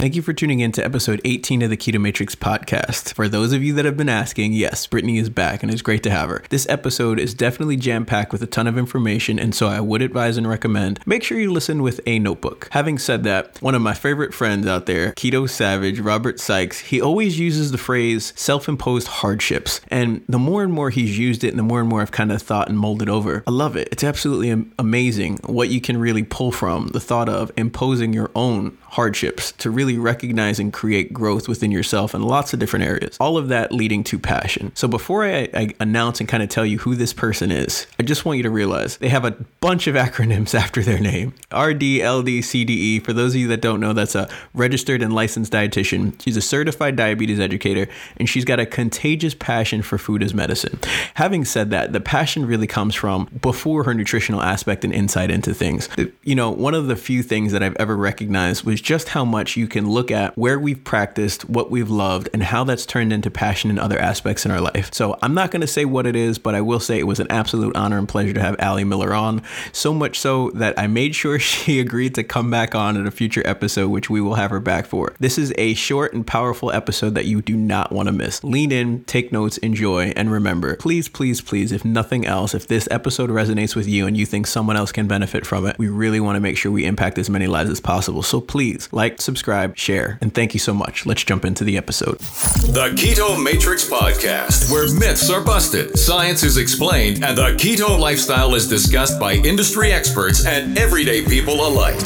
Thank 0.00 0.14
you 0.14 0.22
for 0.22 0.32
tuning 0.32 0.60
in 0.60 0.70
to 0.72 0.84
episode 0.84 1.20
18 1.24 1.60
of 1.62 1.70
the 1.70 1.76
Keto 1.76 2.00
Matrix 2.00 2.36
podcast. 2.36 3.14
For 3.14 3.26
those 3.26 3.52
of 3.52 3.64
you 3.64 3.72
that 3.72 3.84
have 3.84 3.96
been 3.96 4.08
asking, 4.08 4.52
yes, 4.52 4.86
Brittney 4.86 5.20
is 5.20 5.28
back 5.28 5.60
and 5.60 5.72
it's 5.72 5.82
great 5.82 6.04
to 6.04 6.10
have 6.10 6.28
her. 6.28 6.44
This 6.50 6.68
episode 6.68 7.18
is 7.18 7.34
definitely 7.34 7.74
jam 7.74 8.06
packed 8.06 8.30
with 8.30 8.40
a 8.40 8.46
ton 8.46 8.68
of 8.68 8.78
information, 8.78 9.40
and 9.40 9.52
so 9.52 9.66
I 9.66 9.80
would 9.80 10.00
advise 10.00 10.36
and 10.36 10.48
recommend 10.48 11.00
make 11.04 11.24
sure 11.24 11.40
you 11.40 11.52
listen 11.52 11.82
with 11.82 12.00
a 12.06 12.20
notebook. 12.20 12.68
Having 12.70 12.98
said 12.98 13.24
that, 13.24 13.60
one 13.60 13.74
of 13.74 13.82
my 13.82 13.92
favorite 13.92 14.32
friends 14.32 14.68
out 14.68 14.86
there, 14.86 15.14
Keto 15.14 15.50
Savage, 15.50 15.98
Robert 15.98 16.38
Sikes, 16.38 16.78
he 16.78 17.00
always 17.00 17.40
uses 17.40 17.72
the 17.72 17.76
phrase 17.76 18.32
self 18.36 18.68
imposed 18.68 19.08
hardships. 19.08 19.80
And 19.88 20.24
the 20.28 20.38
more 20.38 20.62
and 20.62 20.72
more 20.72 20.90
he's 20.90 21.18
used 21.18 21.42
it, 21.42 21.48
and 21.48 21.58
the 21.58 21.64
more 21.64 21.80
and 21.80 21.88
more 21.88 22.02
I've 22.02 22.12
kind 22.12 22.30
of 22.30 22.40
thought 22.40 22.68
and 22.68 22.78
molded 22.78 23.08
over, 23.08 23.42
I 23.48 23.50
love 23.50 23.76
it. 23.76 23.88
It's 23.90 24.04
absolutely 24.04 24.64
amazing 24.78 25.38
what 25.46 25.70
you 25.70 25.80
can 25.80 25.96
really 25.96 26.22
pull 26.22 26.52
from 26.52 26.86
the 26.92 27.00
thought 27.00 27.28
of 27.28 27.50
imposing 27.56 28.12
your 28.12 28.30
own 28.36 28.78
hardships 28.90 29.52
to 29.52 29.70
really 29.70 29.98
recognize 29.98 30.58
and 30.58 30.72
create 30.72 31.12
growth 31.12 31.46
within 31.46 31.70
yourself 31.70 32.14
in 32.14 32.22
lots 32.22 32.52
of 32.52 32.58
different 32.58 32.86
areas. 32.86 33.16
All 33.20 33.36
of 33.36 33.48
that 33.48 33.70
leading 33.70 34.02
to 34.04 34.18
passion. 34.18 34.72
So 34.74 34.88
before 34.88 35.24
I, 35.24 35.48
I, 35.54 35.74
announce 35.80 36.20
and 36.20 36.28
kind 36.28 36.42
of 36.42 36.48
tell 36.48 36.64
you 36.64 36.78
who 36.78 36.94
this 36.94 37.12
person 37.12 37.50
is, 37.50 37.86
I 37.98 38.02
just 38.02 38.24
want 38.24 38.38
you 38.38 38.42
to 38.44 38.50
realize 38.50 38.96
they 38.96 39.10
have 39.10 39.24
a 39.24 39.32
bunch 39.60 39.86
of 39.86 39.94
acronyms 39.94 40.54
after 40.58 40.82
their 40.82 40.98
name. 40.98 41.34
RDLDCDE. 41.50 43.04
For 43.04 43.12
those 43.12 43.34
of 43.34 43.40
you 43.40 43.48
that 43.48 43.60
don't 43.60 43.80
know, 43.80 43.92
that's 43.92 44.14
a 44.14 44.28
registered 44.54 45.02
and 45.02 45.12
licensed 45.12 45.52
dietitian. 45.52 46.20
She's 46.22 46.36
a 46.36 46.42
certified 46.42 46.96
diabetes 46.96 47.40
educator 47.40 47.88
and 48.16 48.28
she's 48.28 48.44
got 48.44 48.58
a 48.58 48.66
contagious 48.66 49.34
passion 49.34 49.82
for 49.82 49.98
food 49.98 50.22
as 50.22 50.32
medicine. 50.32 50.78
Having 51.14 51.44
said 51.44 51.70
that, 51.70 51.92
the 51.92 52.00
passion 52.00 52.46
really 52.46 52.66
comes 52.66 52.94
from 52.94 53.28
before 53.40 53.84
her 53.84 53.92
nutritional 53.92 54.42
aspect 54.42 54.84
and 54.84 54.94
insight 54.94 55.30
into 55.30 55.52
things. 55.52 55.88
You 56.22 56.34
know, 56.34 56.50
one 56.50 56.74
of 56.74 56.86
the 56.86 56.96
few 56.96 57.22
things 57.22 57.52
that 57.52 57.62
I've 57.62 57.76
ever 57.76 57.96
recognized 57.96 58.64
was 58.64 58.77
is 58.78 58.82
just 58.82 59.08
how 59.08 59.24
much 59.24 59.56
you 59.56 59.66
can 59.66 59.90
look 59.90 60.10
at 60.10 60.36
where 60.38 60.58
we've 60.58 60.82
practiced, 60.84 61.48
what 61.48 61.68
we've 61.70 61.90
loved, 61.90 62.28
and 62.32 62.42
how 62.42 62.62
that's 62.62 62.86
turned 62.86 63.12
into 63.12 63.30
passion 63.30 63.70
in 63.70 63.78
other 63.78 63.98
aspects 63.98 64.44
in 64.44 64.52
our 64.52 64.60
life. 64.60 64.94
So 64.94 65.18
I'm 65.20 65.34
not 65.34 65.50
going 65.50 65.62
to 65.62 65.66
say 65.66 65.84
what 65.84 66.06
it 66.06 66.14
is, 66.14 66.38
but 66.38 66.54
I 66.54 66.60
will 66.60 66.78
say 66.78 66.98
it 66.98 67.06
was 67.06 67.18
an 67.18 67.26
absolute 67.28 67.74
honor 67.74 67.98
and 67.98 68.08
pleasure 68.08 68.32
to 68.32 68.40
have 68.40 68.54
Ali 68.60 68.84
Miller 68.84 69.12
on. 69.12 69.42
So 69.72 69.92
much 69.92 70.18
so 70.18 70.50
that 70.52 70.78
I 70.78 70.86
made 70.86 71.16
sure 71.16 71.38
she 71.38 71.80
agreed 71.80 72.14
to 72.14 72.22
come 72.22 72.50
back 72.50 72.74
on 72.74 72.96
in 72.96 73.06
a 73.06 73.10
future 73.10 73.42
episode, 73.44 73.88
which 73.88 74.08
we 74.08 74.20
will 74.20 74.34
have 74.34 74.50
her 74.50 74.60
back 74.60 74.86
for. 74.86 75.14
This 75.18 75.38
is 75.38 75.52
a 75.58 75.74
short 75.74 76.12
and 76.12 76.24
powerful 76.26 76.70
episode 76.70 77.14
that 77.16 77.24
you 77.24 77.42
do 77.42 77.56
not 77.56 77.90
want 77.90 78.06
to 78.06 78.12
miss. 78.12 78.44
Lean 78.44 78.70
in, 78.70 79.02
take 79.04 79.32
notes, 79.32 79.58
enjoy, 79.58 80.12
and 80.14 80.30
remember, 80.30 80.76
please, 80.76 81.08
please, 81.08 81.40
please, 81.40 81.72
if 81.72 81.84
nothing 81.84 82.24
else, 82.24 82.54
if 82.54 82.68
this 82.68 82.86
episode 82.92 83.30
resonates 83.30 83.74
with 83.74 83.88
you 83.88 84.06
and 84.06 84.16
you 84.16 84.24
think 84.24 84.46
someone 84.46 84.76
else 84.76 84.92
can 84.92 85.08
benefit 85.08 85.44
from 85.44 85.66
it, 85.66 85.76
we 85.78 85.88
really 85.88 86.20
want 86.20 86.36
to 86.36 86.40
make 86.40 86.56
sure 86.56 86.70
we 86.70 86.84
impact 86.84 87.18
as 87.18 87.28
many 87.28 87.48
lives 87.48 87.70
as 87.70 87.80
possible. 87.80 88.22
So 88.22 88.40
please, 88.40 88.67
please 88.68 88.88
like, 88.92 89.20
subscribe, 89.20 89.76
share, 89.76 90.18
and 90.20 90.34
thank 90.34 90.54
you 90.54 90.60
so 90.60 90.74
much. 90.74 91.06
Let's 91.06 91.24
jump 91.24 91.44
into 91.44 91.64
the 91.64 91.76
episode. 91.76 92.18
The 92.18 92.92
Keto 92.96 93.42
Matrix 93.42 93.88
Podcast, 93.88 94.70
where 94.70 94.92
myths 94.94 95.30
are 95.30 95.42
busted, 95.42 95.98
science 95.98 96.42
is 96.42 96.58
explained, 96.58 97.24
and 97.24 97.36
the 97.36 97.52
keto 97.52 97.98
lifestyle 97.98 98.54
is 98.54 98.68
discussed 98.68 99.18
by 99.18 99.34
industry 99.34 99.92
experts 99.92 100.46
and 100.46 100.78
everyday 100.78 101.24
people 101.24 101.66
alike. 101.66 102.00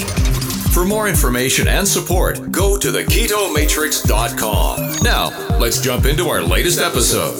For 0.72 0.84
more 0.84 1.08
information 1.08 1.68
and 1.68 1.86
support, 1.86 2.50
go 2.50 2.78
to 2.78 2.88
theketomatrix.com. 2.88 5.02
Now, 5.02 5.58
let's 5.58 5.80
jump 5.80 6.06
into 6.06 6.28
our 6.28 6.42
latest 6.42 6.80
episode. 6.80 7.36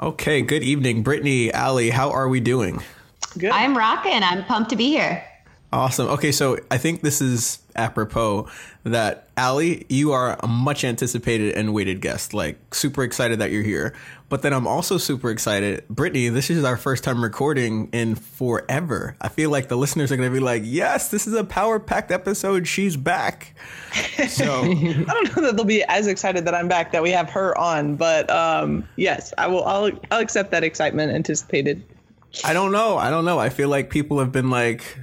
Okay, 0.00 0.42
good 0.42 0.62
evening, 0.62 1.04
Brittney, 1.04 1.54
Ali. 1.54 1.90
How 1.90 2.10
are 2.10 2.28
we 2.28 2.40
doing? 2.40 2.82
Good. 3.38 3.50
I'm 3.50 3.76
rocking. 3.76 4.22
I'm 4.22 4.44
pumped 4.44 4.70
to 4.70 4.76
be 4.76 4.88
here. 4.88 5.24
Awesome. 5.74 6.06
Okay, 6.06 6.30
so 6.30 6.56
I 6.70 6.78
think 6.78 7.00
this 7.00 7.20
is 7.20 7.58
apropos 7.74 8.48
that 8.84 9.28
Ali, 9.36 9.84
you 9.88 10.12
are 10.12 10.38
a 10.40 10.46
much 10.46 10.84
anticipated 10.84 11.56
and 11.56 11.74
waited 11.74 12.00
guest. 12.00 12.32
Like 12.32 12.72
super 12.72 13.02
excited 13.02 13.40
that 13.40 13.50
you're 13.50 13.64
here. 13.64 13.92
But 14.28 14.42
then 14.42 14.52
I'm 14.52 14.68
also 14.68 14.98
super 14.98 15.30
excited. 15.30 15.84
Brittney, 15.88 16.32
this 16.32 16.48
is 16.48 16.62
our 16.62 16.76
first 16.76 17.02
time 17.02 17.20
recording 17.22 17.88
in 17.92 18.14
forever. 18.14 19.16
I 19.20 19.28
feel 19.28 19.50
like 19.50 19.68
the 19.68 19.76
listeners 19.76 20.12
are 20.12 20.16
gonna 20.16 20.30
be 20.30 20.38
like, 20.38 20.62
yes, 20.64 21.08
this 21.08 21.26
is 21.26 21.34
a 21.34 21.42
power 21.42 21.80
packed 21.80 22.12
episode. 22.12 22.68
She's 22.68 22.96
back. 22.96 23.56
So 24.28 24.62
I 24.62 25.04
don't 25.04 25.36
know 25.36 25.42
that 25.42 25.56
they'll 25.56 25.64
be 25.64 25.82
as 25.84 26.06
excited 26.06 26.44
that 26.44 26.54
I'm 26.54 26.68
back 26.68 26.92
that 26.92 27.02
we 27.02 27.10
have 27.10 27.30
her 27.30 27.56
on, 27.58 27.96
but 27.96 28.30
um, 28.30 28.88
yes, 28.96 29.34
I 29.38 29.48
will 29.48 29.64
I'll 29.64 29.90
I'll 30.10 30.20
accept 30.20 30.50
that 30.52 30.62
excitement 30.62 31.12
anticipated. 31.12 31.84
I 32.42 32.52
don't 32.52 32.72
know. 32.72 32.96
I 32.96 33.10
don't 33.10 33.24
know. 33.24 33.38
I 33.38 33.48
feel 33.48 33.68
like 33.68 33.90
people 33.90 34.18
have 34.18 34.32
been 34.32 34.50
like, 34.50 34.98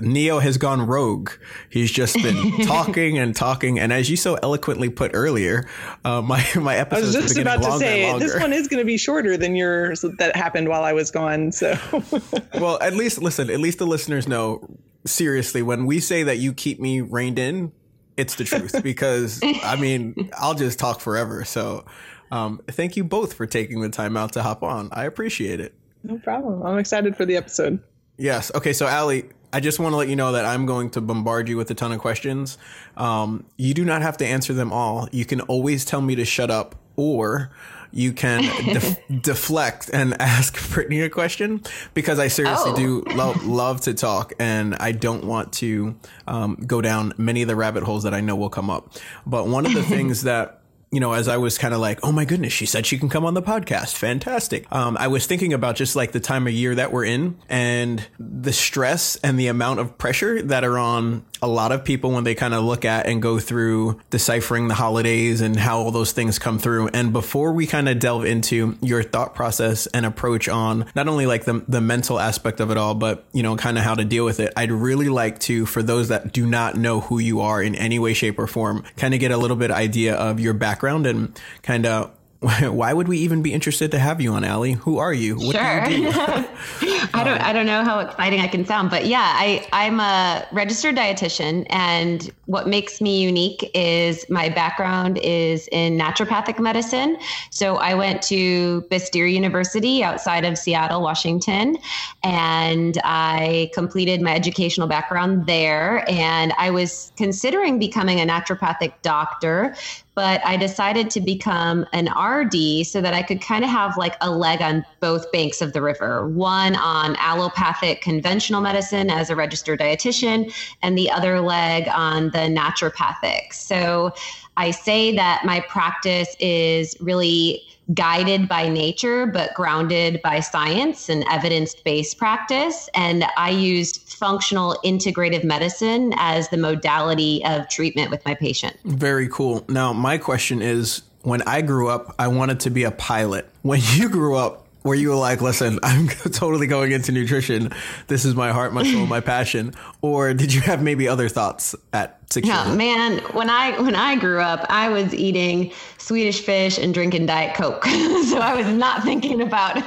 Neo 0.00 0.38
has 0.38 0.58
gone 0.58 0.86
rogue. 0.86 1.30
He's 1.70 1.92
just 1.92 2.14
been 2.14 2.58
talking 2.66 3.18
and 3.18 3.34
talking, 3.34 3.78
and 3.78 3.92
as 3.92 4.10
you 4.10 4.16
so 4.16 4.34
eloquently 4.34 4.88
put 4.88 5.12
earlier, 5.14 5.68
uh, 6.04 6.22
my 6.22 6.44
my 6.56 6.76
episode. 6.76 7.02
I 7.02 7.06
was 7.06 7.14
just 7.14 7.38
about 7.38 7.62
to 7.62 7.78
say 7.78 8.18
this 8.18 8.38
one 8.38 8.52
is 8.52 8.68
going 8.68 8.80
to 8.80 8.84
be 8.84 8.96
shorter 8.96 9.36
than 9.36 9.54
yours 9.54 10.04
that 10.18 10.34
happened 10.34 10.68
while 10.68 10.82
I 10.82 10.92
was 10.92 11.10
gone. 11.10 11.52
So, 11.52 11.78
well, 12.54 12.80
at 12.82 12.94
least 12.94 13.22
listen. 13.22 13.50
At 13.50 13.60
least 13.60 13.78
the 13.78 13.86
listeners 13.86 14.26
know. 14.26 14.66
Seriously, 15.04 15.62
when 15.62 15.86
we 15.86 16.00
say 16.00 16.24
that 16.24 16.38
you 16.38 16.52
keep 16.52 16.80
me 16.80 17.00
reined 17.00 17.38
in, 17.38 17.70
it's 18.16 18.34
the 18.34 18.42
truth 18.42 18.82
because 18.82 19.40
I 19.62 19.76
mean 19.76 20.30
I'll 20.36 20.54
just 20.54 20.80
talk 20.80 20.98
forever. 21.00 21.44
So, 21.44 21.84
um, 22.32 22.60
thank 22.66 22.96
you 22.96 23.04
both 23.04 23.34
for 23.34 23.46
taking 23.46 23.80
the 23.82 23.88
time 23.88 24.16
out 24.16 24.32
to 24.32 24.42
hop 24.42 24.64
on. 24.64 24.88
I 24.90 25.04
appreciate 25.04 25.60
it. 25.60 25.74
No 26.06 26.18
problem. 26.18 26.62
I'm 26.62 26.78
excited 26.78 27.16
for 27.16 27.24
the 27.24 27.36
episode. 27.36 27.80
Yes. 28.16 28.52
Okay. 28.54 28.72
So, 28.72 28.86
Ali, 28.86 29.24
I 29.52 29.60
just 29.60 29.78
want 29.78 29.92
to 29.92 29.96
let 29.96 30.08
you 30.08 30.16
know 30.16 30.32
that 30.32 30.44
I'm 30.44 30.66
going 30.66 30.90
to 30.90 31.00
bombard 31.00 31.48
you 31.48 31.56
with 31.56 31.70
a 31.70 31.74
ton 31.74 31.92
of 31.92 31.98
questions. 31.98 32.58
Um, 32.96 33.44
you 33.56 33.74
do 33.74 33.84
not 33.84 34.02
have 34.02 34.16
to 34.18 34.26
answer 34.26 34.52
them 34.52 34.72
all. 34.72 35.08
You 35.12 35.24
can 35.24 35.40
always 35.42 35.84
tell 35.84 36.00
me 36.00 36.14
to 36.14 36.24
shut 36.24 36.50
up, 36.50 36.76
or 36.94 37.50
you 37.90 38.12
can 38.12 38.42
def- 38.72 38.98
deflect 39.22 39.90
and 39.92 40.14
ask 40.20 40.56
Brittney 40.56 41.04
a 41.04 41.10
question 41.10 41.62
because 41.94 42.18
I 42.18 42.28
seriously 42.28 42.72
oh. 42.72 42.76
do 42.76 43.04
lo- 43.14 43.34
love 43.42 43.80
to 43.82 43.94
talk 43.94 44.32
and 44.38 44.74
I 44.76 44.92
don't 44.92 45.24
want 45.24 45.52
to 45.54 45.96
um, 46.26 46.56
go 46.66 46.80
down 46.80 47.14
many 47.16 47.42
of 47.42 47.48
the 47.48 47.56
rabbit 47.56 47.82
holes 47.82 48.02
that 48.04 48.14
I 48.14 48.20
know 48.20 48.36
will 48.36 48.50
come 48.50 48.70
up. 48.70 48.94
But 49.26 49.48
one 49.48 49.66
of 49.66 49.74
the 49.74 49.82
things 49.96 50.22
that 50.22 50.62
you 50.96 51.00
know, 51.00 51.12
as 51.12 51.28
I 51.28 51.36
was 51.36 51.58
kind 51.58 51.74
of 51.74 51.80
like, 51.80 52.00
oh 52.02 52.10
my 52.10 52.24
goodness, 52.24 52.54
she 52.54 52.64
said 52.64 52.86
she 52.86 52.96
can 52.96 53.10
come 53.10 53.26
on 53.26 53.34
the 53.34 53.42
podcast. 53.42 53.96
Fantastic. 53.96 54.64
Um, 54.72 54.96
I 54.98 55.08
was 55.08 55.26
thinking 55.26 55.52
about 55.52 55.76
just 55.76 55.94
like 55.94 56.12
the 56.12 56.20
time 56.20 56.46
of 56.46 56.54
year 56.54 56.74
that 56.74 56.90
we're 56.90 57.04
in 57.04 57.36
and 57.50 58.02
the 58.18 58.54
stress 58.54 59.16
and 59.16 59.38
the 59.38 59.48
amount 59.48 59.80
of 59.80 59.98
pressure 59.98 60.40
that 60.40 60.64
are 60.64 60.78
on 60.78 61.26
a 61.46 61.48
lot 61.48 61.70
of 61.70 61.84
people 61.84 62.10
when 62.10 62.24
they 62.24 62.34
kind 62.34 62.52
of 62.52 62.64
look 62.64 62.84
at 62.84 63.06
and 63.06 63.22
go 63.22 63.38
through 63.38 64.00
deciphering 64.10 64.66
the 64.66 64.74
holidays 64.74 65.40
and 65.40 65.56
how 65.56 65.78
all 65.78 65.92
those 65.92 66.10
things 66.10 66.38
come 66.38 66.58
through. 66.58 66.88
And 66.88 67.12
before 67.12 67.52
we 67.52 67.66
kind 67.66 67.88
of 67.88 68.00
delve 68.00 68.24
into 68.24 68.76
your 68.82 69.04
thought 69.04 69.34
process 69.34 69.86
and 69.86 70.04
approach 70.04 70.48
on 70.48 70.86
not 70.96 71.06
only 71.06 71.26
like 71.26 71.44
the, 71.44 71.64
the 71.68 71.80
mental 71.80 72.18
aspect 72.18 72.58
of 72.58 72.70
it 72.72 72.76
all, 72.76 72.94
but, 72.94 73.24
you 73.32 73.44
know, 73.44 73.56
kind 73.56 73.78
of 73.78 73.84
how 73.84 73.94
to 73.94 74.04
deal 74.04 74.24
with 74.24 74.40
it, 74.40 74.52
I'd 74.56 74.72
really 74.72 75.08
like 75.08 75.38
to, 75.40 75.66
for 75.66 75.82
those 75.82 76.08
that 76.08 76.32
do 76.32 76.46
not 76.46 76.76
know 76.76 77.00
who 77.00 77.20
you 77.20 77.40
are 77.40 77.62
in 77.62 77.76
any 77.76 78.00
way, 78.00 78.12
shape, 78.12 78.38
or 78.38 78.48
form, 78.48 78.82
kind 78.96 79.14
of 79.14 79.20
get 79.20 79.30
a 79.30 79.36
little 79.36 79.56
bit 79.56 79.70
idea 79.70 80.16
of 80.16 80.40
your 80.40 80.54
background 80.54 81.06
and 81.06 81.40
kind 81.62 81.86
of 81.86 82.10
why 82.60 82.92
would 82.92 83.08
we 83.08 83.18
even 83.18 83.42
be 83.42 83.52
interested 83.52 83.90
to 83.90 83.98
have 83.98 84.20
you 84.20 84.32
on, 84.32 84.44
Ali? 84.44 84.72
Who 84.72 84.98
are 84.98 85.12
you? 85.12 85.36
What 85.36 85.56
sure. 85.56 85.84
Do 85.86 85.92
you 85.92 86.12
do? 86.12 86.18
I 87.14 87.22
don't 87.24 87.40
I 87.40 87.52
don't 87.52 87.66
know 87.66 87.82
how 87.82 88.00
exciting 88.00 88.40
I 88.40 88.46
can 88.46 88.64
sound, 88.64 88.90
but 88.90 89.06
yeah, 89.06 89.32
I, 89.34 89.66
I'm 89.72 90.00
a 90.00 90.46
registered 90.52 90.96
dietitian 90.96 91.66
and 91.70 92.30
what 92.44 92.68
makes 92.68 93.00
me 93.00 93.20
unique 93.20 93.70
is 93.74 94.28
my 94.28 94.48
background 94.48 95.18
is 95.18 95.68
in 95.72 95.98
naturopathic 95.98 96.58
medicine. 96.58 97.16
So 97.50 97.76
I 97.76 97.94
went 97.94 98.22
to 98.22 98.82
Bastyr 98.90 99.32
University 99.32 100.04
outside 100.04 100.44
of 100.44 100.58
Seattle, 100.58 101.02
Washington, 101.02 101.78
and 102.22 103.00
I 103.04 103.70
completed 103.74 104.20
my 104.20 104.34
educational 104.34 104.86
background 104.86 105.46
there. 105.46 106.04
And 106.08 106.52
I 106.58 106.70
was 106.70 107.12
considering 107.16 107.78
becoming 107.78 108.20
a 108.20 108.24
naturopathic 108.24 108.92
doctor 109.02 109.74
but 110.16 110.40
I 110.46 110.56
decided 110.56 111.10
to 111.10 111.20
become 111.20 111.86
an 111.92 112.06
RD 112.06 112.86
so 112.86 113.02
that 113.02 113.12
I 113.12 113.22
could 113.22 113.42
kind 113.42 113.62
of 113.62 113.70
have 113.70 113.98
like 113.98 114.16
a 114.22 114.30
leg 114.30 114.62
on 114.62 114.84
both 115.00 115.30
banks 115.30 115.60
of 115.60 115.74
the 115.74 115.82
river 115.82 116.26
one 116.28 116.74
on 116.76 117.16
allopathic 117.16 118.00
conventional 118.00 118.62
medicine 118.62 119.10
as 119.10 119.28
a 119.28 119.36
registered 119.36 119.78
dietitian, 119.78 120.52
and 120.82 120.96
the 120.96 121.10
other 121.10 121.40
leg 121.40 121.86
on 121.88 122.30
the 122.30 122.48
naturopathic. 122.48 123.52
So 123.52 124.14
I 124.56 124.70
say 124.70 125.14
that 125.14 125.44
my 125.44 125.60
practice 125.60 126.34
is 126.40 126.96
really 126.98 127.65
guided 127.94 128.48
by 128.48 128.68
nature, 128.68 129.26
but 129.26 129.54
grounded 129.54 130.20
by 130.22 130.40
science 130.40 131.08
and 131.08 131.24
evidence 131.30 131.74
based 131.74 132.18
practice. 132.18 132.88
And 132.94 133.24
I 133.36 133.50
used 133.50 134.12
functional 134.12 134.78
integrative 134.84 135.44
medicine 135.44 136.12
as 136.16 136.48
the 136.48 136.56
modality 136.56 137.44
of 137.44 137.68
treatment 137.68 138.10
with 138.10 138.24
my 138.24 138.34
patient. 138.34 138.76
Very 138.84 139.28
cool. 139.28 139.64
Now, 139.68 139.92
my 139.92 140.18
question 140.18 140.62
is 140.62 141.02
when 141.22 141.42
I 141.42 141.60
grew 141.60 141.88
up, 141.88 142.14
I 142.18 142.28
wanted 142.28 142.60
to 142.60 142.70
be 142.70 142.84
a 142.84 142.90
pilot. 142.90 143.48
When 143.62 143.80
you 143.94 144.08
grew 144.08 144.36
up, 144.36 144.65
where 144.86 144.96
you 144.96 145.08
were 145.10 145.16
like, 145.16 145.42
listen, 145.42 145.78
I'm 145.82 146.08
totally 146.08 146.66
going 146.66 146.92
into 146.92 147.12
nutrition. 147.12 147.72
This 148.06 148.24
is 148.24 148.34
my 148.34 148.52
heart, 148.52 148.72
my 148.72 148.84
soul, 148.84 149.06
my 149.06 149.20
passion? 149.26 149.74
Or 150.00 150.32
did 150.32 150.54
you 150.54 150.60
have 150.62 150.82
maybe 150.82 151.08
other 151.08 151.28
thoughts 151.28 151.74
at 151.92 152.20
six 152.30 152.46
yeah, 152.46 152.74
man, 152.74 153.18
when 153.32 153.50
I 153.50 153.80
when 153.80 153.94
I 153.94 154.16
grew 154.16 154.40
up, 154.40 154.66
I 154.68 154.88
was 154.88 155.14
eating 155.14 155.72
Swedish 155.98 156.40
fish 156.40 156.78
and 156.78 156.94
drinking 156.94 157.26
Diet 157.26 157.54
Coke. 157.56 157.84
so 158.28 158.38
I 158.38 158.54
was 158.54 158.66
not 158.68 159.02
thinking 159.02 159.42
about 159.42 159.82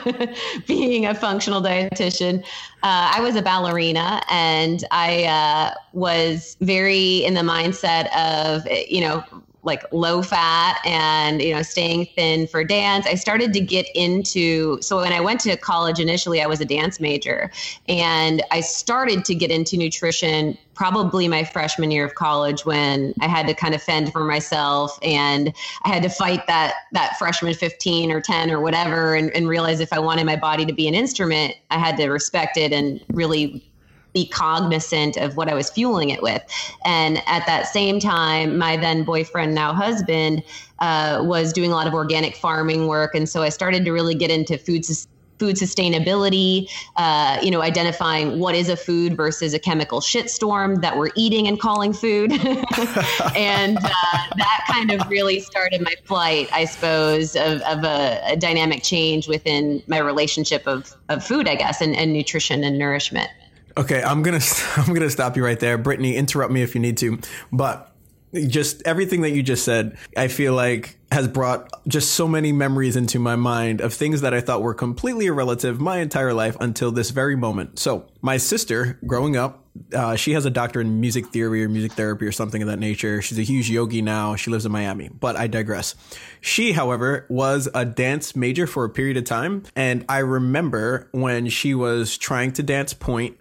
being 0.68 1.06
a 1.06 1.16
functional 1.16 1.62
dietitian. 1.62 2.44
Uh, 2.84 3.12
I 3.16 3.22
was 3.22 3.36
a 3.36 3.42
ballerina 3.42 4.22
and 4.30 4.84
I 4.92 5.24
uh, 5.26 5.74
was 5.94 6.58
very 6.62 7.24
in 7.26 7.34
the 7.34 7.42
mindset 7.42 8.14
of, 8.16 8.68
you 8.90 9.02
know, 9.02 9.24
like 9.64 9.84
low 9.92 10.22
fat 10.22 10.80
and 10.86 11.42
you 11.42 11.54
know 11.54 11.62
staying 11.62 12.08
thin 12.16 12.48
for 12.48 12.64
dance. 12.64 13.06
I 13.06 13.16
started 13.16 13.54
to 13.54 13.60
get 13.60 13.88
into 13.96 14.82
so 14.82 14.98
when 14.98 15.12
i 15.12 15.20
went 15.20 15.40
to 15.42 15.56
college 15.58 16.00
initially 16.00 16.42
i 16.42 16.48
was 16.48 16.62
a 16.62 16.66
dance 16.66 17.00
major 17.00 17.52
and 17.88 18.42
i 18.52 18.62
started 18.62 19.26
to 19.26 19.36
get 19.36 19.52
into 19.52 19.78
nutrition 19.78 20.58
probably 20.74 21.28
my 21.28 21.44
freshman 21.44 21.92
year 21.92 22.06
of 22.06 22.16
college 22.16 22.66
when 22.66 23.14
i 23.22 23.28
had 23.28 23.48
to 23.48 23.54
kind 23.54 23.76
of 23.76 23.82
fend 23.82 24.12
for 24.12 24.24
myself 24.24 24.98
and 25.04 25.54
i 25.84 25.90
had 25.90 26.04
to 26.04 26.10
fight 26.10 26.46
that 26.48 26.74
that 26.92 27.18
freshman 27.18 27.54
15 27.54 28.12
or 28.12 28.22
10 28.22 28.52
or 28.52 28.62
whatever 28.62 29.16
and, 29.16 29.32
and 29.36 29.48
realize 29.48 29.80
if 29.80 29.92
i 29.94 30.00
wanted 30.00 30.26
my 30.26 30.36
body 30.36 30.66
to 30.66 30.74
be 30.74 30.88
an 30.88 30.96
instrument 30.96 31.54
i 31.72 31.78
had 31.78 31.98
to 31.98 32.10
respect 32.10 32.58
it 32.58 32.72
and 32.72 33.04
really 33.10 33.69
be 34.14 34.28
cognizant 34.28 35.18
of 35.18 35.38
what 35.38 35.50
I 35.50 35.54
was 35.54 35.70
fueling 35.70 36.10
it 36.10 36.22
with. 36.22 36.44
And 36.86 37.22
at 37.28 37.46
that 37.46 37.68
same 37.68 38.00
time, 38.00 38.58
my 38.58 38.78
then 38.78 39.04
boyfriend, 39.04 39.54
now 39.54 39.74
husband, 39.74 40.44
uh, 40.80 41.22
was 41.24 41.54
doing 41.54 41.72
a 41.72 41.76
lot 41.76 41.88
of 41.88 41.94
organic 41.94 42.36
farming 42.36 42.88
work. 42.88 43.14
And 43.14 43.28
so 43.28 43.44
I 43.44 43.50
started 43.50 43.86
to 43.86 43.92
really 43.92 44.16
get 44.16 44.32
into 44.32 44.58
food 44.58 44.86
food 45.40 45.56
sustainability, 45.56 46.70
uh, 46.98 47.40
you 47.42 47.50
know, 47.50 47.62
identifying 47.62 48.40
what 48.40 48.54
is 48.54 48.68
a 48.70 48.76
food 48.76 49.16
versus 49.16 49.54
a 49.54 49.60
chemical 49.60 50.02
shitstorm 50.02 50.82
that 50.82 50.98
we're 50.98 51.10
eating 51.16 51.48
and 51.48 51.60
calling 51.60 51.94
food. 51.94 52.32
and 53.36 53.78
uh, 53.78 53.82
that 54.36 54.66
kind 54.70 54.92
of 54.92 55.10
really 55.10 55.40
started 55.40 55.82
my 55.82 55.96
flight, 56.04 56.50
I 56.52 56.66
suppose, 56.66 57.36
of, 57.36 57.62
of 57.62 57.84
a, 57.86 58.22
a, 58.26 58.36
dynamic 58.36 58.84
change 58.84 59.28
within 59.28 59.82
my 59.88 60.00
relationship 60.00 60.68
of, 60.68 60.94
of 61.08 61.24
food, 61.24 61.48
I 61.48 61.56
guess, 61.56 61.80
and, 61.82 61.96
and 61.96 62.12
nutrition 62.12 62.64
and 62.64 62.78
nourishment. 62.78 63.30
Okay, 63.80 64.04
I'm 64.04 64.24
gonna 64.24 64.42
I'm 64.76 64.94
gonna 64.94 65.10
stop 65.10 65.38
you 65.38 65.46
right 65.46 65.60
there, 65.60 65.80
Brittney. 65.80 66.16
Interrupt 66.16 66.52
me 66.52 66.62
if 66.62 66.76
you 66.76 66.82
need 66.82 66.98
to, 66.98 67.18
but 67.52 67.96
just 68.34 68.84
everything 68.86 69.22
that 69.22 69.32
you 69.32 69.42
just 69.42 69.64
said, 69.64 69.98
I 70.18 70.28
feel 70.28 70.54
like 70.54 71.00
has 71.12 71.28
brought 71.28 71.72
just 71.88 72.12
so 72.12 72.28
many 72.28 72.52
memories 72.52 72.96
into 72.96 73.18
my 73.18 73.36
mind 73.38 73.82
of 73.82 73.94
things 73.94 74.22
that 74.22 74.34
I 74.34 74.42
thought 74.42 74.62
were 74.62 74.74
completely 74.74 75.26
irrelative 75.26 75.80
my 75.80 76.00
entire 76.00 76.34
life 76.34 76.58
until 76.60 76.92
this 76.92 77.10
very 77.10 77.36
moment. 77.38 77.80
So, 77.80 78.06
my 78.22 78.36
sister, 78.36 79.00
growing 79.08 79.38
up, 79.38 79.66
uh, 79.94 80.16
she 80.16 80.34
has 80.34 80.46
a 80.46 80.50
doctorate 80.50 80.88
in 80.88 81.00
music 81.00 81.28
theory 81.28 81.64
or 81.64 81.70
music 81.70 81.94
therapy 81.94 82.26
or 82.26 82.32
something 82.32 82.62
of 82.62 82.68
that 82.68 82.80
nature. 82.80 83.22
She's 83.22 83.40
a 83.40 83.44
huge 83.44 83.70
yogi 83.70 84.02
now. 84.02 84.36
She 84.36 84.52
lives 84.52 84.66
in 84.66 84.72
Miami, 84.72 85.10
but 85.10 85.36
I 85.36 85.48
digress. 85.48 85.96
She, 86.42 86.72
however, 86.72 87.26
was 87.30 87.68
a 87.74 87.86
dance 87.86 88.36
major 88.36 88.68
for 88.68 88.86
a 88.86 88.90
period 88.90 89.18
of 89.18 89.24
time. 89.24 89.64
And 89.76 90.06
I 90.08 90.20
remember 90.20 91.10
when 91.12 91.50
she 91.50 91.74
was 91.74 92.18
trying 92.18 92.52
to 92.54 92.64
dance 92.64 92.94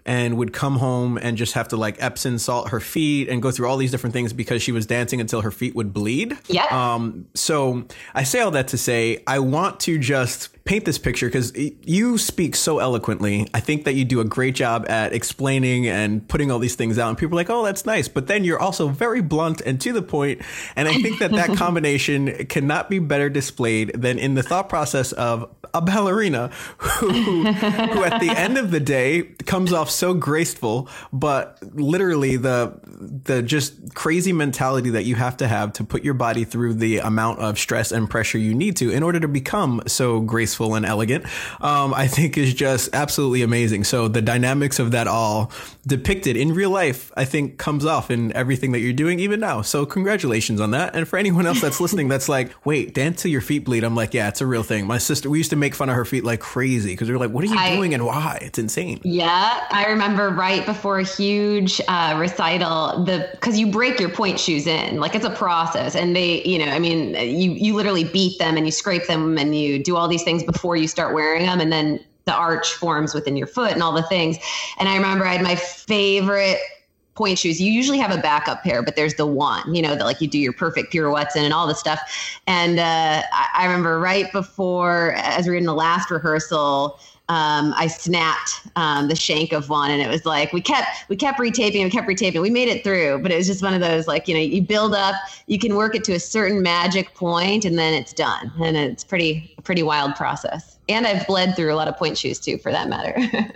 and 0.05 0.37
would 0.37 0.53
come 0.53 0.77
home 0.77 1.17
and 1.17 1.37
just 1.37 1.53
have 1.53 1.67
to 1.69 1.77
like 1.77 1.97
Epsom 1.99 2.37
salt 2.37 2.69
her 2.69 2.79
feet 2.79 3.29
and 3.29 3.41
go 3.41 3.51
through 3.51 3.67
all 3.67 3.77
these 3.77 3.91
different 3.91 4.13
things 4.13 4.33
because 4.33 4.61
she 4.61 4.71
was 4.71 4.85
dancing 4.85 5.21
until 5.21 5.41
her 5.41 5.51
feet 5.51 5.75
would 5.75 5.93
bleed. 5.93 6.37
Yeah. 6.47 6.65
Um, 6.71 7.27
so 7.35 7.85
I 8.15 8.23
say 8.23 8.39
all 8.39 8.51
that 8.51 8.69
to 8.69 8.77
say, 8.77 9.23
I 9.27 9.39
want 9.39 9.79
to 9.81 9.97
just 9.99 10.49
paint 10.65 10.85
this 10.85 10.97
picture 10.97 11.27
because 11.27 11.51
you 11.55 12.17
speak 12.17 12.55
so 12.55 12.79
eloquently. 12.79 13.47
I 13.53 13.59
think 13.59 13.85
that 13.85 13.93
you 13.93 14.05
do 14.05 14.19
a 14.19 14.25
great 14.25 14.55
job 14.55 14.85
at 14.89 15.13
explaining 15.13 15.87
and 15.87 16.27
putting 16.27 16.51
all 16.51 16.59
these 16.59 16.75
things 16.75 16.99
out, 16.99 17.09
and 17.09 17.17
people 17.17 17.35
are 17.35 17.41
like, 17.41 17.49
"Oh, 17.49 17.63
that's 17.63 17.85
nice," 17.85 18.07
but 18.07 18.27
then 18.27 18.43
you're 18.43 18.59
also 18.59 18.87
very 18.87 19.21
blunt 19.21 19.61
and 19.61 19.79
to 19.81 19.93
the 19.93 20.01
point. 20.01 20.41
And 20.75 20.87
I 20.87 20.93
think 21.01 21.19
that 21.19 21.31
that 21.31 21.49
combination 21.57 22.45
cannot 22.45 22.89
be 22.89 22.99
better 22.99 23.29
displayed 23.29 23.93
than 23.93 24.19
in 24.19 24.35
the 24.35 24.43
thought 24.43 24.69
process 24.69 25.11
of 25.11 25.49
a 25.73 25.81
ballerina 25.81 26.49
who, 26.77 27.09
who 27.43 28.03
at 28.03 28.19
the 28.19 28.29
end 28.29 28.57
of 28.57 28.71
the 28.71 28.79
day 28.79 29.23
comes 29.45 29.71
off 29.71 29.89
so 29.89 30.13
graceful, 30.13 30.89
but 31.13 31.57
literally 31.73 32.37
the 32.37 32.79
the 33.25 33.41
just 33.41 33.95
crazy 33.95 34.33
mentality 34.33 34.89
that 34.89 35.05
you 35.05 35.15
have 35.15 35.37
to 35.37 35.47
have 35.47 35.71
to 35.73 35.83
put 35.83 36.03
your 36.03 36.13
body 36.13 36.43
through 36.43 36.73
the 36.73 36.97
amount 36.97 37.39
of 37.39 37.57
stress 37.57 37.91
and 37.91 38.09
pressure 38.09 38.37
you 38.37 38.53
need 38.53 38.75
to 38.75 38.91
in 38.91 39.03
order 39.03 39.19
to 39.19 39.27
become 39.27 39.81
so 39.87 40.19
graceful 40.19 40.48
graceful 40.49 40.73
and 40.73 40.85
elegant, 40.85 41.25
um, 41.61 41.93
I 41.93 42.07
think 42.07 42.35
is 42.35 42.55
just 42.55 42.89
absolutely 42.93 43.43
amazing. 43.43 43.83
So 43.83 44.07
the 44.07 44.21
dynamics 44.21 44.79
of 44.79 44.91
that 44.91 45.07
all 45.07 45.51
depicted 45.85 46.35
in 46.35 46.53
real 46.53 46.71
life, 46.71 47.11
I 47.15 47.25
think 47.25 47.59
comes 47.59 47.85
off 47.85 48.09
in 48.09 48.33
everything 48.33 48.71
that 48.71 48.79
you're 48.79 48.93
doing 48.93 49.19
even 49.19 49.39
now. 49.39 49.61
So 49.61 49.85
congratulations 49.85 50.59
on 50.59 50.71
that. 50.71 50.95
And 50.95 51.07
for 51.07 51.17
anyone 51.17 51.45
else 51.45 51.61
that's 51.61 51.79
listening, 51.79 52.07
that's 52.07 52.27
like, 52.27 52.51
wait, 52.65 52.95
dance 52.95 53.21
till 53.21 53.31
your 53.31 53.41
feet 53.41 53.63
bleed. 53.63 53.83
I'm 53.83 53.95
like, 53.95 54.13
yeah, 54.15 54.27
it's 54.27 54.41
a 54.41 54.47
real 54.47 54.63
thing. 54.63 54.87
My 54.87 54.97
sister, 54.97 55.29
we 55.29 55.37
used 55.37 55.51
to 55.51 55.55
make 55.55 55.75
fun 55.75 55.89
of 55.89 55.95
her 55.95 56.05
feet 56.05 56.23
like 56.23 56.39
crazy 56.39 56.93
because 56.93 57.07
we 57.07 57.13
were 57.13 57.19
like, 57.19 57.31
what 57.31 57.43
are 57.43 57.47
you 57.47 57.57
I, 57.57 57.75
doing 57.75 57.93
and 57.93 58.05
why? 58.05 58.39
It's 58.41 58.57
insane. 58.57 58.99
Yeah. 59.03 59.67
I 59.69 59.85
remember 59.85 60.29
right 60.29 60.65
before 60.65 60.99
a 60.99 61.03
huge 61.03 61.79
uh, 61.87 62.17
recital, 62.19 63.03
the, 63.03 63.37
cause 63.41 63.59
you 63.59 63.71
break 63.71 63.99
your 63.99 64.09
pointe 64.09 64.39
shoes 64.39 64.65
in, 64.65 64.99
like 64.99 65.13
it's 65.13 65.25
a 65.25 65.31
process 65.31 65.95
and 65.95 66.15
they, 66.15 66.41
you 66.43 66.57
know, 66.57 66.71
I 66.71 66.79
mean, 66.79 67.13
you, 67.13 67.51
you 67.51 67.75
literally 67.75 68.03
beat 68.03 68.39
them 68.39 68.57
and 68.57 68.65
you 68.65 68.71
scrape 68.71 69.05
them 69.05 69.37
and 69.37 69.55
you 69.55 69.81
do 69.83 69.95
all 69.95 70.07
these 70.07 70.23
things 70.23 70.38
before 70.43 70.75
you 70.75 70.87
start 70.87 71.13
wearing 71.13 71.45
them 71.45 71.59
and 71.59 71.71
then 71.71 72.03
the 72.25 72.33
arch 72.33 72.73
forms 72.73 73.13
within 73.13 73.35
your 73.35 73.47
foot 73.47 73.71
and 73.71 73.81
all 73.81 73.91
the 73.91 74.03
things. 74.03 74.37
And 74.77 74.87
i 74.87 74.95
remember 74.95 75.25
i 75.25 75.33
had 75.33 75.41
my 75.41 75.55
favorite 75.55 76.59
pointe 77.15 77.37
shoes. 77.37 77.59
You 77.59 77.69
usually 77.69 77.97
have 77.97 78.11
a 78.11 78.21
backup 78.21 78.63
pair 78.63 78.81
but 78.81 78.95
there's 78.95 79.15
the 79.15 79.25
one 79.25 79.75
you 79.75 79.81
know 79.81 79.95
that 79.95 80.05
like 80.05 80.21
you 80.21 80.27
do 80.27 80.39
your 80.39 80.53
perfect 80.53 80.91
pirouettes 80.91 81.35
in 81.35 81.43
and 81.43 81.53
all 81.53 81.67
this 81.67 81.79
stuff. 81.79 81.99
And 82.47 82.79
uh, 82.79 83.23
I, 83.31 83.47
I 83.55 83.65
remember 83.65 83.99
right 83.99 84.31
before 84.31 85.13
as 85.17 85.45
we 85.45 85.51
were 85.51 85.57
in 85.57 85.65
the 85.65 85.73
last 85.73 86.09
rehearsal 86.11 86.99
um, 87.29 87.75
I 87.77 87.85
snapped 87.85 88.67
um, 88.75 89.07
the 89.07 89.15
shank 89.15 89.53
of 89.53 89.69
one, 89.69 89.91
and 89.91 90.01
it 90.01 90.09
was 90.09 90.25
like 90.25 90.51
we 90.51 90.61
kept 90.61 90.87
we 91.09 91.15
kept 91.15 91.39
retaping, 91.39 91.83
we 91.83 91.89
kept 91.91 92.07
retaping. 92.07 92.41
We 92.41 92.49
made 92.49 92.67
it 92.67 92.83
through, 92.83 93.19
but 93.19 93.31
it 93.31 93.35
was 93.35 93.45
just 93.45 93.61
one 93.61 93.75
of 93.75 93.81
those 93.81 94.07
like 94.07 94.27
you 94.27 94.33
know 94.33 94.39
you 94.39 94.63
build 94.63 94.95
up, 94.95 95.13
you 95.45 95.59
can 95.59 95.75
work 95.75 95.93
it 95.93 96.03
to 96.05 96.13
a 96.13 96.19
certain 96.19 96.63
magic 96.63 97.13
point, 97.13 97.65
and 97.65 97.77
then 97.77 97.93
it's 97.93 98.13
done, 98.13 98.51
and 98.59 98.75
it's 98.75 99.03
pretty 99.03 99.55
pretty 99.63 99.83
wild 99.83 100.15
process. 100.15 100.79
And 100.89 101.05
I've 101.05 101.25
bled 101.27 101.55
through 101.55 101.71
a 101.71 101.75
lot 101.75 101.87
of 101.87 101.95
pointe 101.97 102.17
shoes 102.17 102.39
too, 102.39 102.57
for 102.57 102.71
that 102.71 102.89
matter. 102.89 103.15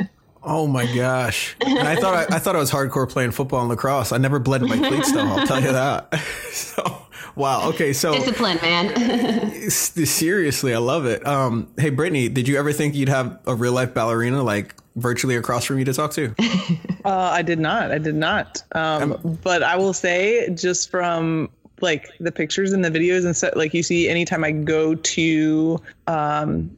Oh 0.46 0.68
my 0.68 0.94
gosh! 0.94 1.56
And 1.66 1.88
I 1.88 1.96
thought 1.96 2.14
I, 2.32 2.36
I, 2.36 2.40
thought 2.40 2.56
I 2.56 2.60
was 2.60 2.72
hardcore 2.72 3.10
playing 3.10 3.32
football 3.32 3.62
and 3.62 3.70
lacrosse. 3.70 4.12
I 4.12 4.18
never 4.18 4.40
bled 4.40 4.62
my 4.62 4.78
cleats 4.78 5.12
though. 5.12 5.22
I'll 5.22 5.48
tell 5.48 5.62
you 5.62 5.72
that. 5.72 6.14
so 6.52 7.04
Wow. 7.36 7.70
Okay. 7.70 7.94
So 7.94 8.14
discipline, 8.14 8.60
man. 8.62 9.70
seriously, 9.70 10.74
I 10.74 10.78
love 10.78 11.06
it. 11.06 11.26
Um, 11.26 11.72
hey, 11.78 11.92
Brittney, 11.92 12.32
did 12.34 12.48
you 12.48 12.58
ever 12.58 12.72
think 12.72 12.96
you'd 12.96 13.10
have 13.10 13.40
a 13.46 13.56
real 13.56 13.74
life 13.74 13.94
ballerina 13.94 14.44
like 14.44 14.76
virtually 14.96 15.36
across 15.36 15.66
from 15.66 15.80
you 15.80 15.86
to 15.86 15.94
talk 15.94 16.12
to? 16.12 16.36
uh, 17.06 17.10
I 17.10 17.42
did 17.42 17.60
not. 17.60 17.92
I 17.92 17.98
did 17.98 18.16
not. 18.16 18.62
Um, 18.74 19.14
um, 19.14 19.40
but 19.44 19.64
I 19.64 19.78
will 19.78 19.94
say, 19.94 20.50
just 20.54 20.92
from 20.92 21.50
like 21.82 22.10
the 22.20 22.32
pictures 22.32 22.72
and 22.72 22.86
the 22.86 22.92
videos 22.92 23.26
and 23.26 23.36
stuff, 23.36 23.56
like 23.56 23.74
you 23.74 23.84
see, 23.84 24.10
anytime 24.10 24.44
I 24.44 24.52
go 24.52 24.94
to 24.94 25.82
um, 26.08 26.78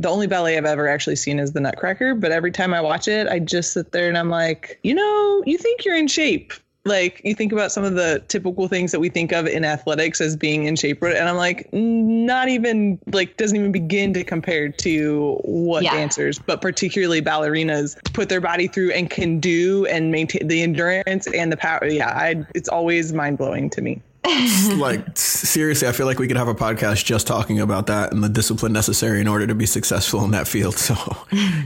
the 0.00 0.08
only 0.08 0.26
ballet 0.26 0.56
I've 0.56 0.64
ever 0.64 0.88
actually 0.88 1.16
seen 1.16 1.38
is 1.38 1.52
the 1.52 1.60
Nutcracker, 1.60 2.14
but 2.14 2.32
every 2.32 2.50
time 2.50 2.72
I 2.72 2.80
watch 2.80 3.06
it, 3.06 3.28
I 3.28 3.38
just 3.38 3.72
sit 3.72 3.92
there 3.92 4.08
and 4.08 4.16
I'm 4.16 4.30
like, 4.30 4.78
you 4.82 4.94
know, 4.94 5.42
you 5.46 5.58
think 5.58 5.84
you're 5.84 5.96
in 5.96 6.08
shape. 6.08 6.52
Like 6.86 7.20
you 7.24 7.34
think 7.34 7.52
about 7.52 7.72
some 7.72 7.84
of 7.84 7.94
the 7.94 8.24
typical 8.28 8.66
things 8.66 8.90
that 8.92 9.00
we 9.00 9.10
think 9.10 9.32
of 9.32 9.46
in 9.46 9.66
athletics 9.66 10.18
as 10.18 10.34
being 10.34 10.64
in 10.64 10.76
shape 10.76 11.02
and 11.02 11.28
i'm 11.28 11.36
like 11.36 11.70
not 11.74 12.48
even 12.48 12.98
like 13.12 13.36
doesn't 13.36 13.54
even 13.54 13.70
begin 13.70 14.14
to 14.14 14.24
compare 14.24 14.70
to 14.70 15.38
what 15.44 15.82
yeah. 15.82 15.94
dancers 15.94 16.38
but 16.38 16.62
particularly 16.62 17.20
ballerinas 17.20 18.02
put 18.14 18.30
their 18.30 18.40
body 18.40 18.66
through 18.66 18.90
and 18.92 19.10
can 19.10 19.38
do 19.38 19.84
and 19.86 20.10
maintain 20.10 20.48
the 20.48 20.62
endurance 20.62 21.26
and 21.34 21.52
the 21.52 21.56
power. 21.58 21.86
Yeah 21.86 22.16
I, 22.16 22.46
it's 22.54 22.68
always 22.70 23.12
mind-blowing 23.12 23.68
to 23.70 23.82
me 23.82 24.00
like 24.76 25.16
seriously, 25.16 25.88
I 25.88 25.92
feel 25.92 26.04
like 26.04 26.18
we 26.18 26.28
could 26.28 26.36
have 26.36 26.48
a 26.48 26.54
podcast 26.54 27.04
just 27.04 27.26
talking 27.26 27.58
about 27.58 27.86
that 27.86 28.12
and 28.12 28.22
the 28.22 28.28
discipline 28.28 28.72
necessary 28.72 29.20
in 29.20 29.28
order 29.28 29.46
to 29.46 29.54
be 29.54 29.64
successful 29.64 30.22
in 30.24 30.32
that 30.32 30.46
field. 30.46 30.76
So, 30.90 30.96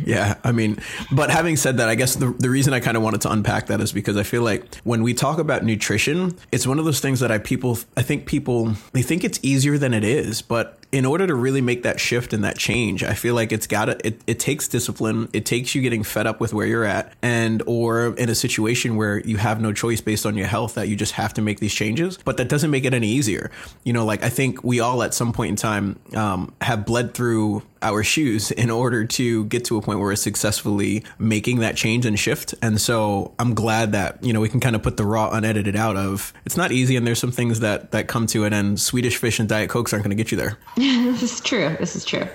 yeah, 0.05 0.35
I 0.45 0.53
mean, 0.53 0.79
but 1.11 1.31
having 1.31 1.57
said 1.57 1.79
that, 1.79 1.89
I 1.89 1.95
guess 1.95 2.17
the 2.17 2.31
the 2.39 2.51
reason 2.51 2.75
I 2.75 2.81
kind 2.81 2.97
of 2.97 3.03
wanted 3.03 3.23
to 3.23 3.31
unpack 3.31 3.69
that 3.69 3.81
is 3.81 3.93
because 3.93 4.17
I 4.17 4.23
feel 4.23 4.43
like 4.43 4.75
when 4.85 5.03
we 5.03 5.15
talk 5.15 5.39
about 5.39 5.65
nutrition, 5.65 6.37
it's 6.53 6.67
one 6.67 6.79
of 6.79 6.85
those 6.85 7.01
things 7.01 7.21
that 7.21 7.31
I 7.31 7.39
people 7.39 7.79
I 7.97 8.03
think 8.03 8.27
people 8.27 8.75
they 8.93 9.03
think 9.03 9.25
it's 9.25 9.39
easier 9.43 9.79
than 9.79 9.95
it 9.95 10.05
is, 10.05 10.43
but 10.43 10.79
in 10.95 11.05
order 11.05 11.27
to 11.27 11.35
really 11.35 11.61
make 11.61 11.83
that 11.83 11.99
shift 11.99 12.33
and 12.33 12.45
that 12.45 12.57
change, 12.57 13.03
I 13.03 13.15
feel 13.15 13.35
like 13.35 13.51
it's 13.51 13.67
got 13.67 13.87
to, 13.87 14.07
it, 14.07 14.21
it 14.29 14.39
takes 14.39 14.69
discipline. 14.69 15.29
It 15.33 15.45
takes 15.45 15.75
you 15.75 15.83
getting 15.83 16.05
fed 16.05 16.29
up 16.29 16.39
with 16.39 16.55
where 16.55 16.69
you're 16.69 16.85
at 16.85 17.13
and, 17.21 17.65
or 17.67 18.15
in 18.15 18.29
a 18.29 18.35
situation 18.37 18.95
where 18.95 19.19
you 19.19 19.37
have 19.37 19.61
no 19.61 19.73
choice 19.73 20.01
based 20.01 20.25
on 20.25 20.37
your 20.37 20.47
health 20.47 20.75
that 20.75 20.87
you 20.87 20.95
just 20.95 21.15
have 21.15 21.35
to 21.35 21.43
make 21.43 21.59
these 21.59 21.75
changes. 21.75 22.17
But 22.25 22.37
that 22.37 22.49
doesn't 22.49 22.71
make 22.71 22.85
it 22.85 22.95
any 22.95 23.09
easier. 23.09 23.51
You 23.83 23.93
know, 23.93 24.05
like 24.05 24.23
I 24.23 24.29
think 24.29 24.63
we 24.63 24.79
all 24.79 25.03
at 25.03 25.15
some 25.15 25.33
point 25.33 25.51
in 25.51 25.57
time, 25.57 25.99
um, 26.15 26.55
have 26.61 26.87
bled 26.87 27.13
through 27.13 27.65
our 27.85 28.03
shoes 28.03 28.51
in 28.51 28.71
order 28.71 29.05
to 29.05 29.45
get 29.45 29.65
to 29.67 29.77
a 29.77 29.83
point 29.83 29.99
where 29.99 30.09
we're 30.09 30.17
successfully 30.17 31.05
making 31.19 31.59
that 31.59 31.77
change 31.77 32.07
and 32.07 32.19
shift. 32.19 32.55
And 32.63 32.81
so 32.81 33.35
I'm 33.39 33.55
glad 33.55 33.93
that, 33.93 34.25
you 34.25 34.33
know, 34.33 34.41
we 34.41 34.49
can 34.49 34.59
kind 34.59 34.75
of 34.75 34.83
put 34.83 34.97
the 34.97 35.05
raw 35.05 35.31
unedited 35.31 35.77
out 35.77 35.97
of 35.97 36.33
it's 36.47 36.57
not 36.57 36.73
easy 36.73 36.97
and 36.97 37.07
there's 37.07 37.19
some 37.19 37.31
things 37.31 37.61
that 37.61 37.93
that 37.93 38.09
come 38.09 38.27
to 38.29 38.45
it 38.45 38.53
and 38.53 38.81
Swedish 38.81 39.19
fish 39.19 39.39
and 39.39 39.49
Diet 39.49 39.69
Cokes 39.69 39.93
aren't 39.93 40.05
going 40.05 40.17
to 40.17 40.21
get 40.21 40.33
you 40.33 40.39
there. 40.39 40.59
this 40.77 41.23
is 41.23 41.41
true. 41.41 41.77
This 41.79 41.95
is 41.95 42.05
true. 42.05 42.27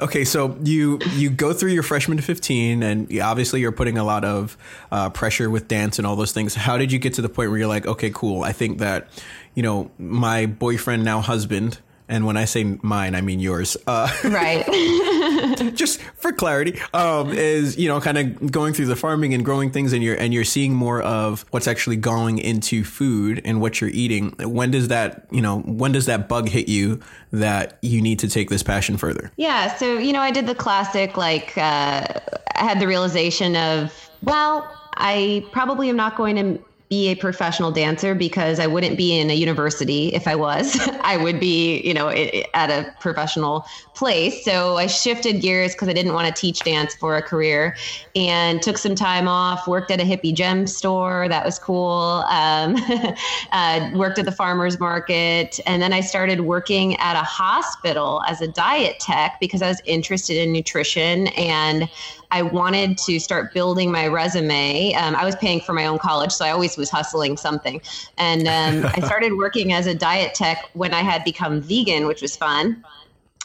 okay, 0.00 0.24
so 0.24 0.56
you 0.62 0.98
you 1.12 1.30
go 1.30 1.52
through 1.52 1.72
your 1.72 1.82
freshman 1.82 2.16
to 2.16 2.22
15 2.22 2.82
and 2.82 3.20
obviously 3.20 3.60
you're 3.60 3.72
putting 3.72 3.98
a 3.98 4.04
lot 4.04 4.24
of 4.24 4.56
uh, 4.90 5.10
pressure 5.10 5.50
with 5.50 5.68
dance 5.68 5.98
and 5.98 6.06
all 6.06 6.16
those 6.16 6.32
things. 6.32 6.54
How 6.54 6.78
did 6.78 6.90
you 6.90 6.98
get 6.98 7.14
to 7.14 7.22
the 7.22 7.28
point 7.28 7.50
where 7.50 7.58
you're 7.58 7.68
like, 7.68 7.86
okay, 7.86 8.10
cool. 8.10 8.42
I 8.42 8.52
think 8.52 8.78
that, 8.78 9.08
you 9.54 9.62
know, 9.62 9.90
my 9.98 10.46
boyfriend 10.46 11.04
now 11.04 11.20
husband 11.20 11.78
and 12.08 12.26
when 12.26 12.36
I 12.36 12.44
say 12.44 12.64
mine, 12.82 13.14
I 13.14 13.20
mean 13.20 13.40
yours. 13.40 13.76
Uh, 13.86 14.10
right. 14.24 14.64
just 15.74 16.00
for 16.02 16.32
clarity, 16.32 16.78
um, 16.92 17.32
is 17.32 17.78
you 17.78 17.88
know 17.88 18.00
kind 18.00 18.18
of 18.18 18.50
going 18.50 18.74
through 18.74 18.86
the 18.86 18.96
farming 18.96 19.34
and 19.34 19.44
growing 19.44 19.70
things, 19.70 19.92
and 19.92 20.02
you're 20.02 20.16
and 20.16 20.34
you're 20.34 20.44
seeing 20.44 20.74
more 20.74 21.02
of 21.02 21.44
what's 21.50 21.66
actually 21.66 21.96
going 21.96 22.38
into 22.38 22.84
food 22.84 23.40
and 23.44 23.60
what 23.60 23.80
you're 23.80 23.90
eating. 23.90 24.34
When 24.38 24.70
does 24.70 24.88
that 24.88 25.26
you 25.30 25.40
know 25.40 25.60
when 25.60 25.92
does 25.92 26.06
that 26.06 26.28
bug 26.28 26.48
hit 26.48 26.68
you 26.68 27.00
that 27.32 27.78
you 27.82 28.02
need 28.02 28.18
to 28.20 28.28
take 28.28 28.50
this 28.50 28.62
passion 28.62 28.96
further? 28.96 29.32
Yeah. 29.36 29.74
So 29.76 29.98
you 29.98 30.12
know, 30.12 30.20
I 30.20 30.30
did 30.30 30.46
the 30.46 30.54
classic 30.54 31.16
like 31.16 31.56
uh, 31.56 32.06
I 32.54 32.64
had 32.64 32.80
the 32.80 32.86
realization 32.86 33.56
of 33.56 33.92
well, 34.22 34.70
I 34.96 35.46
probably 35.52 35.88
am 35.88 35.96
not 35.96 36.16
going 36.16 36.36
to 36.36 36.64
be 36.90 37.08
a 37.08 37.14
professional 37.14 37.72
dancer 37.72 38.14
because 38.14 38.60
I 38.60 38.66
wouldn't 38.66 38.96
be 38.96 39.18
in 39.18 39.30
a 39.30 39.34
university 39.34 40.08
if 40.08 40.28
I 40.28 40.34
was. 40.34 40.78
I 41.00 41.16
would 41.16 41.40
be, 41.40 41.80
you 41.80 41.94
know, 41.94 42.08
at 42.08 42.70
a 42.70 42.94
professional 43.00 43.66
place. 43.94 44.44
So 44.44 44.76
I 44.76 44.86
shifted 44.86 45.40
gears 45.40 45.72
because 45.72 45.88
I 45.88 45.92
didn't 45.92 46.12
want 46.12 46.26
to 46.26 46.38
teach 46.38 46.60
dance 46.60 46.94
for 46.94 47.16
a 47.16 47.22
career 47.22 47.76
and 48.14 48.60
took 48.60 48.76
some 48.76 48.94
time 48.94 49.28
off, 49.28 49.66
worked 49.66 49.90
at 49.90 50.00
a 50.00 50.04
hippie 50.04 50.34
gem 50.34 50.66
store. 50.66 51.26
That 51.28 51.44
was 51.44 51.58
cool. 51.58 52.24
Um, 52.28 52.76
uh, 53.52 53.90
worked 53.94 54.18
at 54.18 54.26
the 54.26 54.32
farmer's 54.32 54.78
market. 54.78 55.60
And 55.66 55.80
then 55.80 55.92
I 55.92 56.00
started 56.00 56.42
working 56.42 56.96
at 56.96 57.16
a 57.16 57.24
hospital 57.24 58.22
as 58.28 58.40
a 58.42 58.48
diet 58.48 59.00
tech 59.00 59.38
because 59.40 59.62
I 59.62 59.68
was 59.68 59.80
interested 59.86 60.36
in 60.36 60.52
nutrition 60.52 61.28
and 61.28 61.88
I 62.34 62.42
wanted 62.42 62.98
to 62.98 63.20
start 63.20 63.54
building 63.54 63.92
my 63.92 64.08
resume. 64.08 64.92
Um, 64.94 65.14
I 65.14 65.24
was 65.24 65.36
paying 65.36 65.60
for 65.60 65.72
my 65.72 65.86
own 65.86 65.98
college, 65.98 66.32
so 66.32 66.44
I 66.44 66.50
always 66.50 66.73
was 66.76 66.90
hustling 66.90 67.36
something. 67.36 67.80
And 68.18 68.46
um, 68.48 68.90
I 68.94 69.00
started 69.04 69.36
working 69.36 69.72
as 69.72 69.86
a 69.86 69.94
diet 69.94 70.34
tech 70.34 70.68
when 70.74 70.94
I 70.94 71.00
had 71.02 71.24
become 71.24 71.60
vegan, 71.60 72.06
which 72.06 72.22
was 72.22 72.36
fun. 72.36 72.84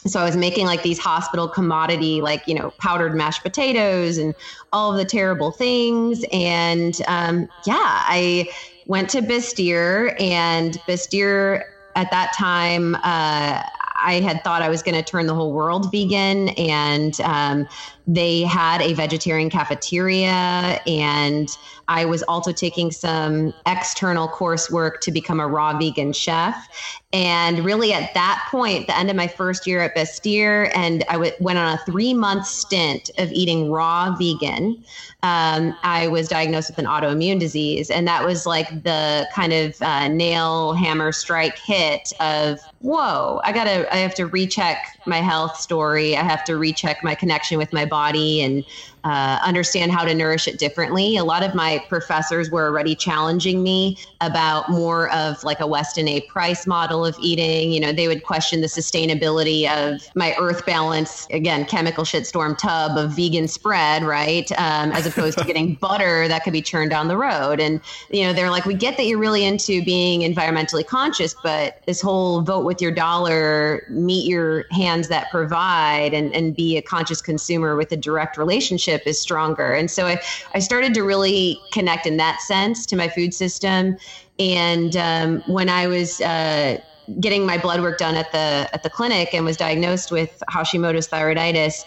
So 0.06 0.20
I 0.20 0.24
was 0.24 0.36
making 0.36 0.66
like 0.66 0.82
these 0.82 0.98
hospital 0.98 1.46
commodity, 1.46 2.22
like 2.22 2.46
you 2.48 2.54
know, 2.54 2.70
powdered 2.78 3.14
mashed 3.14 3.42
potatoes 3.42 4.16
and 4.16 4.34
all 4.72 4.92
of 4.92 4.96
the 4.96 5.04
terrible 5.04 5.50
things. 5.50 6.24
And 6.32 6.98
um, 7.06 7.48
yeah, 7.66 7.76
I 7.76 8.50
went 8.86 9.10
to 9.10 9.20
Bastyr, 9.20 10.18
and 10.20 10.74
Bastyr 10.88 11.64
at 11.96 12.10
that 12.10 12.32
time. 12.32 12.94
Uh, 12.96 13.62
I 14.02 14.20
had 14.20 14.42
thought 14.42 14.62
I 14.62 14.68
was 14.68 14.82
going 14.82 14.94
to 14.94 15.02
turn 15.02 15.26
the 15.26 15.34
whole 15.34 15.52
world 15.52 15.92
vegan, 15.92 16.48
and 16.50 17.20
um, 17.20 17.68
they 18.06 18.42
had 18.42 18.80
a 18.80 18.92
vegetarian 18.94 19.50
cafeteria, 19.50 20.80
and 20.86 21.48
I 21.88 22.04
was 22.04 22.22
also 22.24 22.52
taking 22.52 22.90
some 22.90 23.52
external 23.66 24.28
coursework 24.28 25.00
to 25.00 25.10
become 25.10 25.40
a 25.40 25.46
raw 25.46 25.76
vegan 25.76 26.12
chef. 26.12 26.68
And 27.12 27.64
really, 27.64 27.92
at 27.92 28.14
that 28.14 28.46
point, 28.50 28.86
the 28.86 28.96
end 28.96 29.10
of 29.10 29.16
my 29.16 29.26
first 29.26 29.66
year 29.66 29.80
at 29.80 29.96
Bastyr, 29.96 30.70
and 30.74 31.04
I 31.08 31.14
w- 31.14 31.32
went 31.40 31.58
on 31.58 31.74
a 31.74 31.78
three 31.84 32.14
month 32.14 32.46
stint 32.46 33.10
of 33.18 33.32
eating 33.32 33.70
raw 33.70 34.14
vegan. 34.16 34.82
Um, 35.22 35.76
I 35.82 36.06
was 36.08 36.28
diagnosed 36.28 36.70
with 36.70 36.78
an 36.78 36.86
autoimmune 36.86 37.40
disease, 37.40 37.90
and 37.90 38.06
that 38.06 38.24
was 38.24 38.46
like 38.46 38.84
the 38.84 39.28
kind 39.34 39.52
of 39.52 39.80
uh, 39.82 40.08
nail 40.08 40.72
hammer 40.74 41.10
strike 41.12 41.58
hit 41.58 42.12
of 42.20 42.60
whoa, 42.80 43.40
I 43.44 43.52
gotta, 43.52 43.92
I 43.92 43.98
have 43.98 44.14
to 44.14 44.26
recheck 44.26 44.99
my 45.06 45.18
health 45.18 45.56
story. 45.56 46.16
I 46.16 46.22
have 46.22 46.44
to 46.44 46.56
recheck 46.56 47.02
my 47.02 47.14
connection 47.14 47.58
with 47.58 47.72
my 47.72 47.84
body 47.84 48.42
and 48.42 48.64
uh, 49.04 49.38
understand 49.44 49.92
how 49.92 50.04
to 50.04 50.14
nourish 50.14 50.46
it 50.46 50.58
differently. 50.58 51.16
A 51.16 51.24
lot 51.24 51.42
of 51.42 51.54
my 51.54 51.82
professors 51.88 52.50
were 52.50 52.66
already 52.66 52.94
challenging 52.94 53.62
me 53.62 53.96
about 54.20 54.68
more 54.68 55.10
of 55.10 55.42
like 55.42 55.60
a 55.60 55.66
Weston 55.66 56.06
A. 56.08 56.20
Price 56.22 56.66
model 56.66 57.06
of 57.06 57.16
eating. 57.18 57.72
You 57.72 57.80
know, 57.80 57.92
they 57.92 58.08
would 58.08 58.22
question 58.24 58.60
the 58.60 58.66
sustainability 58.66 59.68
of 59.70 60.02
my 60.14 60.34
earth 60.38 60.66
balance, 60.66 61.26
again, 61.30 61.64
chemical 61.64 62.04
shitstorm 62.04 62.58
tub 62.58 62.98
of 62.98 63.12
vegan 63.12 63.48
spread, 63.48 64.04
right? 64.04 64.50
Um, 64.52 64.92
as 64.92 65.06
opposed 65.06 65.38
to 65.38 65.44
getting 65.44 65.74
butter 65.80 66.28
that 66.28 66.44
could 66.44 66.52
be 66.52 66.62
churned 66.62 66.90
down 66.90 67.08
the 67.08 67.16
road. 67.16 67.60
And, 67.60 67.80
you 68.10 68.24
know, 68.24 68.32
they're 68.32 68.50
like, 68.50 68.66
we 68.66 68.74
get 68.74 68.96
that 68.98 69.06
you're 69.06 69.18
really 69.18 69.44
into 69.44 69.82
being 69.82 70.20
environmentally 70.20 70.86
conscious, 70.86 71.34
but 71.42 71.82
this 71.86 72.02
whole 72.02 72.42
vote 72.42 72.66
with 72.66 72.82
your 72.82 72.92
dollar, 72.92 73.86
meet 73.88 74.26
your 74.26 74.66
hands 74.70 75.08
that 75.08 75.30
provide, 75.30 76.12
and, 76.12 76.34
and 76.34 76.54
be 76.54 76.76
a 76.76 76.82
conscious 76.82 77.22
consumer 77.22 77.76
with 77.76 77.92
a 77.92 77.96
direct 77.96 78.36
relationship 78.36 78.89
relationship 78.90 79.06
is 79.06 79.20
stronger. 79.20 79.72
And 79.72 79.90
so 79.90 80.06
I, 80.06 80.20
I 80.54 80.58
started 80.60 80.94
to 80.94 81.02
really 81.02 81.58
connect 81.72 82.06
in 82.06 82.16
that 82.18 82.40
sense 82.40 82.86
to 82.86 82.96
my 82.96 83.08
food 83.08 83.34
system. 83.34 83.96
And 84.38 84.96
um, 84.96 85.42
when 85.46 85.68
I 85.68 85.86
was 85.86 86.20
uh, 86.20 86.78
getting 87.20 87.44
my 87.46 87.58
blood 87.58 87.80
work 87.80 87.98
done 87.98 88.14
at 88.14 88.32
the 88.32 88.68
at 88.72 88.82
the 88.82 88.90
clinic 88.90 89.34
and 89.34 89.44
was 89.44 89.56
diagnosed 89.56 90.10
with 90.10 90.42
Hashimoto's 90.48 91.08
thyroiditis, 91.08 91.84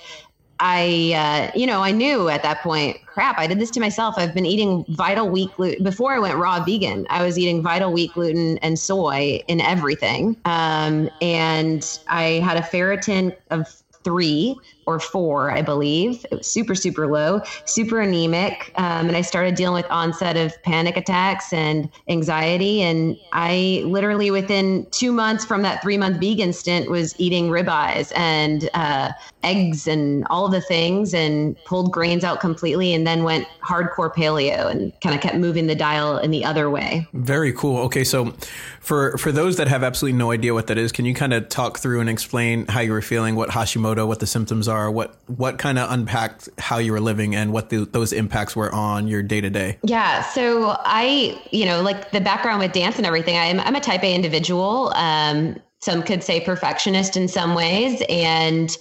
I, 0.60 1.52
uh, 1.54 1.58
you 1.58 1.66
know, 1.66 1.82
I 1.82 1.92
knew 1.92 2.30
at 2.30 2.44
that 2.44 2.62
point, 2.62 2.98
crap, 3.06 3.38
I 3.40 3.48
did 3.48 3.60
this 3.60 3.72
to 3.72 3.80
myself. 3.80 4.16
I've 4.18 4.34
been 4.34 4.46
eating 4.46 4.86
vital 4.90 5.28
wheat 5.28 5.50
gluten 5.56 5.84
before 5.84 6.14
I 6.14 6.20
went 6.20 6.38
raw 6.38 6.64
vegan. 6.64 7.06
I 7.10 7.24
was 7.24 7.38
eating 7.38 7.62
vital 7.62 7.92
wheat 7.92 8.14
gluten 8.14 8.60
and 8.60 8.78
soy 8.78 9.44
in 9.48 9.60
everything. 9.60 10.38
Um, 10.46 11.10
and 11.22 12.00
I 12.08 12.40
had 12.46 12.56
a 12.56 12.62
ferritin 12.62 13.36
of 13.50 13.68
three 14.04 14.56
or 14.86 15.00
four, 15.00 15.52
I 15.52 15.62
believe. 15.62 16.26
It 16.32 16.38
was 16.38 16.48
super, 16.48 16.76
super 16.76 17.08
low, 17.08 17.42
super 17.66 18.02
anemic. 18.02 18.72
Um, 18.76 19.08
and 19.08 19.18
I 19.18 19.22
started 19.22 19.56
dealing 19.56 19.82
with 19.82 19.92
onset 19.92 20.38
of 20.38 20.62
panic 20.64 20.98
attacks 20.98 21.54
and 21.54 21.90
anxiety. 22.08 22.82
And 22.82 23.18
I 23.32 23.84
literally, 23.86 24.32
within 24.32 24.86
two 24.92 25.12
months 25.12 25.46
from 25.46 25.62
that 25.64 25.82
three 25.82 25.98
month 25.98 26.20
vegan 26.20 26.54
stint, 26.54 26.90
was 26.90 27.16
eating 27.20 27.50
ribeyes 27.50 28.12
and 28.16 28.70
uh, 28.74 29.12
eggs 29.44 29.88
and 29.88 30.26
all 30.30 30.48
the 30.50 30.62
things 30.62 31.14
and 31.14 31.56
pulled 31.66 31.92
grains 31.92 32.24
out 32.24 32.40
completely 32.40 32.94
and 32.94 33.06
then 33.06 33.24
went 33.24 33.48
hardcore 33.62 34.14
paleo 34.14 34.70
and 34.70 34.98
kind 35.02 35.16
of 35.16 35.22
kept 35.22 35.36
moving 35.36 35.68
the 35.68 35.76
dial 35.76 36.18
in 36.18 36.32
the 36.32 36.44
other 36.46 36.70
way. 36.70 37.08
Very 37.14 37.54
cool. 37.54 37.80
Okay. 37.84 38.04
So 38.04 38.34
for, 38.80 39.18
for 39.18 39.32
those 39.32 39.58
that 39.58 39.68
have 39.68 39.84
absolutely 39.84 40.18
no 40.18 40.32
idea 40.32 40.54
what 40.54 40.68
that 40.68 40.78
is, 40.78 40.92
can 40.92 41.06
you 41.06 41.14
kind 41.14 41.34
of 41.34 41.50
talk 41.50 41.80
through 41.80 42.00
and 42.00 42.10
explain 42.10 42.68
how 42.68 42.80
you 42.80 42.92
were 42.92 43.02
feeling, 43.02 43.36
what 43.36 43.50
Hashimoto, 43.50 44.08
what 44.08 44.20
the 44.20 44.28
symptoms 44.28 44.68
are? 44.68 44.73
Are, 44.74 44.92
what 44.92 45.16
what 45.28 45.58
kind 45.58 45.80
of 45.80 45.90
unpacked 45.92 46.50
how 46.58 46.78
you 46.78 46.92
were 46.92 47.00
living 47.00 47.36
and 47.36 47.54
what 47.54 47.70
the, 47.70 47.86
those 47.86 48.12
impacts 48.12 48.56
were 48.56 48.74
on 48.74 49.08
your 49.08 49.24
day 49.24 49.40
to 49.40 49.50
day. 49.50 49.78
Yeah, 49.84 50.24
so 50.24 50.76
I, 50.80 51.42
you 51.52 51.66
know, 51.66 51.82
like 51.82 52.12
the 52.12 52.22
background 52.22 52.60
with 52.60 52.74
dance 52.74 52.98
and 52.98 53.06
everything. 53.06 53.38
I'm 53.38 53.60
I'm 53.62 53.76
a 53.76 53.80
Type 53.80 54.04
A 54.04 54.14
individual. 54.14 54.92
Um, 54.96 55.58
some 55.80 56.02
could 56.02 56.24
say 56.24 56.40
perfectionist 56.40 57.16
in 57.18 57.28
some 57.28 57.56
ways, 57.56 58.02
and 58.10 58.76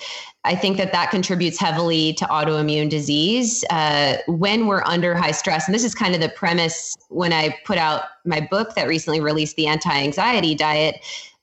I 0.45 0.57
think 0.57 0.77
that 0.79 0.93
that 0.93 1.11
contributes 1.11 1.59
heavily 1.59 2.15
to 2.15 2.25
autoimmune 2.25 2.91
disease 2.91 3.65
uh, 3.71 4.17
when 4.27 4.67
we're 4.67 4.83
under 4.85 5.15
high 5.15 5.31
stress. 5.31 5.69
And 5.69 5.75
this 5.75 5.85
is 5.85 5.95
kind 5.95 6.15
of 6.15 6.21
the 6.21 6.31
premise 6.31 6.97
when 7.11 7.33
I 7.33 7.57
put 7.65 7.79
out 7.79 8.03
my 8.25 8.41
book 8.41 8.75
that 8.75 8.89
recently 8.89 9.21
released, 9.21 9.55
The 9.55 9.69
Anti 9.69 9.93
Anxiety 9.93 10.55
Diet 10.55 10.97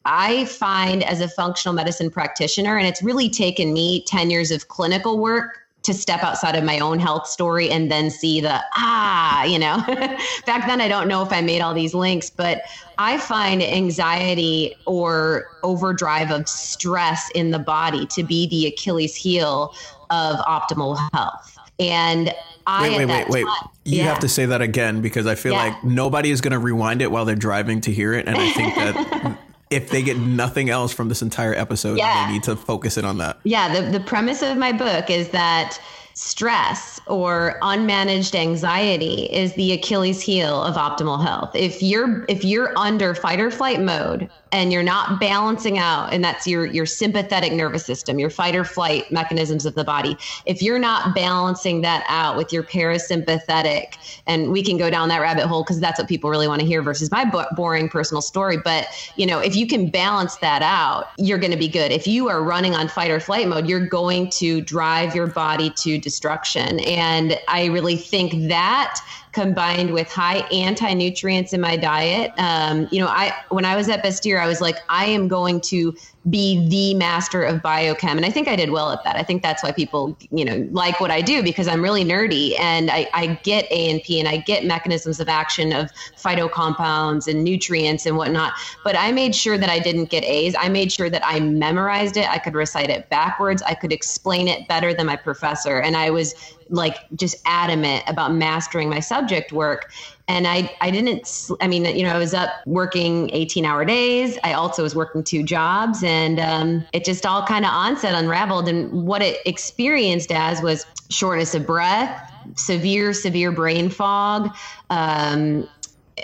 I 0.06 0.46
find 0.46 1.04
as 1.04 1.22
a 1.22 1.28
functional 1.28 1.74
medicine 1.74 2.10
practitioner, 2.10 2.78
and 2.78 2.88
it's 2.88 3.04
really 3.04 3.30
taken 3.30 3.74
me 3.74 4.04
10 4.06 4.30
years 4.30 4.52
of 4.52 4.68
clinical 4.68 5.20
work 5.20 5.60
to 5.82 5.94
step 5.94 6.24
outside 6.24 6.56
of 6.56 6.64
my 6.64 6.80
own 6.80 7.00
health 7.00 7.26
story 7.26 7.70
and 7.70 7.90
then 7.90 8.10
see 8.10 8.42
the 8.42 8.62
ah, 8.76 9.44
you 9.44 9.58
know. 9.58 9.78
Back 10.46 10.68
then, 10.68 10.82
I 10.82 10.88
don't 10.88 11.08
know 11.08 11.24
if 11.24 11.32
I 11.32 11.42
made 11.42 11.62
all 11.62 11.74
these 11.74 11.94
links, 11.94 12.30
but 12.30 12.62
I 12.98 13.18
find 13.18 13.64
anxiety 13.64 14.76
or 14.86 15.48
overdrive 15.64 16.32
of 16.32 16.50
stress 16.50 17.30
in 17.34 17.52
the 17.52 17.60
body 17.60 18.06
to 18.08 18.24
be 18.24 18.48
the 18.48 18.68
Achilles 18.68 19.16
heel 19.16 19.74
of 20.10 20.38
optimal 20.40 20.98
health. 21.14 21.58
And 21.80 22.34
I, 22.68 22.90
wait, 22.90 23.06
wait, 23.06 23.30
wait, 23.30 23.30
wait. 23.30 23.46
You 23.86 24.00
yeah. 24.00 24.04
have 24.04 24.20
to 24.20 24.28
say 24.28 24.46
that 24.46 24.62
again 24.62 25.02
because 25.02 25.26
I 25.26 25.36
feel 25.36 25.54
yeah. 25.54 25.70
like 25.70 25.84
nobody 25.84 26.30
is 26.30 26.42
going 26.42 26.52
to 26.52 26.60
rewind 26.60 27.02
it 27.02 27.10
while 27.10 27.24
they're 27.24 27.36
driving 27.36 27.80
to 27.82 27.92
hear 27.92 28.14
it. 28.14 28.28
And 28.28 28.38
I 28.38 28.52
think 28.52 28.76
that 28.76 29.38
if 29.70 29.90
they 29.90 30.02
get 30.02 30.18
nothing 30.18 30.70
else 30.70 30.92
from 30.92 31.10
this 31.10 31.22
entire 31.22 31.54
episode, 31.54 31.98
yeah. 31.98 32.26
they 32.26 32.34
need 32.34 32.44
to 32.44 32.56
focus 32.56 32.98
in 32.98 33.06
on 33.06 33.18
that. 33.20 33.38
Yeah, 33.44 33.82
the, 33.82 33.90
the 33.92 34.04
premise 34.04 34.42
of 34.42 34.58
my 34.58 34.72
book 34.72 35.10
is 35.10 35.30
that 35.30 35.80
stress 36.16 37.00
or 37.08 37.58
unmanaged 37.62 38.36
anxiety 38.36 39.24
is 39.32 39.54
the 39.54 39.72
Achilles 39.72 40.22
heel 40.22 40.64
of 40.64 40.76
optimal 40.76 41.24
health. 41.24 41.56
If 41.56 41.82
you're 41.82 42.26
if 42.28 42.44
you're 42.44 42.78
under 42.78 43.16
fight 43.16 43.40
or 43.40 43.50
flight 43.50 43.80
mode 43.80 44.30
and 44.52 44.74
you're 44.74 44.84
not 44.84 45.20
balancing 45.20 45.78
out 45.78 46.12
and 46.14 46.24
that's 46.24 46.48
your 46.48 46.66
your 46.66 46.86
sympathetic 46.86 47.54
nervous 47.54 47.86
system 47.86 48.20
your 48.20 48.30
fight 48.30 48.56
or 48.56 48.64
flight 48.64 49.12
mechanisms 49.12 49.66
of 49.66 49.76
the 49.76 49.84
body. 49.84 50.18
If 50.46 50.62
you're 50.62 50.80
not 50.80 51.16
balancing 51.16 51.82
that 51.82 52.04
out 52.08 52.38
with 52.38 52.52
your 52.52 52.64
parasympathetic 52.64 53.96
and 54.28 54.52
we 54.52 54.64
can 54.64 54.78
go 54.78 54.90
down 54.90 55.10
that 55.10 55.22
rabbit 55.22 55.48
hole 55.48 55.64
because 55.64 55.80
that's 55.80 56.00
what 56.00 56.08
people 56.08 56.30
really 56.30 56.48
want 56.48 56.62
to 56.62 56.68
hear 56.68 56.82
versus 56.82 57.12
my 57.12 57.30
boring 57.56 57.90
personal 57.90 58.22
story 58.22 58.58
but 58.58 58.88
you 59.16 59.26
know 59.26 59.40
if 59.40 59.56
you 59.56 59.68
can 59.68 59.90
balance 59.90 60.38
that 60.38 60.62
out 60.62 61.08
you're 61.18 61.40
going 61.40 61.52
to 61.52 61.58
be 61.58 61.68
good. 61.68 61.92
If 61.92 62.08
you 62.08 62.30
are 62.30 62.44
running 62.44 62.76
on 62.76 62.88
fight 62.88 63.12
or 63.12 63.20
flight 63.20 63.48
mode 63.48 63.68
you're 63.68 63.86
going 63.86 64.30
to 64.32 64.62
drive 64.62 65.16
your 65.16 65.28
body 65.28 65.70
to 65.72 65.98
destruction 65.98 66.80
and 66.82 67.40
i 67.48 67.66
really 67.66 67.98
think 67.98 68.48
that 68.50 69.00
combined 69.32 69.92
with 69.94 70.12
high 70.12 70.40
anti-nutrients 70.52 71.54
in 71.54 71.62
my 71.62 71.78
diet. 71.78 72.32
Um, 72.38 72.88
you 72.92 73.00
know, 73.00 73.08
I 73.08 73.34
when 73.50 73.66
I 73.66 73.76
was 73.76 73.90
at 73.90 74.04
Bastyr, 74.04 74.40
I 74.40 74.48
was 74.48 74.62
like, 74.62 74.78
I 74.90 75.06
am 75.06 75.28
going 75.28 75.62
to 75.62 75.96
be 76.30 76.68
the 76.68 76.94
master 76.96 77.44
of 77.44 77.62
biochem. 77.62 78.18
And 78.18 78.26
I 78.26 78.30
think 78.30 78.48
I 78.48 78.56
did 78.56 78.72
well 78.72 78.92
at 78.92 79.04
that. 79.04 79.16
I 79.16 79.24
think 79.24 79.42
that's 79.42 79.64
why 79.64 79.72
people, 79.72 80.18
you 80.32 80.46
know, 80.46 80.68
like 80.72 81.00
what 81.00 81.12
I 81.12 81.22
do 81.22 81.42
because 81.42 81.68
I'm 81.68 81.82
really 81.82 82.04
nerdy 82.04 82.60
and 82.60 82.92
I, 82.92 83.08
I 83.14 83.28
get 83.44 83.66
A 83.72 83.90
and 83.90 84.04
P 84.04 84.20
and 84.20 84.28
I 84.28 84.38
get 84.38 84.66
mechanisms 84.66 85.20
of 85.20 85.30
action 85.30 85.74
of 85.74 85.92
phytocompounds 86.18 87.28
and 87.28 87.44
nutrients 87.44 88.06
and 88.06 88.18
whatnot. 88.18 88.54
But 88.84 88.96
I 88.98 89.12
made 89.12 89.36
sure 89.36 89.58
that 89.58 89.70
I 89.70 89.80
didn't 89.80 90.10
get 90.10 90.24
A's. 90.24 90.56
I 90.58 90.70
made 90.70 90.92
sure 90.92 91.10
that 91.10 91.26
I 91.26 91.40
memorized 91.40 92.18
it. 92.18 92.30
I 92.30 92.38
could 92.38 92.54
recite 92.54 92.90
it 92.90 93.10
backwards. 93.10 93.62
I 93.64 93.74
could 93.74 93.94
explain 93.94 94.48
it 94.48 94.68
better 94.68 94.94
than 94.94 95.08
my 95.08 95.16
professor. 95.16 95.80
And 95.80 95.96
I 95.96 96.10
was 96.10 96.36
like 96.70 96.98
just 97.16 97.36
adamant 97.46 98.04
about 98.08 98.34
mastering 98.34 98.90
my 98.90 99.00
subject 99.00 99.52
work 99.52 99.92
and 100.30 100.48
I, 100.48 100.74
I 100.80 100.92
didn't 100.92 101.50
i 101.60 101.68
mean 101.68 101.84
you 101.84 102.04
know 102.04 102.14
i 102.14 102.18
was 102.18 102.34
up 102.34 102.52
working 102.66 103.30
18 103.34 103.66
hour 103.66 103.84
days 103.84 104.38
i 104.46 104.54
also 104.54 104.84
was 104.84 104.96
working 104.96 105.24
two 105.24 105.44
jobs 105.44 106.04
and 106.04 106.40
um, 106.40 106.86
it 106.94 107.04
just 107.04 107.26
all 107.26 107.46
kind 107.46 107.66
of 107.66 107.72
onset 107.72 108.14
unraveled 108.14 108.70
and 108.70 109.06
what 109.06 109.22
it 109.22 109.40
experienced 109.46 110.32
as 110.32 110.62
was 110.62 110.86
shortness 111.10 111.54
of 111.56 111.66
breath 111.66 112.32
severe 112.56 113.12
severe 113.12 113.52
brain 113.52 113.90
fog 113.90 114.56
um, 114.90 115.68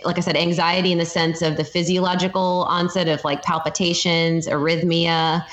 like 0.04 0.18
I 0.18 0.20
said, 0.20 0.36
anxiety 0.36 0.92
in 0.92 0.98
the 0.98 1.06
sense 1.06 1.42
of 1.42 1.56
the 1.56 1.64
physiological 1.64 2.66
onset 2.68 3.08
of 3.08 3.24
like 3.24 3.44
palpitations, 3.44 4.46
arrhythmia, 4.46 5.46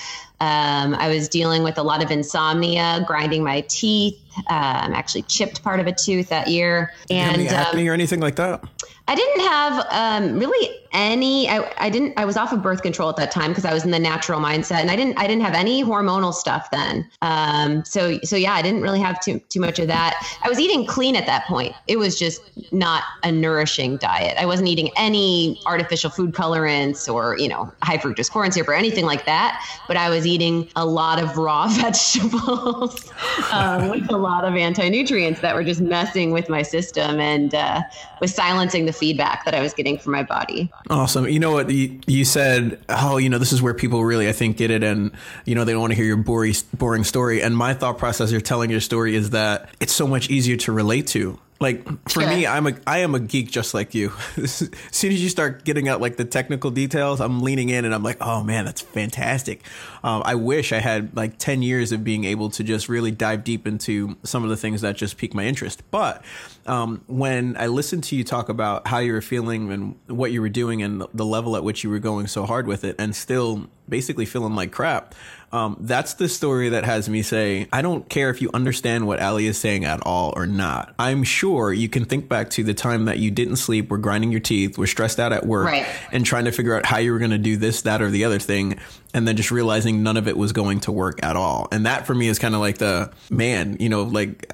um, 0.43 0.97
I 0.97 1.09
was 1.09 1.29
dealing 1.29 1.63
with 1.63 1.79
a 1.79 1.85
lot 1.85 2.03
of 2.03 2.11
insomnia, 2.11 3.05
grinding 3.07 3.45
my 3.45 3.61
teeth. 3.69 4.21
Um, 4.49 4.95
actually 4.95 5.23
chipped 5.23 5.63
part 5.63 5.81
of 5.81 5.87
a 5.87 5.93
tooth 5.93 6.29
that 6.29 6.49
year. 6.49 6.93
And 7.11 7.49
acne 7.49 7.83
um, 7.83 7.89
or 7.89 7.93
anything 7.93 8.21
like 8.21 8.37
that? 8.37 8.65
I 9.09 9.15
didn't 9.15 9.41
have 9.41 9.87
um, 9.91 10.39
really 10.39 10.79
any. 10.93 11.49
I, 11.49 11.73
I 11.79 11.91
didn't. 11.91 12.15
I 12.17 12.25
was 12.25 12.37
off 12.37 12.53
of 12.53 12.63
birth 12.63 12.83
control 12.83 13.09
at 13.09 13.17
that 13.17 13.33
time 13.33 13.51
because 13.51 13.65
I 13.65 13.75
was 13.75 13.85
in 13.85 13.91
the 13.91 13.99
natural 13.99 14.41
mindset, 14.41 14.81
and 14.81 14.91
I 14.91 14.97
didn't. 14.97 15.19
I 15.19 15.27
didn't 15.27 15.43
have 15.43 15.55
any 15.55 15.83
hormonal 15.83 16.33
stuff 16.33 16.71
then. 16.71 17.09
Um, 17.21 17.85
so 17.85 18.19
so 18.23 18.37
yeah, 18.37 18.53
I 18.53 18.63
didn't 18.63 18.83
really 18.83 19.01
have 19.01 19.21
too 19.21 19.41
too 19.49 19.61
much 19.61 19.81
of 19.81 19.89
that. 19.89 20.25
I 20.43 20.49
was 20.49 20.61
eating 20.61 20.87
clean 20.87 21.17
at 21.17 21.27
that 21.27 21.47
point. 21.47 21.75
It 21.89 21.99
was 21.99 22.17
just 22.17 22.43
not 22.73 23.03
a 23.25 23.33
nourishing 23.33 23.97
diet. 23.97 24.37
I 24.39 24.47
wasn't 24.47 24.69
eating 24.69 24.91
any 24.97 25.61
artificial 25.67 26.11
food 26.11 26.33
colorants 26.33 27.13
or 27.13 27.37
you 27.39 27.49
know 27.49 27.73
high 27.83 27.99
fructose 27.99 28.31
corn 28.31 28.53
syrup 28.53 28.69
or 28.69 28.75
anything 28.75 29.05
like 29.05 29.27
that. 29.27 29.67
But 29.89 29.97
I 29.97 30.11
was 30.11 30.27
eating 30.27 30.71
a 30.77 30.87
lot 30.87 31.21
of 31.21 31.37
raw 31.37 31.67
vegetables 31.71 33.13
um, 33.53 33.89
with 33.89 34.09
a 34.13 34.17
lot 34.23 34.45
of 34.45 34.55
anti 34.55 34.89
nutrients 34.89 35.41
that 35.41 35.55
were 35.55 35.65
just 35.65 35.81
messing 35.81 36.31
with 36.31 36.49
my 36.49 36.63
system 36.63 37.21
and 37.21 37.55
uh, 37.55 37.83
was 38.21 38.35
silencing 38.35 38.87
the 38.87 38.93
feedback 38.93 39.45
that 39.45 39.55
I 39.55 39.61
was 39.61 39.75
getting 39.75 39.99
from 39.99 40.13
my 40.13 40.23
body. 40.23 40.71
Awesome. 40.89 41.29
You 41.29 41.39
know 41.39 41.53
what 41.53 41.71
you, 41.71 42.01
you 42.07 42.25
said? 42.25 42.83
Oh, 42.89 43.17
you 43.19 43.29
know, 43.29 43.39
this 43.39 43.53
is 43.53 43.61
where 43.61 43.75
people 43.75 44.05
really, 44.05 44.29
I 44.29 44.33
think, 44.33 44.57
get 44.57 44.71
it, 44.71 44.83
and 44.83 45.13
you 45.45 45.55
know, 45.55 45.65
they 45.65 45.73
don't 45.73 45.81
want 45.81 45.93
to 45.93 45.97
hear 45.97 46.07
your 46.07 46.17
boring, 46.17 46.55
boring 46.77 47.05
story. 47.05 47.43
And 47.43 47.57
my 47.57 47.75
thought 47.75 47.99
process 47.99 48.31
you're 48.33 48.41
telling 48.41 48.71
your 48.71 48.81
story 48.81 49.15
is 49.15 49.31
that 49.31 49.69
it's 49.81 49.93
so 49.93 50.07
much 50.07 50.31
easier 50.31 50.57
to 50.59 50.73
relate 50.73 51.07
to. 51.09 51.39
Like 51.63 51.85
for 52.11 52.23
sure. 52.23 52.29
me, 52.29 52.45
I'm 52.45 52.67
a 52.67 52.75
I 52.89 52.99
am 52.99 53.15
a 53.15 53.21
geek 53.21 53.49
just 53.49 53.73
like 53.73 53.95
you. 53.95 54.13
as 54.37 54.69
soon 54.91 55.13
as 55.13 55.23
you 55.23 55.29
start 55.29 55.65
getting 55.65 55.89
out 55.89 56.01
like 56.01 56.17
the 56.17 56.25
technical 56.25 56.73
details, 56.73 57.21
I'm 57.21 57.41
leaning 57.41 57.69
in 57.69 57.85
and 57.85 57.95
I'm 57.95 58.03
like, 58.03 58.17
oh 58.21 58.43
man, 58.43 58.65
that's 58.65 58.81
fantastic. 58.81 59.65
Um, 60.03 60.23
I 60.25 60.35
wish 60.35 60.73
I 60.73 60.81
had 60.81 61.17
like 61.17 61.39
ten 61.39 61.63
years 61.63 61.93
of 61.93 62.03
being 62.03 62.25
able 62.25 62.51
to 62.51 62.65
just 62.65 62.89
really 62.89 63.13
dive 63.13 63.45
deep 63.45 63.65
into 63.69 64.17
some 64.25 64.43
of 64.43 64.51
the 64.51 64.57
things 64.57 64.81
that 64.81 64.97
just 64.97 65.17
pique 65.17 65.35
my 65.35 65.45
interest. 65.45 65.85
But 65.93 66.25
um, 66.67 67.05
when 67.07 67.57
I 67.57 67.69
listened 67.69 68.03
to 68.05 68.17
you 68.17 68.25
talk 68.25 68.49
about 68.49 68.89
how 68.89 68.99
you 68.99 69.13
were 69.13 69.23
feeling 69.23 69.71
and 69.71 69.95
what 70.09 70.33
you 70.33 70.41
were 70.41 70.49
doing 70.49 70.83
and 70.83 71.05
the 71.15 71.25
level 71.25 71.55
at 71.55 71.63
which 71.63 71.85
you 71.85 71.91
were 71.91 72.01
going 72.01 72.27
so 72.27 72.45
hard 72.45 72.67
with 72.67 72.83
it, 72.83 72.97
and 72.99 73.15
still 73.15 73.69
basically 73.89 74.27
feeling 74.27 74.57
like 74.57 74.73
crap. 74.73 75.15
Um, 75.53 75.77
that's 75.81 76.15
the 76.15 76.29
story 76.29 76.71
that 76.71 76.85
has 76.85 77.09
me 77.09 77.23
say, 77.23 77.69
I 77.73 77.83
don't 77.83 78.09
care 78.09 78.31
if 78.31 78.41
you 78.41 78.49
understand 78.55 79.07
what 79.07 79.21
Ali 79.21 79.47
is 79.47 79.59
saying 79.59 79.85
at 79.85 80.01
all 80.05 80.33
or 80.35 80.47
not. 80.47 80.95
I'm 80.99 81.25
sure 81.25 81.73
you 81.73 81.91
can 81.91 82.07
think 82.07 82.29
back 82.29 82.49
to 82.51 82.65
the 82.65 82.73
time 82.73 83.05
that 83.05 83.19
you 83.19 83.31
didn't 83.31 83.57
sleep, 83.57 83.91
were 83.91 83.99
grinding 83.99 84.33
your 84.33 84.41
teeth, 84.41 84.79
were 84.79 84.87
stressed 84.87 85.21
out 85.21 85.33
at 85.33 85.45
work, 85.45 85.67
right. 85.67 85.87
and 86.11 86.25
trying 86.25 86.47
to 86.47 86.53
figure 86.53 86.75
out 86.75 86.87
how 86.87 86.99
you 86.99 87.13
were 87.13 87.19
going 87.19 87.33
to 87.33 87.39
do 87.39 87.59
this, 87.59 87.83
that, 87.83 88.01
or 88.01 88.09
the 88.11 88.25
other 88.25 88.39
thing. 88.39 88.79
And 89.13 89.29
then 89.29 89.37
just 89.37 89.51
realizing 89.51 90.03
none 90.03 90.17
of 90.17 90.27
it 90.27 90.39
was 90.39 90.53
going 90.53 90.81
to 90.81 90.93
work 90.93 91.23
at 91.23 91.37
all. 91.37 91.69
And 91.71 91.85
that 91.85 92.07
for 92.07 92.15
me 92.15 92.29
is 92.29 92.39
kind 92.39 92.55
of 92.55 92.63
like 92.63 92.79
the 92.79 93.13
man, 93.29 93.77
you 93.79 93.91
know, 93.91 94.05
like 94.05 94.51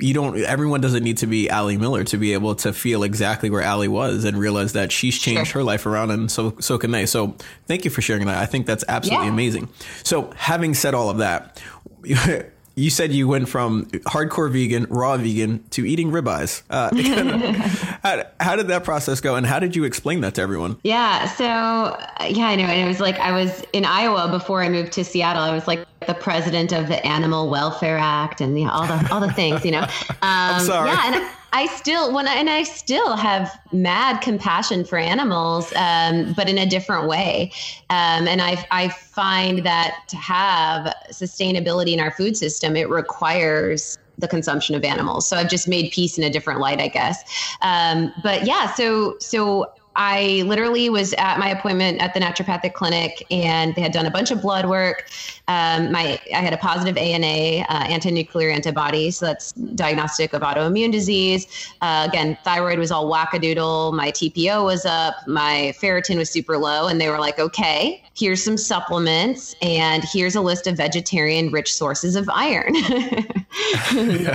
you 0.00 0.14
don't 0.14 0.38
everyone 0.38 0.80
doesn't 0.80 1.02
need 1.02 1.18
to 1.18 1.26
be 1.26 1.50
Ali 1.50 1.76
Miller 1.76 2.04
to 2.04 2.16
be 2.16 2.32
able 2.32 2.54
to 2.56 2.72
feel 2.72 3.02
exactly 3.02 3.50
where 3.50 3.64
Ali 3.64 3.88
was 3.88 4.24
and 4.24 4.38
realize 4.38 4.74
that 4.74 4.92
she's 4.92 5.18
changed 5.18 5.50
sure. 5.50 5.60
her 5.60 5.64
life 5.64 5.86
around 5.86 6.10
and 6.10 6.30
so 6.30 6.54
so 6.60 6.78
can 6.78 6.92
they. 6.92 7.06
So 7.06 7.36
thank 7.66 7.84
you 7.84 7.90
for 7.90 8.00
sharing 8.00 8.26
that. 8.26 8.38
I 8.38 8.46
think 8.46 8.66
that's 8.66 8.84
absolutely 8.86 9.26
yeah. 9.26 9.32
amazing. 9.32 9.68
So 10.04 10.30
having 10.36 10.74
said 10.74 10.94
all 10.94 11.10
of 11.10 11.18
that, 11.18 11.60
you 12.78 12.90
said 12.90 13.12
you 13.12 13.26
went 13.26 13.48
from 13.48 13.86
hardcore 14.06 14.50
vegan, 14.50 14.86
raw 14.88 15.16
vegan, 15.16 15.64
to 15.70 15.84
eating 15.84 16.10
ribeyes. 16.10 16.62
Uh, 16.70 16.90
how, 18.02 18.24
how, 18.40 18.56
did 18.56 18.68
that 18.68 18.84
process 18.84 19.20
go, 19.20 19.34
and 19.34 19.46
how 19.46 19.58
did 19.58 19.74
you 19.74 19.84
explain 19.84 20.20
that 20.20 20.34
to 20.36 20.42
everyone? 20.42 20.78
Yeah, 20.84 21.26
so 21.26 21.44
yeah, 21.44 22.46
I 22.46 22.56
know. 22.56 22.64
And 22.64 22.80
it 22.80 22.86
was 22.86 23.00
like 23.00 23.18
I 23.18 23.32
was 23.32 23.64
in 23.72 23.84
Iowa 23.84 24.28
before 24.30 24.62
I 24.62 24.68
moved 24.68 24.92
to 24.92 25.04
Seattle. 25.04 25.42
I 25.42 25.52
was 25.52 25.66
like 25.66 25.84
the 26.06 26.14
president 26.14 26.72
of 26.72 26.86
the 26.86 27.04
Animal 27.04 27.50
Welfare 27.50 27.98
Act 27.98 28.40
and 28.40 28.58
you 28.58 28.66
know, 28.66 28.70
all 28.70 28.86
the 28.86 29.08
all 29.12 29.20
the 29.20 29.32
things, 29.32 29.64
you 29.64 29.72
know. 29.72 29.86
Um, 30.20 30.56
I'm 30.56 30.66
sorry. 30.66 30.88
Yeah, 30.88 31.14
and 31.14 31.30
I 31.52 31.66
still 31.66 32.12
when 32.12 32.28
I, 32.28 32.34
and 32.34 32.50
I 32.50 32.62
still 32.62 33.16
have 33.16 33.58
mad 33.72 34.20
compassion 34.20 34.84
for 34.84 34.98
animals, 34.98 35.72
um, 35.76 36.34
but 36.34 36.48
in 36.48 36.58
a 36.58 36.66
different 36.66 37.08
way. 37.08 37.52
Um, 37.90 38.28
and 38.28 38.42
I 38.42 38.66
I 38.70 38.88
find 38.88 39.64
that 39.64 39.96
to 40.08 40.16
have 40.16 40.94
sustainability 41.10 41.92
in 41.92 42.00
our 42.00 42.10
food 42.10 42.36
system, 42.36 42.76
it 42.76 42.88
requires 42.88 43.98
the 44.18 44.28
consumption 44.28 44.74
of 44.74 44.84
animals. 44.84 45.28
So 45.28 45.36
I've 45.36 45.48
just 45.48 45.68
made 45.68 45.92
peace 45.92 46.18
in 46.18 46.24
a 46.24 46.30
different 46.30 46.60
light, 46.60 46.80
I 46.80 46.88
guess. 46.88 47.22
Um, 47.62 48.12
but 48.22 48.46
yeah, 48.46 48.72
so 48.74 49.16
so 49.20 49.72
I 49.98 50.44
literally 50.46 50.88
was 50.88 51.12
at 51.14 51.40
my 51.40 51.48
appointment 51.48 52.00
at 52.00 52.14
the 52.14 52.20
naturopathic 52.20 52.72
clinic, 52.72 53.26
and 53.32 53.74
they 53.74 53.82
had 53.82 53.92
done 53.92 54.06
a 54.06 54.10
bunch 54.12 54.30
of 54.30 54.40
blood 54.40 54.66
work. 54.66 55.10
Um, 55.48 55.90
my 55.90 56.20
I 56.32 56.38
had 56.38 56.52
a 56.52 56.56
positive 56.56 56.96
ANA, 56.96 57.64
uh, 57.68 57.84
anti-nuclear 57.88 58.48
antibody, 58.48 59.10
so 59.10 59.26
that's 59.26 59.50
diagnostic 59.52 60.32
of 60.34 60.42
autoimmune 60.42 60.92
disease. 60.92 61.48
Uh, 61.82 62.06
again, 62.08 62.38
thyroid 62.44 62.78
was 62.78 62.92
all 62.92 63.10
wackadoodle. 63.10 63.92
My 63.92 64.12
TPO 64.12 64.64
was 64.64 64.86
up. 64.86 65.16
My 65.26 65.74
ferritin 65.82 66.16
was 66.16 66.30
super 66.30 66.56
low, 66.58 66.86
and 66.86 67.00
they 67.00 67.08
were 67.08 67.18
like, 67.18 67.40
"Okay, 67.40 68.00
here's 68.14 68.42
some 68.42 68.56
supplements, 68.56 69.56
and 69.62 70.04
here's 70.04 70.36
a 70.36 70.40
list 70.40 70.68
of 70.68 70.76
vegetarian-rich 70.76 71.74
sources 71.74 72.14
of 72.14 72.30
iron." 72.32 72.76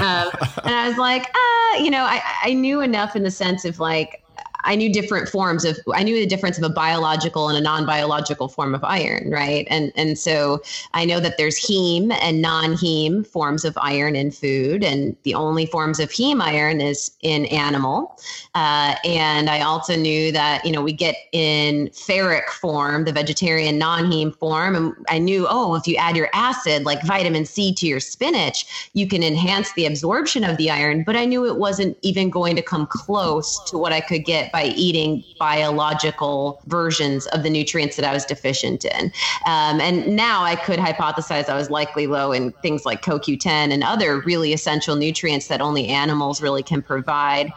um, 0.01 0.29
and 0.65 0.75
I 0.75 0.87
was 0.89 0.97
like, 0.97 1.31
"Ah, 1.33 1.77
you 1.77 1.89
know, 1.89 2.03
I, 2.03 2.21
I 2.43 2.53
knew 2.53 2.81
enough 2.81 3.15
in 3.15 3.23
the 3.23 3.31
sense 3.31 3.63
of 3.63 3.79
like." 3.79 4.22
I 4.65 4.75
knew 4.75 4.91
different 4.91 5.27
forms 5.27 5.65
of 5.65 5.77
I 5.93 6.03
knew 6.03 6.15
the 6.15 6.25
difference 6.25 6.57
of 6.57 6.63
a 6.63 6.69
biological 6.69 7.49
and 7.49 7.57
a 7.57 7.61
non-biological 7.61 8.47
form 8.47 8.73
of 8.73 8.83
iron, 8.83 9.29
right? 9.29 9.67
And 9.69 9.91
and 9.95 10.17
so 10.17 10.61
I 10.93 11.05
know 11.05 11.19
that 11.19 11.37
there's 11.37 11.59
heme 11.59 12.17
and 12.21 12.41
non-heme 12.41 13.27
forms 13.27 13.65
of 13.65 13.77
iron 13.81 14.15
in 14.15 14.31
food, 14.31 14.83
and 14.83 15.15
the 15.23 15.33
only 15.33 15.65
forms 15.65 15.99
of 15.99 16.09
heme 16.09 16.41
iron 16.41 16.79
is 16.79 17.11
in 17.21 17.45
animal. 17.47 18.17
Uh, 18.55 18.95
and 19.03 19.49
I 19.49 19.61
also 19.61 19.95
knew 19.95 20.31
that 20.31 20.65
you 20.65 20.71
know 20.71 20.81
we 20.81 20.93
get 20.93 21.15
in 21.31 21.89
ferric 21.89 22.49
form, 22.49 23.05
the 23.05 23.11
vegetarian 23.11 23.77
non-heme 23.77 24.35
form, 24.35 24.75
and 24.75 24.93
I 25.09 25.17
knew 25.17 25.45
oh 25.49 25.75
if 25.75 25.87
you 25.87 25.97
add 25.97 26.15
your 26.15 26.29
acid 26.33 26.85
like 26.85 27.03
vitamin 27.03 27.45
C 27.45 27.73
to 27.73 27.87
your 27.87 27.99
spinach, 27.99 28.89
you 28.93 29.07
can 29.07 29.23
enhance 29.23 29.73
the 29.73 29.85
absorption 29.85 30.43
of 30.43 30.55
the 30.57 30.69
iron. 30.69 31.03
But 31.03 31.17
I 31.17 31.25
knew 31.25 31.45
it 31.45 31.57
wasn't 31.57 31.97
even 32.01 32.29
going 32.29 32.55
to 32.55 32.61
come 32.61 32.87
close 32.87 33.59
to 33.69 33.77
what 33.77 33.91
I 33.91 33.99
could 33.99 34.23
get 34.23 34.52
by 34.53 34.65
eating 34.77 35.23
biological 35.39 36.61
versions 36.67 37.25
of 37.27 37.43
the 37.43 37.49
nutrients 37.49 37.97
that 37.97 38.05
I 38.05 38.13
was 38.13 38.23
deficient 38.23 38.85
in. 38.85 39.11
Um, 39.45 39.81
and 39.81 40.15
now 40.15 40.43
I 40.43 40.55
could 40.55 40.79
hypothesize 40.79 41.49
I 41.49 41.55
was 41.55 41.69
likely 41.69 42.07
low 42.07 42.31
in 42.31 42.51
things 42.61 42.85
like 42.85 43.01
CoQ10 43.01 43.73
and 43.73 43.83
other 43.83 44.21
really 44.21 44.53
essential 44.53 44.95
nutrients 44.95 45.47
that 45.47 45.59
only 45.59 45.87
animals 45.87 46.41
really 46.41 46.63
can 46.63 46.81
provide. 46.83 47.51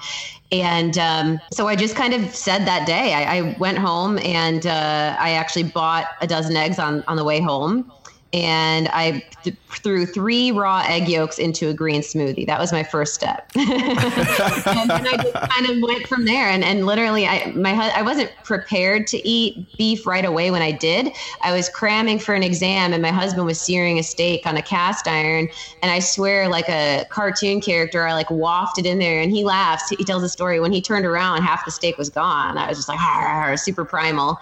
And 0.50 0.96
um, 0.96 1.40
so 1.52 1.68
I 1.68 1.76
just 1.76 1.96
kind 1.96 2.14
of 2.14 2.34
said 2.34 2.66
that 2.66 2.86
day, 2.86 3.12
I, 3.12 3.38
I 3.38 3.56
went 3.58 3.78
home 3.78 4.18
and 4.20 4.66
uh, 4.66 5.16
I 5.18 5.32
actually 5.32 5.64
bought 5.64 6.06
a 6.20 6.26
dozen 6.26 6.56
eggs 6.56 6.78
on, 6.78 7.04
on 7.08 7.16
the 7.16 7.24
way 7.24 7.40
home 7.40 7.92
and 8.36 8.88
I 8.88 9.24
th- 9.44 9.56
threw 9.82 10.04
three 10.04 10.52
raw 10.52 10.84
egg 10.86 11.08
yolks 11.08 11.38
into 11.38 11.70
a 11.70 11.74
green 11.74 12.02
smoothie. 12.02 12.46
That 12.46 12.60
was 12.60 12.70
my 12.70 12.82
first 12.82 13.14
step. 13.14 13.50
and 13.56 13.66
then 13.66 15.06
I 15.06 15.16
just 15.22 15.50
kind 15.50 15.70
of 15.70 15.80
went 15.80 16.06
from 16.06 16.26
there. 16.26 16.50
And, 16.50 16.62
and 16.62 16.84
literally, 16.84 17.26
I 17.26 17.50
my 17.52 17.72
I 17.94 18.02
wasn't 18.02 18.30
prepared 18.44 19.06
to 19.08 19.26
eat 19.26 19.74
beef 19.78 20.06
right 20.06 20.24
away 20.26 20.50
when 20.50 20.60
I 20.60 20.70
did. 20.70 21.12
I 21.42 21.54
was 21.54 21.70
cramming 21.70 22.18
for 22.18 22.34
an 22.34 22.42
exam, 22.42 22.92
and 22.92 23.00
my 23.00 23.10
husband 23.10 23.46
was 23.46 23.58
searing 23.58 23.98
a 23.98 24.02
steak 24.02 24.46
on 24.46 24.58
a 24.58 24.62
cast 24.62 25.08
iron. 25.08 25.48
And 25.80 25.90
I 25.90 26.00
swear, 26.00 26.48
like 26.50 26.68
a 26.68 27.06
cartoon 27.08 27.62
character, 27.62 28.06
I 28.06 28.12
like 28.12 28.30
wafted 28.30 28.84
in 28.84 28.98
there, 28.98 29.22
and 29.22 29.32
he 29.32 29.44
laughs. 29.44 29.88
He 29.88 30.04
tells 30.04 30.22
a 30.22 30.28
story 30.28 30.60
when 30.60 30.72
he 30.72 30.82
turned 30.82 31.06
around, 31.06 31.42
half 31.42 31.64
the 31.64 31.70
steak 31.70 31.96
was 31.96 32.10
gone. 32.10 32.58
I 32.58 32.68
was 32.68 32.76
just 32.76 32.88
like, 32.88 33.58
super 33.58 33.86
primal. 33.86 34.38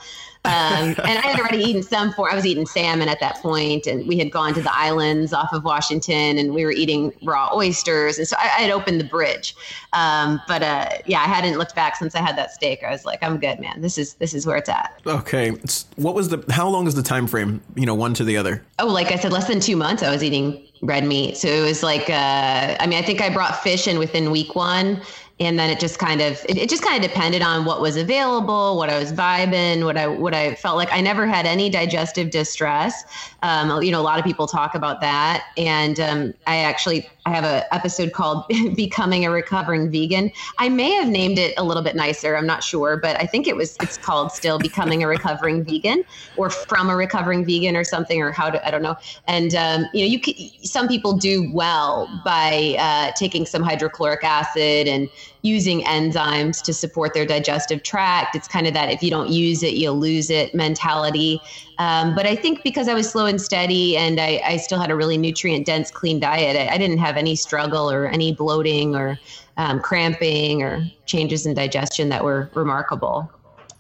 Um, 0.46 0.94
and 1.04 1.18
I 1.18 1.28
had 1.28 1.40
already 1.40 1.62
eaten 1.64 1.82
some 1.82 2.12
for, 2.12 2.30
I 2.30 2.34
was 2.34 2.44
eating 2.44 2.66
salmon 2.66 3.08
at 3.08 3.18
that 3.20 3.36
point, 3.36 3.86
and 3.86 4.06
we 4.06 4.18
had 4.18 4.30
gone 4.30 4.52
to 4.54 4.60
the 4.60 4.76
islands 4.76 5.32
off 5.32 5.52
of 5.52 5.64
Washington 5.64 6.36
and 6.36 6.54
we 6.54 6.66
were 6.66 6.70
eating 6.70 7.12
raw 7.22 7.50
oysters. 7.54 8.18
And 8.18 8.28
so 8.28 8.36
I, 8.38 8.42
I 8.42 8.60
had 8.62 8.70
opened 8.70 9.00
the 9.00 9.04
bridge. 9.04 9.56
Um, 9.94 10.42
but 10.46 10.62
uh, 10.62 10.90
yeah, 11.06 11.20
I 11.20 11.24
hadn't 11.24 11.56
looked 11.56 11.74
back 11.74 11.96
since 11.96 12.14
I 12.14 12.20
had 12.20 12.36
that 12.36 12.50
steak. 12.50 12.82
I 12.84 12.90
was 12.90 13.06
like, 13.06 13.22
I'm 13.22 13.38
good, 13.38 13.58
man. 13.58 13.80
This 13.80 13.96
is, 13.96 14.14
this 14.14 14.34
is 14.34 14.46
where 14.46 14.56
it's 14.56 14.68
at. 14.68 15.00
Okay. 15.06 15.52
What 15.96 16.14
was 16.14 16.28
the, 16.28 16.44
how 16.50 16.68
long 16.68 16.86
is 16.86 16.94
the 16.94 17.02
time 17.02 17.26
frame, 17.26 17.62
you 17.74 17.86
know, 17.86 17.94
one 17.94 18.12
to 18.14 18.24
the 18.24 18.36
other? 18.36 18.62
Oh, 18.78 18.86
like 18.86 19.12
I 19.12 19.16
said, 19.16 19.32
less 19.32 19.48
than 19.48 19.60
two 19.60 19.76
months 19.76 20.02
I 20.02 20.10
was 20.10 20.22
eating 20.22 20.62
red 20.82 21.04
meat. 21.04 21.38
So 21.38 21.48
it 21.48 21.62
was 21.62 21.82
like, 21.82 22.10
uh, 22.10 22.76
I 22.78 22.86
mean, 22.86 22.98
I 22.98 23.02
think 23.02 23.22
I 23.22 23.30
brought 23.30 23.62
fish 23.62 23.88
in 23.88 23.98
within 23.98 24.30
week 24.30 24.54
one 24.54 25.00
and 25.40 25.58
then 25.58 25.68
it 25.68 25.80
just 25.80 25.98
kind 25.98 26.20
of 26.20 26.44
it, 26.48 26.56
it, 26.56 26.68
just 26.68 26.84
kind 26.84 27.02
of 27.02 27.10
depended 27.10 27.42
on 27.42 27.64
what 27.64 27.80
was 27.80 27.96
available 27.96 28.76
what 28.76 28.88
i 28.88 28.98
was 28.98 29.12
vibing 29.12 29.84
what 29.84 29.96
i 29.96 30.06
what 30.06 30.32
i 30.32 30.54
felt 30.54 30.76
like. 30.76 30.92
I 30.92 31.00
never 31.00 31.26
had 31.26 31.44
any 31.44 31.68
digestive 31.68 32.30
distress. 32.30 33.04
Um, 33.42 33.82
you 33.82 33.90
know 33.90 34.00
a 34.00 34.02
lot 34.02 34.18
of 34.18 34.24
people 34.24 34.46
talk 34.46 34.74
about 34.74 35.00
that. 35.00 35.46
And 35.56 35.98
um, 35.98 36.34
i 36.46 36.58
actually 36.58 37.08
i 37.26 37.30
have 37.30 37.44
an 37.44 37.64
episode 37.72 38.12
called 38.12 38.44
becoming 38.76 39.24
a 39.24 39.30
recovering 39.30 39.90
vegan. 39.90 40.30
I 40.58 40.68
may 40.68 40.92
have 40.92 41.08
named 41.08 41.38
it 41.38 41.54
a 41.56 41.64
little 41.64 41.82
bit 41.82 41.96
nicer. 41.96 42.36
I'm 42.36 42.46
not 42.46 42.62
sure 42.62 42.96
but 42.96 43.20
i 43.20 43.26
think 43.26 43.48
it 43.48 43.56
was 43.56 43.76
it's 43.82 43.98
called 43.98 44.30
still 44.30 44.58
becoming 44.58 45.02
a 45.02 45.08
recovering 45.08 45.64
vegan 45.64 46.04
or 46.36 46.48
from 46.48 46.88
a 46.88 46.96
recovering 46.96 47.44
vegan 47.44 47.76
or 47.76 47.84
something 47.84 48.22
or 48.22 48.30
how 48.30 48.50
to 48.50 48.66
i 48.66 48.70
don't 48.70 48.82
know. 48.82 48.96
And 49.26 49.54
um, 49.56 49.86
you 49.92 50.04
know 50.04 50.10
you 50.10 50.20
can, 50.20 50.34
some 50.62 50.86
people 50.86 51.16
do 51.16 51.50
well 51.52 52.08
by 52.24 52.76
uh, 52.78 53.12
taking 53.16 53.46
some 53.46 53.62
hydrochloric 53.62 54.22
acid 54.22 54.86
and 54.86 55.08
using 55.42 55.82
enzymes 55.82 56.62
to 56.62 56.72
support 56.72 57.14
their 57.14 57.26
digestive 57.26 57.82
tract. 57.82 58.34
It's 58.34 58.48
kind 58.48 58.66
of 58.66 58.74
that 58.74 58.90
if 58.90 59.02
you 59.02 59.10
don't 59.10 59.30
use 59.30 59.62
it, 59.62 59.74
you'll 59.74 59.98
lose 59.98 60.30
it 60.30 60.54
mentality. 60.54 61.40
Um, 61.78 62.14
but 62.14 62.26
I 62.26 62.36
think 62.36 62.62
because 62.62 62.88
I 62.88 62.94
was 62.94 63.10
slow 63.10 63.26
and 63.26 63.40
steady 63.40 63.96
and 63.96 64.20
I, 64.20 64.40
I 64.44 64.56
still 64.56 64.78
had 64.78 64.90
a 64.90 64.96
really 64.96 65.18
nutrient 65.18 65.66
dense, 65.66 65.90
clean 65.90 66.20
diet, 66.20 66.56
I, 66.56 66.74
I, 66.74 66.78
didn't 66.78 66.98
have 66.98 67.16
any 67.16 67.34
struggle 67.34 67.90
or 67.90 68.06
any 68.06 68.32
bloating 68.32 68.94
or 68.94 69.18
um, 69.56 69.80
cramping 69.80 70.62
or 70.62 70.84
changes 71.06 71.46
in 71.46 71.54
digestion 71.54 72.08
that 72.10 72.22
were 72.22 72.48
remarkable. 72.54 73.30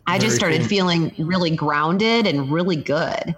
I 0.06 0.18
just 0.18 0.36
started 0.36 0.66
feeling 0.66 1.14
really 1.18 1.50
grounded 1.50 2.26
and 2.26 2.50
really 2.52 2.76
good. 2.76 3.34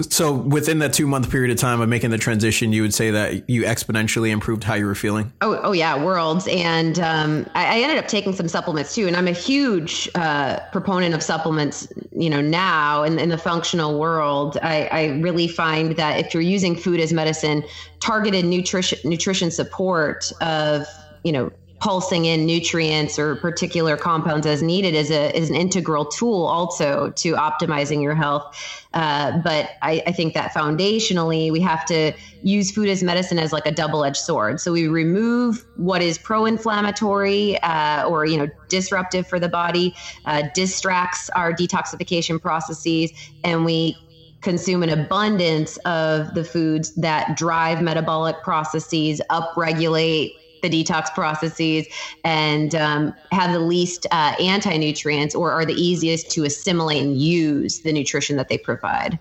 So 0.00 0.32
within 0.32 0.78
that 0.80 0.92
two 0.92 1.06
month 1.06 1.30
period 1.30 1.50
of 1.50 1.56
time 1.58 1.80
of 1.80 1.88
making 1.88 2.10
the 2.10 2.18
transition, 2.18 2.72
you 2.72 2.82
would 2.82 2.92
say 2.92 3.10
that 3.10 3.48
you 3.48 3.62
exponentially 3.62 4.30
improved 4.30 4.62
how 4.62 4.74
you 4.74 4.84
were 4.84 4.94
feeling. 4.94 5.32
Oh, 5.40 5.58
oh 5.62 5.72
yeah, 5.72 6.02
worlds. 6.02 6.46
And 6.48 6.98
um, 6.98 7.46
I, 7.54 7.78
I, 7.78 7.80
ended 7.80 7.96
up 7.96 8.06
taking 8.06 8.34
some 8.34 8.46
supplements 8.46 8.94
too. 8.94 9.06
And 9.06 9.16
I'm 9.16 9.26
a 9.26 9.32
huge 9.32 10.08
uh, 10.14 10.60
proponent 10.70 11.14
of 11.14 11.22
supplements. 11.22 11.88
You 12.12 12.28
know, 12.28 12.42
now 12.42 13.04
in, 13.04 13.18
in 13.18 13.30
the 13.30 13.38
functional 13.38 13.98
world, 13.98 14.58
I, 14.62 14.86
I 14.92 15.04
really 15.20 15.48
find 15.48 15.96
that 15.96 16.18
if 16.18 16.34
you're 16.34 16.42
using 16.42 16.76
food 16.76 17.00
as 17.00 17.12
medicine, 17.12 17.64
targeted 18.00 18.44
nutrition 18.44 18.98
nutrition 19.08 19.50
support 19.50 20.30
of 20.42 20.86
you 21.24 21.32
know 21.32 21.50
pulsing 21.78 22.24
in 22.24 22.46
nutrients 22.46 23.18
or 23.18 23.36
particular 23.36 23.96
compounds 23.96 24.46
as 24.46 24.62
needed 24.62 24.94
is 24.94 25.10
a 25.10 25.36
is 25.36 25.50
an 25.50 25.56
integral 25.56 26.06
tool 26.06 26.44
also 26.44 27.10
to 27.10 27.34
optimizing 27.34 28.02
your 28.02 28.14
health. 28.14 28.56
Uh, 28.94 29.38
but 29.38 29.70
I, 29.82 30.02
I, 30.06 30.12
think 30.12 30.32
that 30.32 30.52
foundationally 30.52 31.52
we 31.52 31.60
have 31.60 31.84
to 31.86 32.12
use 32.42 32.70
food 32.70 32.88
as 32.88 33.02
medicine 33.02 33.38
as 33.38 33.52
like 33.52 33.66
a 33.66 33.70
double-edged 33.70 34.16
sword. 34.16 34.58
So 34.58 34.72
we 34.72 34.88
remove 34.88 35.66
what 35.76 36.00
is 36.00 36.16
pro-inflammatory 36.16 37.60
uh, 37.60 38.08
or 38.08 38.24
you 38.24 38.38
know 38.38 38.48
disruptive 38.68 39.26
for 39.26 39.38
the 39.38 39.50
body, 39.50 39.94
uh, 40.24 40.44
distracts 40.54 41.28
our 41.30 41.52
detoxification 41.52 42.40
processes, 42.40 43.12
and 43.44 43.66
we 43.66 43.98
consume 44.40 44.82
an 44.82 44.90
abundance 44.90 45.76
of 45.78 46.32
the 46.34 46.44
foods 46.44 46.94
that 46.94 47.36
drive 47.36 47.82
metabolic 47.82 48.42
processes, 48.42 49.20
upregulate 49.28 50.32
the 50.62 50.68
detox 50.68 51.12
processes 51.14 51.86
and 52.24 52.74
um, 52.74 53.14
have 53.32 53.52
the 53.52 53.58
least 53.58 54.06
uh, 54.10 54.34
anti 54.40 54.76
nutrients 54.76 55.34
or 55.34 55.50
are 55.52 55.64
the 55.64 55.74
easiest 55.74 56.30
to 56.32 56.44
assimilate 56.44 57.02
and 57.02 57.20
use 57.20 57.80
the 57.80 57.92
nutrition 57.92 58.36
that 58.36 58.48
they 58.48 58.58
provide. 58.58 59.18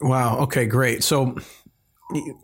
Wow. 0.00 0.40
Okay, 0.40 0.66
great. 0.66 1.02
So, 1.02 1.36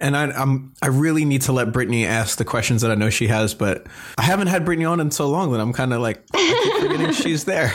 and 0.00 0.16
I, 0.16 0.42
am 0.42 0.74
I 0.82 0.88
really 0.88 1.24
need 1.24 1.42
to 1.42 1.52
let 1.52 1.68
Brittney 1.68 2.06
ask 2.06 2.38
the 2.38 2.44
questions 2.44 2.82
that 2.82 2.90
I 2.90 2.94
know 2.94 3.10
she 3.10 3.28
has, 3.28 3.54
but 3.54 3.86
I 4.18 4.22
haven't 4.22 4.48
had 4.48 4.64
Brittney 4.64 4.90
on 4.90 5.00
in 5.00 5.10
so 5.10 5.28
long 5.28 5.52
that 5.52 5.60
I'm 5.60 5.72
kind 5.72 5.92
of 5.92 6.00
like 6.00 6.26
forgetting 6.80 7.12
she's 7.12 7.44
there. 7.44 7.72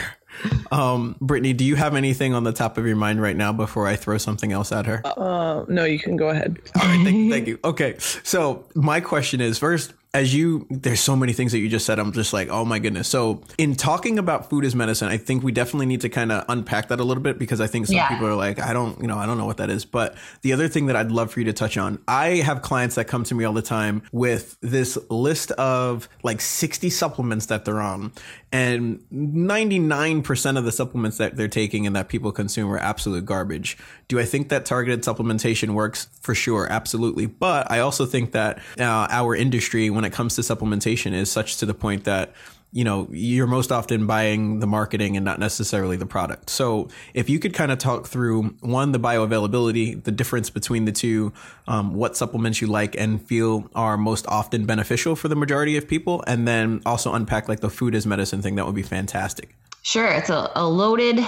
Um, 0.70 1.16
Brittney, 1.20 1.56
do 1.56 1.64
you 1.64 1.76
have 1.76 1.94
anything 1.94 2.34
on 2.34 2.44
the 2.44 2.52
top 2.52 2.78
of 2.78 2.86
your 2.86 2.96
mind 2.96 3.20
right 3.20 3.36
now 3.36 3.52
before 3.52 3.86
I 3.86 3.96
throw 3.96 4.18
something 4.18 4.52
else 4.52 4.72
at 4.72 4.86
her? 4.86 5.02
Uh, 5.04 5.64
no, 5.68 5.84
you 5.84 5.98
can 5.98 6.16
go 6.16 6.28
ahead. 6.28 6.58
All 6.80 6.86
right, 6.86 7.02
thank, 7.04 7.30
thank 7.30 7.48
you. 7.48 7.58
Okay, 7.64 7.96
so 7.98 8.66
my 8.74 9.00
question 9.00 9.40
is 9.40 9.58
first, 9.58 9.94
as 10.14 10.34
you 10.34 10.66
there's 10.70 11.00
so 11.00 11.14
many 11.14 11.32
things 11.32 11.52
that 11.52 11.58
you 11.58 11.68
just 11.68 11.84
said 11.84 11.98
i'm 11.98 12.12
just 12.12 12.32
like 12.32 12.48
oh 12.48 12.64
my 12.64 12.78
goodness. 12.78 13.08
So 13.08 13.42
in 13.58 13.74
talking 13.74 14.18
about 14.18 14.48
food 14.48 14.64
as 14.64 14.74
medicine 14.74 15.08
i 15.08 15.16
think 15.16 15.42
we 15.42 15.52
definitely 15.52 15.86
need 15.86 16.00
to 16.00 16.08
kind 16.08 16.32
of 16.32 16.44
unpack 16.48 16.88
that 16.88 17.00
a 17.00 17.04
little 17.04 17.22
bit 17.22 17.38
because 17.38 17.60
i 17.60 17.66
think 17.66 17.86
some 17.86 17.96
yeah. 17.96 18.08
people 18.08 18.26
are 18.26 18.34
like 18.34 18.60
i 18.60 18.72
don't 18.72 19.00
you 19.00 19.06
know 19.06 19.18
i 19.18 19.26
don't 19.26 19.38
know 19.38 19.46
what 19.46 19.58
that 19.58 19.70
is. 19.70 19.84
But 19.84 20.16
the 20.42 20.52
other 20.52 20.68
thing 20.68 20.86
that 20.86 20.96
i'd 20.96 21.12
love 21.12 21.32
for 21.32 21.40
you 21.40 21.46
to 21.46 21.52
touch 21.52 21.76
on 21.76 21.98
i 22.08 22.36
have 22.36 22.62
clients 22.62 22.94
that 22.94 23.06
come 23.06 23.24
to 23.24 23.34
me 23.34 23.44
all 23.44 23.52
the 23.52 23.62
time 23.62 24.02
with 24.12 24.56
this 24.60 24.98
list 25.10 25.50
of 25.52 26.08
like 26.22 26.40
60 26.40 26.90
supplements 26.90 27.46
that 27.46 27.64
they're 27.64 27.80
on 27.80 28.12
and 28.50 29.04
99% 29.12 30.58
of 30.58 30.64
the 30.64 30.72
supplements 30.72 31.18
that 31.18 31.36
they're 31.36 31.48
taking 31.48 31.86
and 31.86 31.94
that 31.94 32.08
people 32.08 32.32
consume 32.32 32.72
are 32.72 32.78
absolute 32.78 33.24
garbage. 33.24 33.76
Do 34.08 34.18
i 34.18 34.24
think 34.24 34.48
that 34.48 34.64
targeted 34.64 35.02
supplementation 35.02 35.74
works? 35.74 36.08
For 36.20 36.34
sure 36.34 36.66
absolutely. 36.70 37.26
But 37.26 37.70
i 37.70 37.80
also 37.80 38.06
think 38.06 38.32
that 38.32 38.58
uh, 38.78 39.06
our 39.10 39.34
industry 39.34 39.90
when 39.90 40.04
it 40.04 40.12
comes 40.12 40.34
to 40.36 40.42
supplementation 40.42 41.12
is 41.12 41.30
such 41.30 41.58
to 41.58 41.66
the 41.66 41.74
point 41.74 42.04
that 42.04 42.32
you 42.70 42.84
know 42.84 43.08
you're 43.10 43.46
most 43.46 43.72
often 43.72 44.06
buying 44.06 44.60
the 44.60 44.66
marketing 44.66 45.16
and 45.16 45.24
not 45.24 45.38
necessarily 45.38 45.96
the 45.96 46.06
product. 46.06 46.50
So 46.50 46.88
if 47.14 47.30
you 47.30 47.38
could 47.38 47.54
kind 47.54 47.72
of 47.72 47.78
talk 47.78 48.06
through 48.06 48.54
one 48.60 48.92
the 48.92 49.00
bioavailability 49.00 50.02
the 50.04 50.12
difference 50.12 50.50
between 50.50 50.84
the 50.84 50.92
two 50.92 51.32
um, 51.66 51.94
what 51.94 52.16
supplements 52.16 52.60
you 52.60 52.66
like 52.66 52.94
and 52.96 53.24
feel 53.26 53.70
are 53.74 53.96
most 53.96 54.26
often 54.26 54.66
beneficial 54.66 55.16
for 55.16 55.28
the 55.28 55.36
majority 55.36 55.76
of 55.76 55.88
people 55.88 56.22
and 56.26 56.46
then 56.46 56.82
also 56.84 57.14
unpack 57.14 57.48
like 57.48 57.60
the 57.60 57.70
food 57.70 57.94
as 57.94 58.06
medicine 58.06 58.42
thing 58.42 58.56
that 58.56 58.66
would 58.66 58.74
be 58.74 58.82
fantastic. 58.82 59.54
Sure 59.82 60.08
it's 60.08 60.30
a, 60.30 60.50
a 60.54 60.66
loaded 60.68 61.24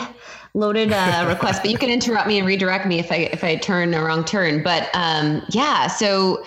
loaded 0.53 0.93
uh, 0.93 1.25
request 1.29 1.63
but 1.63 1.71
you 1.71 1.79
can 1.79 1.89
interrupt 1.89 2.29
me 2.29 2.39
and 2.39 2.47
redirect 2.47 2.87
me 2.87 2.99
if 2.99 3.11
i 3.11 3.17
if 3.33 3.45
i 3.45 3.57
turn 3.57 3.95
a 3.95 4.03
wrong 4.03 4.25
turn. 4.25 4.63
But 4.63 4.91
um, 4.95 5.43
yeah 5.51 5.87
so 5.87 6.45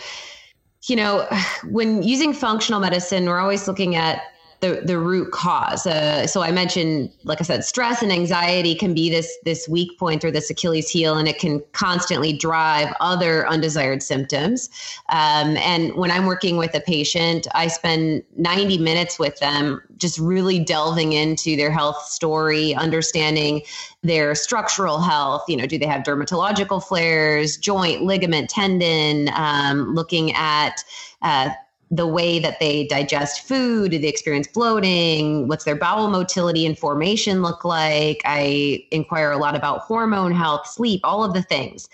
you 0.88 0.96
know, 0.98 1.28
when 1.70 2.04
using 2.04 2.34
functional 2.34 2.80
medicine, 2.80 3.26
we're 3.26 3.40
always 3.40 3.68
looking 3.68 3.96
at 3.96 4.22
the, 4.64 4.80
the 4.82 4.98
root 4.98 5.30
cause. 5.32 5.86
Uh, 5.86 6.26
so 6.26 6.42
I 6.42 6.50
mentioned, 6.50 7.12
like 7.26 7.42
I 7.42 7.44
said, 7.44 7.66
stress 7.66 8.02
and 8.02 8.14
anxiety 8.14 8.76
can 8.76 8.94
be 8.94 9.10
this 9.10 9.30
this 9.44 9.68
weak 9.68 10.00
point 10.00 10.24
or 10.24 10.32
this 10.32 10.50
Achilles 10.50 10.90
heel, 10.90 11.18
and 11.18 11.28
it 11.28 11.38
can 11.38 11.62
constantly 11.74 12.32
drive 12.32 12.96
other 13.02 13.46
undesired 13.46 14.02
symptoms. 14.02 14.70
Um, 15.10 15.58
and 15.58 15.94
when 15.96 16.12
I'm 16.12 16.26
working 16.26 16.56
with 16.56 16.74
a 16.76 16.80
patient, 16.80 17.46
I 17.54 17.68
spend 17.68 18.24
90 18.38 18.78
minutes 18.78 19.20
with 19.20 19.38
them, 19.40 19.82
just 19.98 20.18
really 20.18 20.60
delving 20.60 21.12
into 21.12 21.58
their 21.58 21.72
health 21.72 22.02
story, 22.04 22.74
understanding 22.74 23.64
their 24.02 24.34
structural 24.34 25.02
health. 25.02 25.44
You 25.50 25.58
know, 25.58 25.66
do 25.66 25.78
they 25.78 25.88
have 25.88 26.04
dermatological 26.04 26.82
flares, 26.82 27.58
joint, 27.58 28.04
ligament, 28.04 28.50
tendon? 28.50 29.30
Um, 29.36 29.94
looking 29.94 30.32
at 30.32 30.86
uh, 31.22 31.50
the 31.96 32.08
way 32.08 32.40
that 32.40 32.60
they 32.60 32.88
digest 32.88 33.48
food, 33.48 33.92
do 33.92 34.00
they 34.00 34.08
experience 34.08 34.48
bloating, 34.48 35.48
what's 35.48 35.64
their 35.64 35.76
bowel 35.76 36.10
motility 36.10 36.66
and 36.66 36.78
formation 36.78 37.44
look 37.44 37.64
like. 37.64 38.22
I 38.26 38.84
inquire 38.90 39.32
a 39.32 39.38
lot 39.38 39.56
about 39.56 39.82
hormone 39.82 40.32
health, 40.32 40.66
sleep, 40.68 41.02
all 41.04 41.24
of 41.24 41.34
the 41.34 41.44
things. 41.44 41.88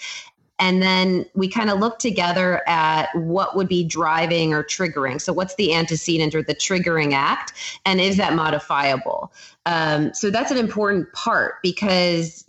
And 0.58 0.82
then 0.82 1.26
we 1.36 1.48
kind 1.50 1.70
of 1.70 1.80
look 1.80 2.00
together 2.00 2.62
at 2.68 3.08
what 3.16 3.56
would 3.56 3.68
be 3.68 3.84
driving 3.84 4.54
or 4.54 4.64
triggering. 4.64 5.20
So, 5.22 5.32
what's 5.32 5.56
the 5.56 5.74
antecedent 5.74 6.36
or 6.36 6.44
the 6.44 6.56
triggering 6.56 7.14
act? 7.14 7.54
And 7.86 8.02
is 8.02 8.18
that 8.18 8.34
modifiable? 8.34 9.32
Um, 9.66 10.14
so, 10.14 10.30
that's 10.30 10.52
an 10.52 10.58
important 10.58 11.12
part 11.14 11.56
because 11.64 12.46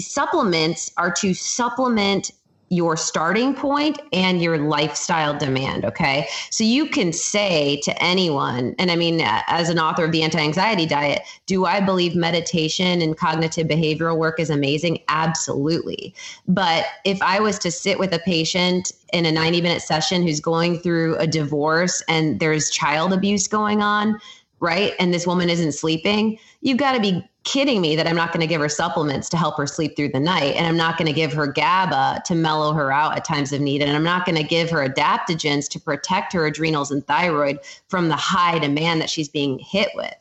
supplements 0.00 0.90
are 0.96 1.12
to 1.12 1.34
supplement 1.34 2.32
your 2.68 2.96
starting 2.96 3.54
point 3.54 4.00
and 4.12 4.42
your 4.42 4.58
lifestyle 4.58 5.36
demand. 5.38 5.84
Okay. 5.84 6.28
So 6.50 6.64
you 6.64 6.88
can 6.88 7.12
say 7.12 7.80
to 7.84 8.02
anyone, 8.02 8.74
and 8.78 8.90
I 8.90 8.96
mean, 8.96 9.20
uh, 9.20 9.42
as 9.46 9.68
an 9.68 9.78
author 9.78 10.04
of 10.04 10.12
the 10.12 10.22
anti 10.22 10.38
anxiety 10.38 10.86
diet, 10.86 11.22
do 11.46 11.64
I 11.64 11.80
believe 11.80 12.16
meditation 12.16 13.00
and 13.00 13.16
cognitive 13.16 13.68
behavioral 13.68 14.18
work 14.18 14.40
is 14.40 14.50
amazing? 14.50 14.98
Absolutely. 15.08 16.14
But 16.48 16.86
if 17.04 17.22
I 17.22 17.38
was 17.38 17.58
to 17.60 17.70
sit 17.70 17.98
with 17.98 18.12
a 18.12 18.18
patient 18.18 18.92
in 19.12 19.26
a 19.26 19.32
90 19.32 19.60
minute 19.60 19.82
session 19.82 20.22
who's 20.22 20.40
going 20.40 20.80
through 20.80 21.16
a 21.16 21.26
divorce 21.26 22.02
and 22.08 22.40
there's 22.40 22.70
child 22.70 23.12
abuse 23.12 23.46
going 23.46 23.80
on, 23.80 24.18
right? 24.58 24.94
And 24.98 25.14
this 25.14 25.26
woman 25.26 25.50
isn't 25.50 25.72
sleeping, 25.72 26.38
you've 26.62 26.78
got 26.78 26.92
to 26.92 27.00
be 27.00 27.28
kidding 27.46 27.80
me 27.80 27.96
that 27.96 28.06
I'm 28.06 28.16
not 28.16 28.32
going 28.32 28.40
to 28.40 28.46
give 28.46 28.60
her 28.60 28.68
supplements 28.68 29.28
to 29.30 29.36
help 29.36 29.56
her 29.56 29.66
sleep 29.66 29.96
through 29.96 30.10
the 30.10 30.20
night. 30.20 30.56
And 30.56 30.66
I'm 30.66 30.76
not 30.76 30.98
going 30.98 31.06
to 31.06 31.12
give 31.12 31.32
her 31.32 31.46
GABA 31.46 32.22
to 32.26 32.34
mellow 32.34 32.72
her 32.74 32.92
out 32.92 33.16
at 33.16 33.24
times 33.24 33.52
of 33.52 33.60
need. 33.60 33.80
And 33.80 33.96
I'm 33.96 34.04
not 34.04 34.26
going 34.26 34.36
to 34.36 34.42
give 34.42 34.68
her 34.70 34.86
adaptogens 34.86 35.68
to 35.70 35.80
protect 35.80 36.32
her 36.32 36.44
adrenals 36.44 36.90
and 36.90 37.06
thyroid 37.06 37.60
from 37.88 38.08
the 38.08 38.16
high 38.16 38.58
demand 38.58 39.00
that 39.00 39.08
she's 39.08 39.28
being 39.28 39.58
hit 39.60 39.88
with. 39.94 40.14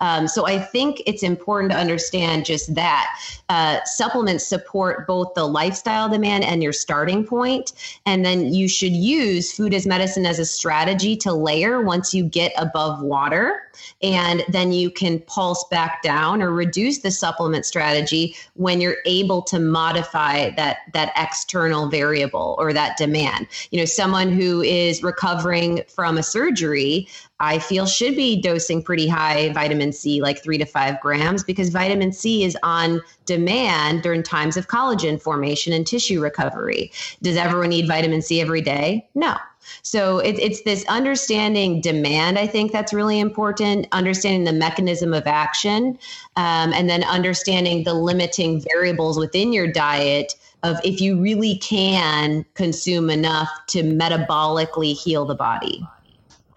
Um, 0.00 0.28
so 0.28 0.46
I 0.46 0.58
think 0.58 1.02
it's 1.06 1.22
important 1.22 1.72
to 1.72 1.78
understand 1.78 2.44
just 2.44 2.74
that 2.74 3.18
uh, 3.48 3.78
supplements 3.84 4.46
support 4.46 5.06
both 5.06 5.32
the 5.34 5.44
lifestyle 5.44 6.08
demand 6.08 6.44
and 6.44 6.62
your 6.62 6.72
starting 6.72 7.24
point, 7.24 7.72
and 8.06 8.24
then 8.24 8.52
you 8.52 8.68
should 8.68 8.92
use 8.92 9.52
food 9.52 9.72
as 9.72 9.86
medicine 9.86 10.26
as 10.26 10.38
a 10.38 10.44
strategy 10.44 11.16
to 11.16 11.32
layer 11.32 11.80
once 11.82 12.12
you 12.12 12.24
get 12.24 12.52
above 12.56 13.02
water, 13.02 13.62
and 14.02 14.44
then 14.48 14.72
you 14.72 14.90
can 14.90 15.20
pulse 15.20 15.64
back 15.70 16.02
down 16.02 16.42
or 16.42 16.50
reduce 16.50 16.71
the 16.72 17.10
supplement 17.10 17.66
strategy 17.66 18.34
when 18.54 18.80
you're 18.80 18.98
able 19.06 19.42
to 19.42 19.58
modify 19.58 20.50
that 20.50 20.78
that 20.92 21.12
external 21.16 21.88
variable 21.88 22.56
or 22.58 22.72
that 22.72 22.96
demand. 22.96 23.46
You 23.70 23.78
know, 23.78 23.84
someone 23.84 24.32
who 24.32 24.62
is 24.62 25.02
recovering 25.02 25.82
from 25.88 26.18
a 26.18 26.22
surgery 26.22 27.08
I 27.42 27.58
feel 27.58 27.86
should 27.86 28.14
be 28.14 28.40
dosing 28.40 28.84
pretty 28.84 29.08
high 29.08 29.52
vitamin 29.52 29.92
C, 29.92 30.22
like 30.22 30.40
three 30.44 30.58
to 30.58 30.64
five 30.64 31.00
grams, 31.00 31.42
because 31.42 31.70
vitamin 31.70 32.12
C 32.12 32.44
is 32.44 32.56
on 32.62 33.00
demand 33.26 34.02
during 34.02 34.22
times 34.22 34.56
of 34.56 34.68
collagen 34.68 35.20
formation 35.20 35.72
and 35.72 35.84
tissue 35.84 36.20
recovery. 36.20 36.92
Does 37.20 37.36
everyone 37.36 37.70
need 37.70 37.88
vitamin 37.88 38.22
C 38.22 38.40
every 38.40 38.60
day? 38.60 39.08
No. 39.16 39.34
So 39.82 40.18
it, 40.18 40.38
it's 40.38 40.62
this 40.62 40.84
understanding 40.88 41.80
demand, 41.80 42.38
I 42.38 42.46
think 42.46 42.72
that's 42.72 42.92
really 42.92 43.20
important, 43.20 43.86
understanding 43.92 44.44
the 44.44 44.52
mechanism 44.52 45.14
of 45.14 45.26
action, 45.26 45.98
um, 46.36 46.72
and 46.72 46.88
then 46.88 47.04
understanding 47.04 47.84
the 47.84 47.94
limiting 47.94 48.60
variables 48.72 49.18
within 49.18 49.52
your 49.52 49.66
diet 49.66 50.34
of 50.62 50.78
if 50.84 51.00
you 51.00 51.20
really 51.20 51.56
can 51.58 52.44
consume 52.54 53.10
enough 53.10 53.50
to 53.66 53.82
metabolically 53.82 54.96
heal 54.96 55.24
the 55.24 55.34
body 55.34 55.84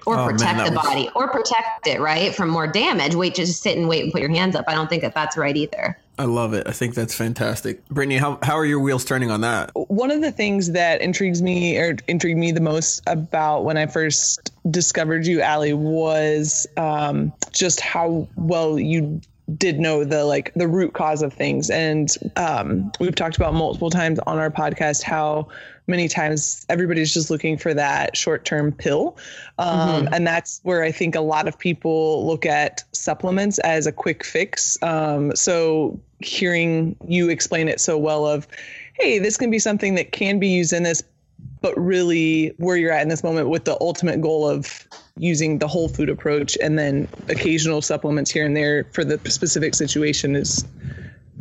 or 0.06 0.20
oh, 0.20 0.26
protect 0.26 0.58
man, 0.58 0.66
the 0.74 0.78
was... 0.78 0.86
body 0.86 1.10
or 1.16 1.28
protect 1.30 1.88
it 1.88 2.00
right 2.00 2.36
from 2.36 2.50
more 2.50 2.68
damage 2.68 3.16
wait 3.16 3.36
just 3.36 3.62
sit 3.62 3.78
and 3.78 3.88
wait 3.88 4.04
and 4.04 4.12
put 4.12 4.22
your 4.22 4.32
hands 4.32 4.56
up 4.56 4.66
i 4.68 4.74
don't 4.74 4.90
think 4.90 5.02
that 5.02 5.14
that's 5.14 5.38
right 5.38 5.56
either 5.58 5.98
I 6.18 6.26
love 6.26 6.54
it. 6.54 6.66
I 6.66 6.72
think 6.72 6.96
that's 6.96 7.14
fantastic. 7.14 7.86
Brittney, 7.90 8.18
how, 8.18 8.40
how 8.42 8.56
are 8.56 8.66
your 8.66 8.80
wheels 8.80 9.04
turning 9.04 9.32
on 9.32 9.42
that? 9.42 9.72
One 9.74 10.12
of 10.12 10.22
the 10.22 10.32
things 10.32 10.72
that 10.72 11.02
intrigues 11.02 11.42
me 11.42 11.78
or 11.78 11.98
intrigued 12.08 12.40
me 12.40 12.54
the 12.54 12.62
most 12.62 13.04
about 13.06 13.66
when 13.66 13.76
I 13.76 13.86
first 13.86 14.54
discovered 14.72 15.28
you, 15.28 15.42
ali 15.42 15.74
was 15.74 16.68
um, 16.78 17.34
just 17.52 17.82
how 17.82 18.30
well 18.38 18.80
you 18.80 19.20
did 19.58 19.80
know 19.80 20.04
the 20.04 20.24
like 20.26 20.54
the 20.56 20.68
root 20.68 20.94
cause 20.94 21.22
of 21.22 21.34
things. 21.34 21.70
And 21.70 22.10
um, 22.36 22.92
we've 23.00 23.16
talked 23.16 23.38
about 23.38 23.54
multiple 23.54 23.90
times 23.90 24.20
on 24.20 24.38
our 24.38 24.50
podcast 24.50 25.04
how 25.04 25.50
many 25.88 26.08
times 26.08 26.66
everybody's 26.70 27.14
just 27.14 27.30
looking 27.30 27.58
for 27.58 27.74
that 27.74 28.18
short 28.18 28.46
term 28.46 28.72
pill. 28.72 29.18
Um, 29.58 30.06
mm-hmm. 30.06 30.14
And 30.14 30.28
that's 30.28 30.60
where 30.64 30.84
I 30.84 30.92
think 30.92 31.16
a 31.16 31.22
lot 31.22 31.48
of 31.48 31.58
people 31.58 32.26
look 32.26 32.46
at 32.46 32.84
supplements 32.92 33.60
as 33.60 33.88
a 33.88 33.92
quick 33.92 34.24
fix. 34.24 34.82
Um, 34.82 35.36
so 35.36 36.00
hearing 36.20 36.96
you 37.08 37.30
explain 37.30 37.68
it 37.68 37.80
so 37.80 37.98
well 37.98 38.26
of, 38.26 38.48
hey, 38.94 39.20
this 39.20 39.38
can 39.38 39.52
be 39.52 39.60
something 39.60 39.96
that 39.96 40.12
can 40.12 40.40
be 40.40 40.48
used 40.48 40.74
in 40.74 40.84
this, 40.84 41.04
but 41.62 41.78
really 41.78 42.54
where 42.58 42.78
you're 42.78 42.92
at 42.92 43.02
in 43.02 43.10
this 43.10 43.24
moment 43.24 43.50
with 43.50 43.66
the 43.66 43.78
ultimate 43.82 44.22
goal 44.22 44.48
of 44.48 44.88
using 45.18 45.60
the 45.60 45.68
whole 45.68 45.88
food 45.88 46.10
approach 46.10 46.58
and 46.62 46.78
then 46.78 47.08
occasional 47.30 47.82
supplements 47.82 48.32
here 48.32 48.46
and 48.46 48.56
there 48.56 48.86
for 48.92 49.06
the 49.06 49.20
specific 49.30 49.76
situation 49.76 50.36
is 50.36 50.66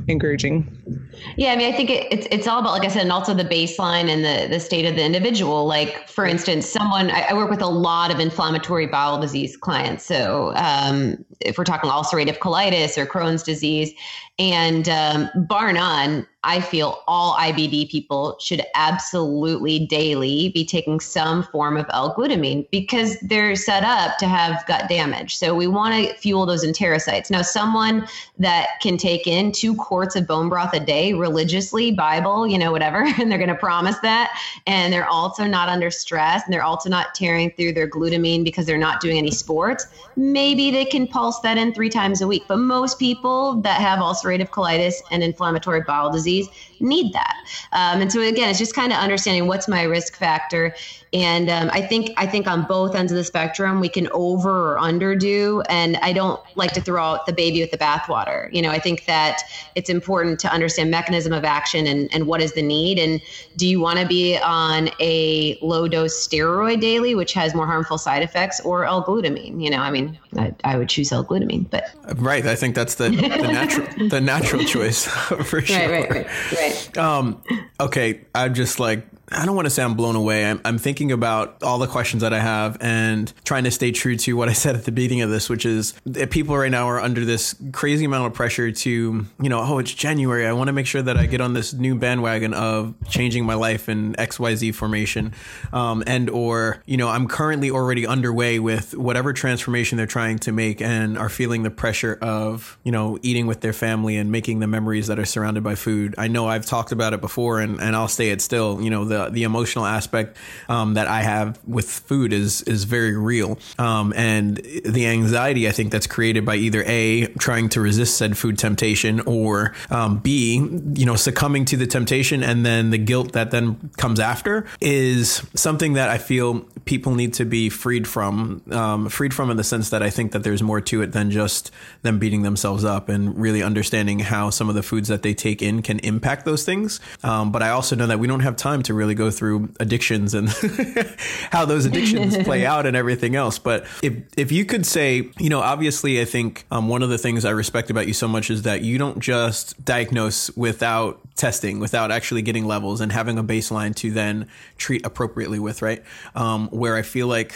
encouraging. 0.08 1.03
Yeah, 1.36 1.52
I 1.52 1.56
mean, 1.56 1.72
I 1.72 1.76
think 1.76 1.90
it, 1.90 2.06
it's 2.12 2.26
it's 2.30 2.46
all 2.46 2.60
about, 2.60 2.72
like 2.72 2.84
I 2.84 2.88
said, 2.88 3.02
and 3.02 3.12
also 3.12 3.34
the 3.34 3.44
baseline 3.44 4.08
and 4.08 4.24
the 4.24 4.48
the 4.48 4.60
state 4.60 4.84
of 4.84 4.96
the 4.96 5.04
individual. 5.04 5.66
Like, 5.66 6.08
for 6.08 6.26
instance, 6.26 6.68
someone 6.68 7.10
I, 7.10 7.28
I 7.30 7.34
work 7.34 7.50
with 7.50 7.62
a 7.62 7.66
lot 7.66 8.12
of 8.12 8.20
inflammatory 8.20 8.86
bowel 8.86 9.20
disease 9.20 9.56
clients. 9.56 10.04
So, 10.04 10.52
um, 10.56 11.24
if 11.40 11.58
we're 11.58 11.64
talking 11.64 11.90
ulcerative 11.90 12.38
colitis 12.38 12.96
or 12.96 13.06
Crohn's 13.06 13.42
disease, 13.42 13.92
and 14.38 14.88
um, 14.88 15.30
bar 15.48 15.72
none, 15.72 16.26
I 16.42 16.60
feel 16.60 17.02
all 17.06 17.34
IBD 17.36 17.88
people 17.88 18.36
should 18.40 18.62
absolutely 18.74 19.86
daily 19.86 20.50
be 20.50 20.64
taking 20.64 20.98
some 20.98 21.44
form 21.44 21.76
of 21.76 21.86
L-glutamine 21.90 22.68
because 22.70 23.16
they're 23.20 23.54
set 23.54 23.84
up 23.84 24.18
to 24.18 24.26
have 24.26 24.66
gut 24.66 24.88
damage. 24.88 25.36
So 25.36 25.54
we 25.54 25.68
want 25.68 25.94
to 25.94 26.14
fuel 26.16 26.46
those 26.46 26.64
enterocytes. 26.64 27.30
Now, 27.30 27.42
someone 27.42 28.08
that 28.38 28.68
can 28.82 28.96
take 28.96 29.28
in 29.28 29.52
two 29.52 29.76
quarts 29.76 30.16
of 30.16 30.26
bone 30.26 30.48
broth 30.48 30.74
a 30.74 30.80
day 30.80 31.03
religiously, 31.12 31.92
Bible, 31.92 32.46
you 32.46 32.58
know, 32.58 32.72
whatever, 32.72 33.04
and 33.18 33.30
they're 33.30 33.38
going 33.38 33.48
to 33.48 33.54
promise 33.54 33.98
that, 33.98 34.38
and 34.66 34.92
they're 34.92 35.08
also 35.08 35.44
not 35.44 35.68
under 35.68 35.90
stress, 35.90 36.42
and 36.44 36.52
they're 36.52 36.62
also 36.62 36.88
not 36.88 37.14
tearing 37.14 37.50
through 37.50 37.72
their 37.72 37.88
glutamine 37.88 38.44
because 38.44 38.66
they're 38.66 38.78
not 38.78 39.00
doing 39.00 39.18
any 39.18 39.30
sports. 39.30 39.86
Maybe 40.16 40.70
they 40.70 40.84
can 40.84 41.06
pulse 41.06 41.40
that 41.40 41.58
in 41.58 41.74
three 41.74 41.90
times 41.90 42.20
a 42.20 42.26
week. 42.26 42.44
But 42.48 42.58
most 42.58 42.98
people 42.98 43.60
that 43.62 43.80
have 43.80 43.98
ulcerative 43.98 44.48
colitis 44.48 44.94
and 45.10 45.22
inflammatory 45.22 45.82
bowel 45.82 46.10
disease 46.10 46.48
need 46.84 47.12
that. 47.12 47.36
Um, 47.72 48.00
and 48.00 48.12
so 48.12 48.20
again, 48.20 48.48
it's 48.48 48.58
just 48.58 48.74
kind 48.74 48.92
of 48.92 48.98
understanding 48.98 49.46
what's 49.46 49.66
my 49.66 49.82
risk 49.82 50.16
factor. 50.16 50.74
And 51.14 51.48
um, 51.48 51.70
I 51.72 51.80
think 51.80 52.12
I 52.16 52.26
think 52.26 52.48
on 52.48 52.64
both 52.64 52.96
ends 52.96 53.12
of 53.12 53.16
the 53.16 53.22
spectrum, 53.22 53.78
we 53.78 53.88
can 53.88 54.08
over 54.10 54.74
or 54.74 54.78
underdo. 54.78 55.64
And 55.68 55.96
I 55.98 56.12
don't 56.12 56.40
like 56.56 56.72
to 56.72 56.80
throw 56.80 57.02
out 57.04 57.26
the 57.26 57.32
baby 57.32 57.60
with 57.60 57.70
the 57.70 57.78
bathwater. 57.78 58.52
You 58.52 58.60
know, 58.60 58.70
I 58.70 58.80
think 58.80 59.04
that 59.06 59.42
it's 59.76 59.88
important 59.88 60.40
to 60.40 60.52
understand 60.52 60.90
mechanism 60.90 61.32
of 61.32 61.44
action 61.44 61.86
and, 61.86 62.12
and 62.12 62.26
what 62.26 62.42
is 62.42 62.52
the 62.54 62.62
need. 62.62 62.98
And 62.98 63.20
do 63.56 63.68
you 63.68 63.78
want 63.78 64.00
to 64.00 64.06
be 64.06 64.36
on 64.38 64.90
a 64.98 65.56
low 65.62 65.86
dose 65.86 66.26
steroid 66.26 66.80
daily, 66.80 67.14
which 67.14 67.32
has 67.34 67.54
more 67.54 67.66
harmful 67.66 67.96
side 67.96 68.24
effects, 68.24 68.60
or 68.60 68.84
L-glutamine? 68.84 69.62
You 69.62 69.70
know, 69.70 69.78
I 69.78 69.92
mean, 69.92 70.18
I, 70.36 70.52
I 70.64 70.76
would 70.76 70.88
choose 70.88 71.12
L-glutamine, 71.12 71.70
but 71.70 71.90
right. 72.16 72.44
I 72.44 72.56
think 72.56 72.74
that's 72.74 72.96
the, 72.96 73.10
the 73.10 73.52
natural 73.52 74.08
the 74.08 74.20
natural 74.20 74.64
choice 74.64 75.04
for 75.44 75.60
sure. 75.60 75.78
Right, 75.78 76.10
right, 76.10 76.10
right, 76.10 76.52
right. 76.52 76.73
Um, 76.96 77.42
okay, 77.80 78.22
I'm 78.34 78.54
just 78.54 78.80
like 78.80 79.06
I 79.30 79.46
don't 79.46 79.56
want 79.56 79.66
to 79.66 79.70
say 79.70 79.82
I'm 79.82 79.94
blown 79.94 80.16
away. 80.16 80.44
I'm, 80.44 80.60
I'm 80.64 80.78
thinking 80.78 81.12
about 81.12 81.62
all 81.62 81.78
the 81.78 81.86
questions 81.86 82.22
that 82.22 82.32
I 82.32 82.40
have 82.40 82.76
and 82.80 83.32
trying 83.44 83.64
to 83.64 83.70
stay 83.70 83.90
true 83.90 84.16
to 84.16 84.34
what 84.34 84.48
I 84.48 84.52
said 84.52 84.76
at 84.76 84.84
the 84.84 84.92
beginning 84.92 85.22
of 85.22 85.30
this, 85.30 85.48
which 85.48 85.66
is 85.66 85.94
that 86.04 86.30
people 86.30 86.56
right 86.56 86.70
now 86.70 86.88
are 86.88 87.00
under 87.00 87.24
this 87.24 87.54
crazy 87.72 88.04
amount 88.04 88.26
of 88.26 88.34
pressure 88.34 88.70
to, 88.70 88.90
you 88.90 89.48
know, 89.48 89.60
oh, 89.60 89.78
it's 89.78 89.92
January. 89.92 90.46
I 90.46 90.52
want 90.52 90.68
to 90.68 90.72
make 90.72 90.86
sure 90.86 91.02
that 91.02 91.16
I 91.16 91.26
get 91.26 91.40
on 91.40 91.54
this 91.54 91.72
new 91.72 91.94
bandwagon 91.94 92.54
of 92.54 92.94
changing 93.08 93.44
my 93.44 93.54
life 93.54 93.88
in 93.88 94.14
XYZ 94.14 94.74
formation. 94.74 95.32
Um, 95.72 96.04
and, 96.06 96.28
or, 96.30 96.82
you 96.86 96.96
know, 96.96 97.08
I'm 97.08 97.28
currently 97.28 97.70
already 97.70 98.06
underway 98.06 98.58
with 98.58 98.96
whatever 98.96 99.32
transformation 99.32 99.96
they're 99.96 100.06
trying 100.06 100.38
to 100.40 100.52
make 100.52 100.80
and 100.80 101.18
are 101.18 101.28
feeling 101.28 101.62
the 101.62 101.70
pressure 101.70 102.18
of, 102.20 102.78
you 102.84 102.92
know, 102.92 103.18
eating 103.22 103.46
with 103.46 103.60
their 103.60 103.72
family 103.72 104.16
and 104.16 104.30
making 104.30 104.60
the 104.60 104.66
memories 104.66 105.06
that 105.06 105.18
are 105.18 105.24
surrounded 105.24 105.62
by 105.62 105.74
food. 105.74 106.14
I 106.18 106.28
know 106.28 106.46
I've 106.46 106.66
talked 106.66 106.92
about 106.92 107.14
it 107.14 107.20
before 107.20 107.60
and, 107.60 107.80
and 107.80 107.96
I'll 107.96 108.08
say 108.08 108.30
it 108.30 108.40
still, 108.40 108.80
you 108.82 108.90
know, 108.90 109.04
the 109.04 109.13
the 109.30 109.42
emotional 109.42 109.86
aspect 109.86 110.36
um, 110.68 110.94
that 110.94 111.06
I 111.06 111.22
have 111.22 111.58
with 111.66 111.88
food 111.88 112.32
is 112.32 112.62
is 112.62 112.84
very 112.84 113.16
real, 113.16 113.58
um, 113.78 114.12
and 114.16 114.56
the 114.56 115.06
anxiety 115.06 115.68
I 115.68 115.72
think 115.72 115.92
that's 115.92 116.06
created 116.06 116.44
by 116.44 116.56
either 116.56 116.82
a 116.86 117.26
trying 117.38 117.68
to 117.70 117.80
resist 117.80 118.16
said 118.16 118.36
food 118.36 118.58
temptation 118.58 119.20
or 119.20 119.74
um, 119.90 120.18
b 120.18 120.54
you 120.94 121.06
know 121.06 121.16
succumbing 121.16 121.64
to 121.66 121.76
the 121.76 121.86
temptation 121.86 122.42
and 122.42 122.64
then 122.64 122.90
the 122.90 122.98
guilt 122.98 123.32
that 123.32 123.50
then 123.50 123.90
comes 123.96 124.20
after 124.20 124.66
is 124.80 125.42
something 125.54 125.94
that 125.94 126.08
I 126.08 126.18
feel 126.18 126.66
people 126.84 127.14
need 127.14 127.34
to 127.34 127.44
be 127.44 127.68
freed 127.68 128.06
from, 128.06 128.62
um, 128.70 129.08
freed 129.08 129.32
from 129.32 129.50
in 129.50 129.56
the 129.56 129.64
sense 129.64 129.90
that 129.90 130.02
I 130.02 130.10
think 130.10 130.32
that 130.32 130.42
there's 130.42 130.62
more 130.62 130.80
to 130.80 131.02
it 131.02 131.12
than 131.12 131.30
just 131.30 131.70
them 132.02 132.18
beating 132.18 132.42
themselves 132.42 132.84
up 132.84 133.08
and 133.08 133.38
really 133.38 133.62
understanding 133.62 134.18
how 134.18 134.50
some 134.50 134.68
of 134.68 134.74
the 134.74 134.82
foods 134.82 135.08
that 135.08 135.22
they 135.22 135.34
take 135.34 135.62
in 135.62 135.82
can 135.82 135.98
impact 136.00 136.44
those 136.44 136.64
things. 136.64 137.00
Um, 137.22 137.52
but 137.52 137.62
I 137.62 137.70
also 137.70 137.96
know 137.96 138.06
that 138.06 138.18
we 138.18 138.26
don't 138.26 138.40
have 138.40 138.56
time 138.56 138.82
to 138.84 138.94
really 138.94 139.03
go 139.12 139.30
through 139.30 139.68
addictions 139.80 140.32
and 140.32 140.48
how 141.50 141.66
those 141.66 141.84
addictions 141.84 142.38
play 142.38 142.64
out 142.74 142.86
and 142.86 142.96
everything 142.96 143.36
else. 143.36 143.58
But 143.58 143.84
if 144.02 144.14
if 144.36 144.50
you 144.50 144.64
could 144.64 144.86
say, 144.86 145.28
you 145.38 145.50
know, 145.50 145.60
obviously, 145.60 146.20
I 146.20 146.24
think 146.24 146.64
um, 146.70 146.88
one 146.88 147.02
of 147.02 147.10
the 147.10 147.18
things 147.18 147.44
I 147.44 147.50
respect 147.50 147.90
about 147.90 148.06
you 148.06 148.14
so 148.14 148.28
much 148.28 148.50
is 148.50 148.62
that 148.62 148.82
you 148.82 148.96
don't 148.96 149.18
just 149.18 149.84
diagnose 149.84 150.50
without 150.56 151.20
testing, 151.36 151.80
without 151.80 152.10
actually 152.10 152.42
getting 152.42 152.64
levels 152.64 153.00
and 153.00 153.10
having 153.10 153.38
a 153.38 153.44
baseline 153.44 153.94
to 153.96 154.10
then 154.10 154.48
treat 154.78 155.04
appropriately 155.04 155.58
with, 155.58 155.82
right? 155.82 156.02
Um, 156.34 156.68
where 156.68 156.94
I 156.96 157.02
feel 157.02 157.26
like, 157.26 157.54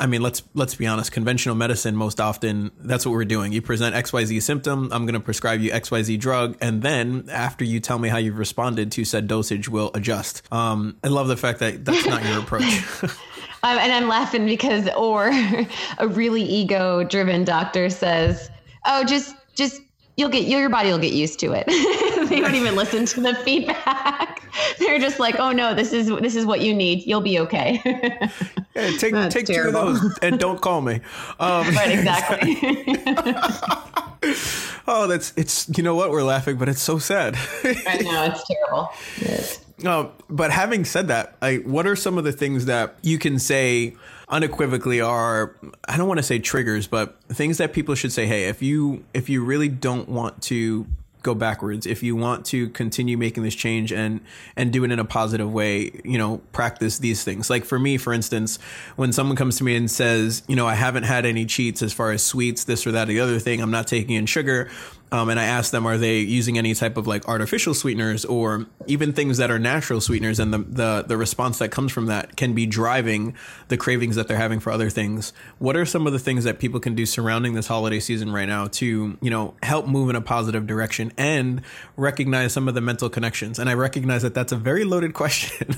I 0.00 0.06
mean, 0.06 0.22
let's 0.22 0.42
let's 0.54 0.74
be 0.74 0.86
honest, 0.86 1.12
conventional 1.12 1.54
medicine 1.54 1.94
most 1.94 2.20
often 2.20 2.70
that's 2.80 3.04
what 3.04 3.12
we're 3.12 3.24
doing. 3.24 3.52
You 3.52 3.62
present 3.62 3.94
X 3.94 4.12
Y 4.12 4.24
Z 4.24 4.40
symptom, 4.40 4.88
I'm 4.92 5.04
going 5.04 5.14
to 5.14 5.20
prescribe 5.20 5.60
you 5.60 5.70
X 5.72 5.90
Y 5.90 6.02
Z 6.02 6.16
drug, 6.16 6.56
and 6.60 6.82
then 6.82 7.28
after 7.30 7.64
you 7.64 7.80
tell 7.80 7.98
me 7.98 8.08
how 8.08 8.18
you've 8.18 8.38
responded 8.38 8.90
to 8.92 9.04
said 9.04 9.28
dosage, 9.28 9.68
we'll 9.68 9.90
adjust. 9.94 10.42
Um, 10.52 10.87
I 11.04 11.08
love 11.08 11.28
the 11.28 11.36
fact 11.36 11.58
that 11.60 11.84
that's 11.84 12.06
not 12.06 12.24
your 12.24 12.38
approach. 12.38 12.82
Um, 13.64 13.76
and 13.78 13.92
I'm 13.92 14.06
laughing 14.08 14.46
because, 14.46 14.88
or 14.96 15.30
a 15.98 16.08
really 16.08 16.42
ego 16.42 17.02
driven 17.02 17.44
doctor 17.44 17.90
says, 17.90 18.50
"Oh, 18.86 19.04
just 19.04 19.34
just 19.54 19.82
you'll 20.16 20.28
get 20.28 20.44
your 20.44 20.68
body 20.68 20.90
will 20.90 20.98
get 20.98 21.12
used 21.12 21.40
to 21.40 21.52
it." 21.52 21.66
they 22.28 22.40
don't 22.40 22.54
even 22.54 22.76
listen 22.76 23.04
to 23.06 23.20
the 23.20 23.34
feedback. 23.34 24.42
They're 24.78 25.00
just 25.00 25.18
like, 25.18 25.40
"Oh 25.40 25.50
no, 25.50 25.74
this 25.74 25.92
is 25.92 26.06
this 26.20 26.36
is 26.36 26.46
what 26.46 26.60
you 26.60 26.72
need. 26.72 27.04
You'll 27.04 27.20
be 27.20 27.40
okay." 27.40 27.82
yeah, 28.76 28.90
take 28.96 29.12
That's 29.12 29.34
take 29.34 29.46
terrible. 29.46 29.72
two 29.72 29.88
of 29.88 30.02
those 30.02 30.18
and 30.22 30.38
don't 30.38 30.60
call 30.60 30.80
me. 30.80 31.00
Um, 31.40 31.74
right, 31.74 31.90
exactly. 31.90 32.56
oh, 34.86 35.08
that's 35.08 35.32
it's 35.36 35.68
you 35.76 35.82
know 35.82 35.96
what 35.96 36.12
we're 36.12 36.22
laughing, 36.22 36.58
but 36.58 36.68
it's 36.68 36.82
so 36.82 36.98
sad. 36.98 37.36
I 37.64 37.98
know 38.02 38.22
it's 38.22 38.46
terrible. 38.46 38.90
It 39.16 39.58
uh, 39.84 40.08
but 40.28 40.50
having 40.50 40.84
said 40.84 41.08
that, 41.08 41.36
like, 41.40 41.64
what 41.64 41.86
are 41.86 41.96
some 41.96 42.18
of 42.18 42.24
the 42.24 42.32
things 42.32 42.66
that 42.66 42.96
you 43.02 43.18
can 43.18 43.38
say 43.38 43.94
unequivocally 44.28 45.00
are 45.00 45.56
I 45.88 45.96
don't 45.96 46.08
want 46.08 46.18
to 46.18 46.24
say 46.24 46.38
triggers, 46.38 46.86
but 46.86 47.22
things 47.28 47.58
that 47.58 47.72
people 47.72 47.94
should 47.94 48.12
say, 48.12 48.26
hey, 48.26 48.44
if 48.44 48.62
you 48.62 49.04
if 49.14 49.28
you 49.28 49.44
really 49.44 49.68
don't 49.68 50.08
want 50.08 50.42
to 50.44 50.86
go 51.22 51.34
backwards 51.34 51.86
if 51.86 52.02
you 52.02 52.14
want 52.14 52.46
to 52.46 52.68
continue 52.70 53.16
making 53.18 53.42
this 53.42 53.54
change 53.54 53.92
and 53.92 54.20
and 54.56 54.72
do 54.72 54.84
it 54.84 54.90
in 54.90 54.98
a 54.98 55.04
positive 55.04 55.52
way 55.52 55.90
you 56.04 56.16
know 56.16 56.38
practice 56.52 56.98
these 56.98 57.24
things. 57.24 57.50
Like 57.50 57.64
for 57.64 57.78
me 57.78 57.98
for 57.98 58.12
instance 58.12 58.58
when 58.96 59.12
someone 59.12 59.36
comes 59.36 59.58
to 59.58 59.64
me 59.64 59.76
and 59.76 59.90
says 59.90 60.42
you 60.46 60.56
know 60.56 60.66
i 60.66 60.74
haven't 60.74 61.02
had 61.02 61.26
any 61.26 61.44
cheats 61.44 61.82
as 61.82 61.92
far 61.92 62.12
as 62.12 62.22
sweets 62.22 62.64
this 62.64 62.86
or 62.86 62.92
that 62.92 63.08
or 63.08 63.12
the 63.12 63.20
other 63.20 63.38
thing 63.38 63.60
i'm 63.60 63.70
not 63.70 63.86
taking 63.86 64.14
in 64.14 64.26
sugar 64.26 64.70
um, 65.10 65.30
and 65.30 65.40
I 65.40 65.44
asked 65.44 65.72
them, 65.72 65.86
are 65.86 65.96
they 65.96 66.18
using 66.18 66.58
any 66.58 66.74
type 66.74 66.96
of 66.96 67.06
like 67.06 67.26
artificial 67.28 67.72
sweeteners 67.72 68.24
or 68.24 68.66
even 68.86 69.12
things 69.12 69.38
that 69.38 69.50
are 69.50 69.58
natural 69.58 70.00
sweeteners? 70.00 70.38
And 70.38 70.52
the, 70.52 70.58
the, 70.58 71.04
the 71.06 71.16
response 71.16 71.58
that 71.58 71.70
comes 71.70 71.92
from 71.92 72.06
that 72.06 72.36
can 72.36 72.54
be 72.54 72.66
driving 72.66 73.34
the 73.68 73.76
cravings 73.76 74.16
that 74.16 74.28
they're 74.28 74.36
having 74.36 74.60
for 74.60 74.70
other 74.70 74.90
things. 74.90 75.32
What 75.58 75.76
are 75.76 75.86
some 75.86 76.06
of 76.06 76.12
the 76.12 76.18
things 76.18 76.44
that 76.44 76.58
people 76.58 76.78
can 76.78 76.94
do 76.94 77.06
surrounding 77.06 77.54
this 77.54 77.66
holiday 77.66 78.00
season 78.00 78.32
right 78.32 78.48
now 78.48 78.66
to, 78.68 79.16
you 79.20 79.30
know, 79.30 79.54
help 79.62 79.86
move 79.86 80.10
in 80.10 80.16
a 80.16 80.20
positive 80.20 80.66
direction 80.66 81.12
and 81.16 81.62
recognize 81.96 82.52
some 82.52 82.68
of 82.68 82.74
the 82.74 82.82
mental 82.82 83.08
connections? 83.08 83.58
And 83.58 83.70
I 83.70 83.74
recognize 83.74 84.22
that 84.22 84.34
that's 84.34 84.52
a 84.52 84.56
very 84.56 84.84
loaded 84.84 85.14
question. 85.18 85.74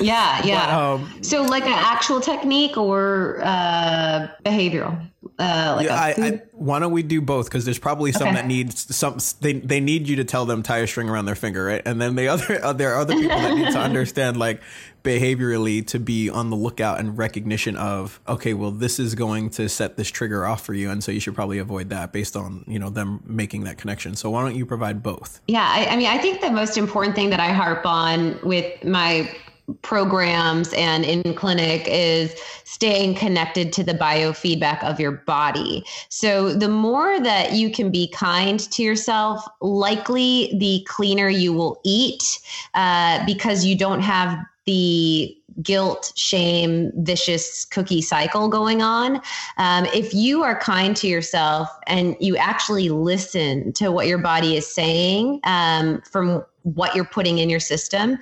Yeah. 0.00 0.44
Yeah. 0.44 0.66
But, 0.66 0.74
um, 0.74 1.22
so 1.22 1.42
like 1.42 1.64
an 1.64 1.72
actual 1.72 2.20
technique 2.20 2.76
or 2.76 3.40
uh, 3.42 4.28
behavioral? 4.44 5.08
Uh, 5.38 5.74
like 5.76 5.86
yeah, 5.86 5.94
I, 5.94 6.14
I, 6.18 6.42
why 6.52 6.80
don't 6.80 6.90
we 6.90 7.04
do 7.04 7.20
both? 7.20 7.46
Because 7.46 7.64
there's 7.64 7.78
probably 7.78 8.10
some 8.10 8.28
okay. 8.28 8.36
that 8.36 8.46
need 8.46 8.76
some. 8.76 9.18
They 9.40 9.52
they 9.52 9.78
need 9.78 10.08
you 10.08 10.16
to 10.16 10.24
tell 10.24 10.46
them 10.46 10.64
tie 10.64 10.78
a 10.78 10.86
string 10.86 11.08
around 11.08 11.26
their 11.26 11.36
finger, 11.36 11.64
right? 11.64 11.82
And 11.84 12.00
then 12.00 12.16
the 12.16 12.26
other 12.26 12.64
uh, 12.64 12.72
there 12.72 12.94
are 12.94 13.00
other 13.00 13.14
people 13.14 13.36
that 13.36 13.54
need 13.54 13.72
to 13.72 13.78
understand 13.78 14.36
like 14.36 14.60
behaviorally 15.04 15.86
to 15.88 16.00
be 16.00 16.28
on 16.28 16.50
the 16.50 16.56
lookout 16.56 16.98
and 16.98 17.16
recognition 17.16 17.76
of 17.76 18.20
okay, 18.26 18.52
well 18.52 18.72
this 18.72 18.98
is 18.98 19.14
going 19.14 19.50
to 19.50 19.68
set 19.68 19.96
this 19.96 20.08
trigger 20.08 20.44
off 20.44 20.64
for 20.64 20.74
you, 20.74 20.90
and 20.90 21.04
so 21.04 21.12
you 21.12 21.20
should 21.20 21.36
probably 21.36 21.58
avoid 21.58 21.90
that 21.90 22.12
based 22.12 22.36
on 22.36 22.64
you 22.66 22.78
know 22.78 22.90
them 22.90 23.22
making 23.24 23.62
that 23.64 23.78
connection. 23.78 24.16
So 24.16 24.30
why 24.30 24.42
don't 24.42 24.56
you 24.56 24.66
provide 24.66 25.04
both? 25.04 25.40
Yeah, 25.46 25.68
I, 25.68 25.86
I 25.86 25.96
mean 25.96 26.08
I 26.08 26.18
think 26.18 26.40
the 26.40 26.50
most 26.50 26.76
important 26.76 27.14
thing 27.14 27.30
that 27.30 27.40
I 27.40 27.52
harp 27.52 27.86
on 27.86 28.40
with 28.42 28.82
my 28.84 29.30
programs 29.82 30.72
and 30.72 31.04
in 31.04 31.34
clinic 31.34 31.86
is 31.86 32.34
staying 32.64 33.14
connected 33.14 33.72
to 33.72 33.84
the 33.84 33.94
biofeedback 33.94 34.82
of 34.82 34.98
your 35.00 35.12
body. 35.12 35.84
So, 36.08 36.52
the 36.52 36.68
more 36.68 37.20
that 37.20 37.52
you 37.52 37.70
can 37.70 37.90
be 37.90 38.08
kind 38.08 38.60
to 38.60 38.82
yourself, 38.82 39.44
likely 39.60 40.54
the 40.58 40.84
cleaner 40.88 41.28
you 41.28 41.52
will 41.52 41.80
eat 41.84 42.40
uh, 42.74 43.24
because 43.26 43.64
you 43.64 43.76
don't 43.76 44.00
have 44.00 44.38
the 44.64 45.34
guilt, 45.62 46.12
shame, 46.14 46.92
vicious 46.96 47.64
cookie 47.64 48.02
cycle 48.02 48.48
going 48.48 48.82
on. 48.82 49.20
Um, 49.56 49.86
if 49.86 50.14
you 50.14 50.42
are 50.44 50.58
kind 50.58 50.96
to 50.98 51.08
yourself 51.08 51.68
and 51.86 52.16
you 52.20 52.36
actually 52.36 52.90
listen 52.90 53.72
to 53.72 53.90
what 53.90 54.06
your 54.06 54.18
body 54.18 54.56
is 54.56 54.66
saying 54.66 55.40
um, 55.44 56.00
from 56.02 56.44
what 56.74 56.94
you're 56.94 57.04
putting 57.04 57.38
in 57.38 57.48
your 57.48 57.60
system, 57.60 58.18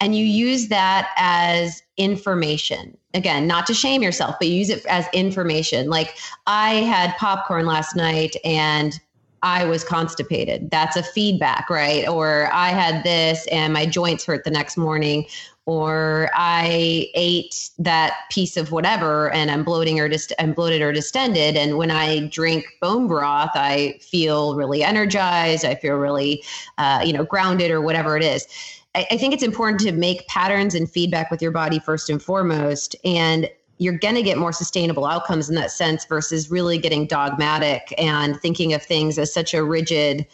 and 0.00 0.16
you 0.16 0.24
use 0.24 0.68
that 0.68 1.10
as 1.16 1.82
information. 1.96 2.96
Again 3.12 3.46
not 3.46 3.66
to 3.66 3.74
shame 3.74 4.02
yourself 4.02 4.36
but 4.38 4.48
use 4.48 4.70
it 4.70 4.86
as 4.86 5.06
information. 5.12 5.90
Like 5.90 6.16
i 6.46 6.74
had 6.74 7.16
popcorn 7.16 7.66
last 7.66 7.96
night 7.96 8.36
and 8.44 8.98
i 9.42 9.64
was 9.64 9.84
constipated. 9.84 10.70
That's 10.70 10.96
a 10.96 11.02
feedback 11.02 11.68
right? 11.68 12.08
Or 12.08 12.48
i 12.52 12.68
had 12.68 13.04
this 13.04 13.46
and 13.48 13.72
my 13.72 13.84
joints 13.84 14.24
hurt 14.24 14.44
the 14.44 14.50
next 14.50 14.76
morning 14.76 15.26
or 15.70 16.28
i 16.34 17.08
ate 17.14 17.70
that 17.78 18.28
piece 18.28 18.56
of 18.56 18.72
whatever 18.72 19.32
and 19.32 19.52
i'm 19.52 19.62
bloating 19.62 20.00
or 20.00 20.08
dist- 20.08 20.32
i'm 20.40 20.52
bloated 20.52 20.82
or 20.82 20.92
distended 20.92 21.56
and 21.56 21.78
when 21.78 21.92
i 21.92 22.26
drink 22.26 22.64
bone 22.80 23.06
broth 23.06 23.52
i 23.54 23.96
feel 24.00 24.56
really 24.56 24.82
energized 24.82 25.64
i 25.64 25.76
feel 25.76 25.94
really 25.94 26.42
uh, 26.78 27.00
you 27.04 27.12
know 27.12 27.24
grounded 27.24 27.70
or 27.70 27.80
whatever 27.80 28.16
it 28.16 28.24
is 28.24 28.48
I, 28.96 29.06
I 29.12 29.16
think 29.16 29.32
it's 29.32 29.44
important 29.44 29.78
to 29.82 29.92
make 29.92 30.26
patterns 30.26 30.74
and 30.74 30.90
feedback 30.90 31.30
with 31.30 31.40
your 31.40 31.52
body 31.52 31.78
first 31.78 32.10
and 32.10 32.20
foremost. 32.20 32.96
And 33.04 33.48
you're 33.78 33.96
going 33.96 34.16
to 34.16 34.22
get 34.22 34.36
more 34.36 34.52
sustainable 34.52 35.06
outcomes 35.06 35.48
in 35.48 35.54
that 35.54 35.70
sense 35.70 36.04
versus 36.04 36.50
really 36.50 36.76
getting 36.76 37.06
dogmatic 37.06 37.94
and 37.96 38.38
thinking 38.40 38.74
of 38.74 38.82
things 38.82 39.18
as 39.18 39.32
such 39.32 39.54
a 39.54 39.64
rigid 39.64 40.26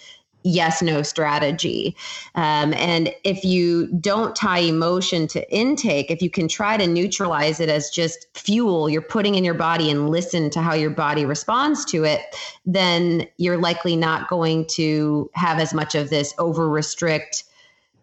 yes 0.46 0.80
no 0.80 1.02
strategy 1.02 1.96
um, 2.36 2.72
and 2.74 3.12
if 3.24 3.44
you 3.44 3.88
don't 4.00 4.36
tie 4.36 4.60
emotion 4.60 5.26
to 5.26 5.50
intake 5.52 6.10
if 6.10 6.22
you 6.22 6.30
can 6.30 6.46
try 6.46 6.76
to 6.76 6.86
neutralize 6.86 7.58
it 7.60 7.68
as 7.68 7.90
just 7.90 8.26
fuel 8.34 8.88
you're 8.88 9.02
putting 9.02 9.34
in 9.34 9.44
your 9.44 9.54
body 9.54 9.90
and 9.90 10.08
listen 10.08 10.48
to 10.48 10.62
how 10.62 10.72
your 10.74 10.90
body 10.90 11.24
responds 11.24 11.84
to 11.84 12.04
it 12.04 12.20
then 12.64 13.26
you're 13.38 13.58
likely 13.58 13.96
not 13.96 14.28
going 14.28 14.64
to 14.66 15.28
have 15.34 15.58
as 15.58 15.74
much 15.74 15.94
of 15.94 16.10
this 16.10 16.32
over 16.38 16.68
restrict 16.68 17.44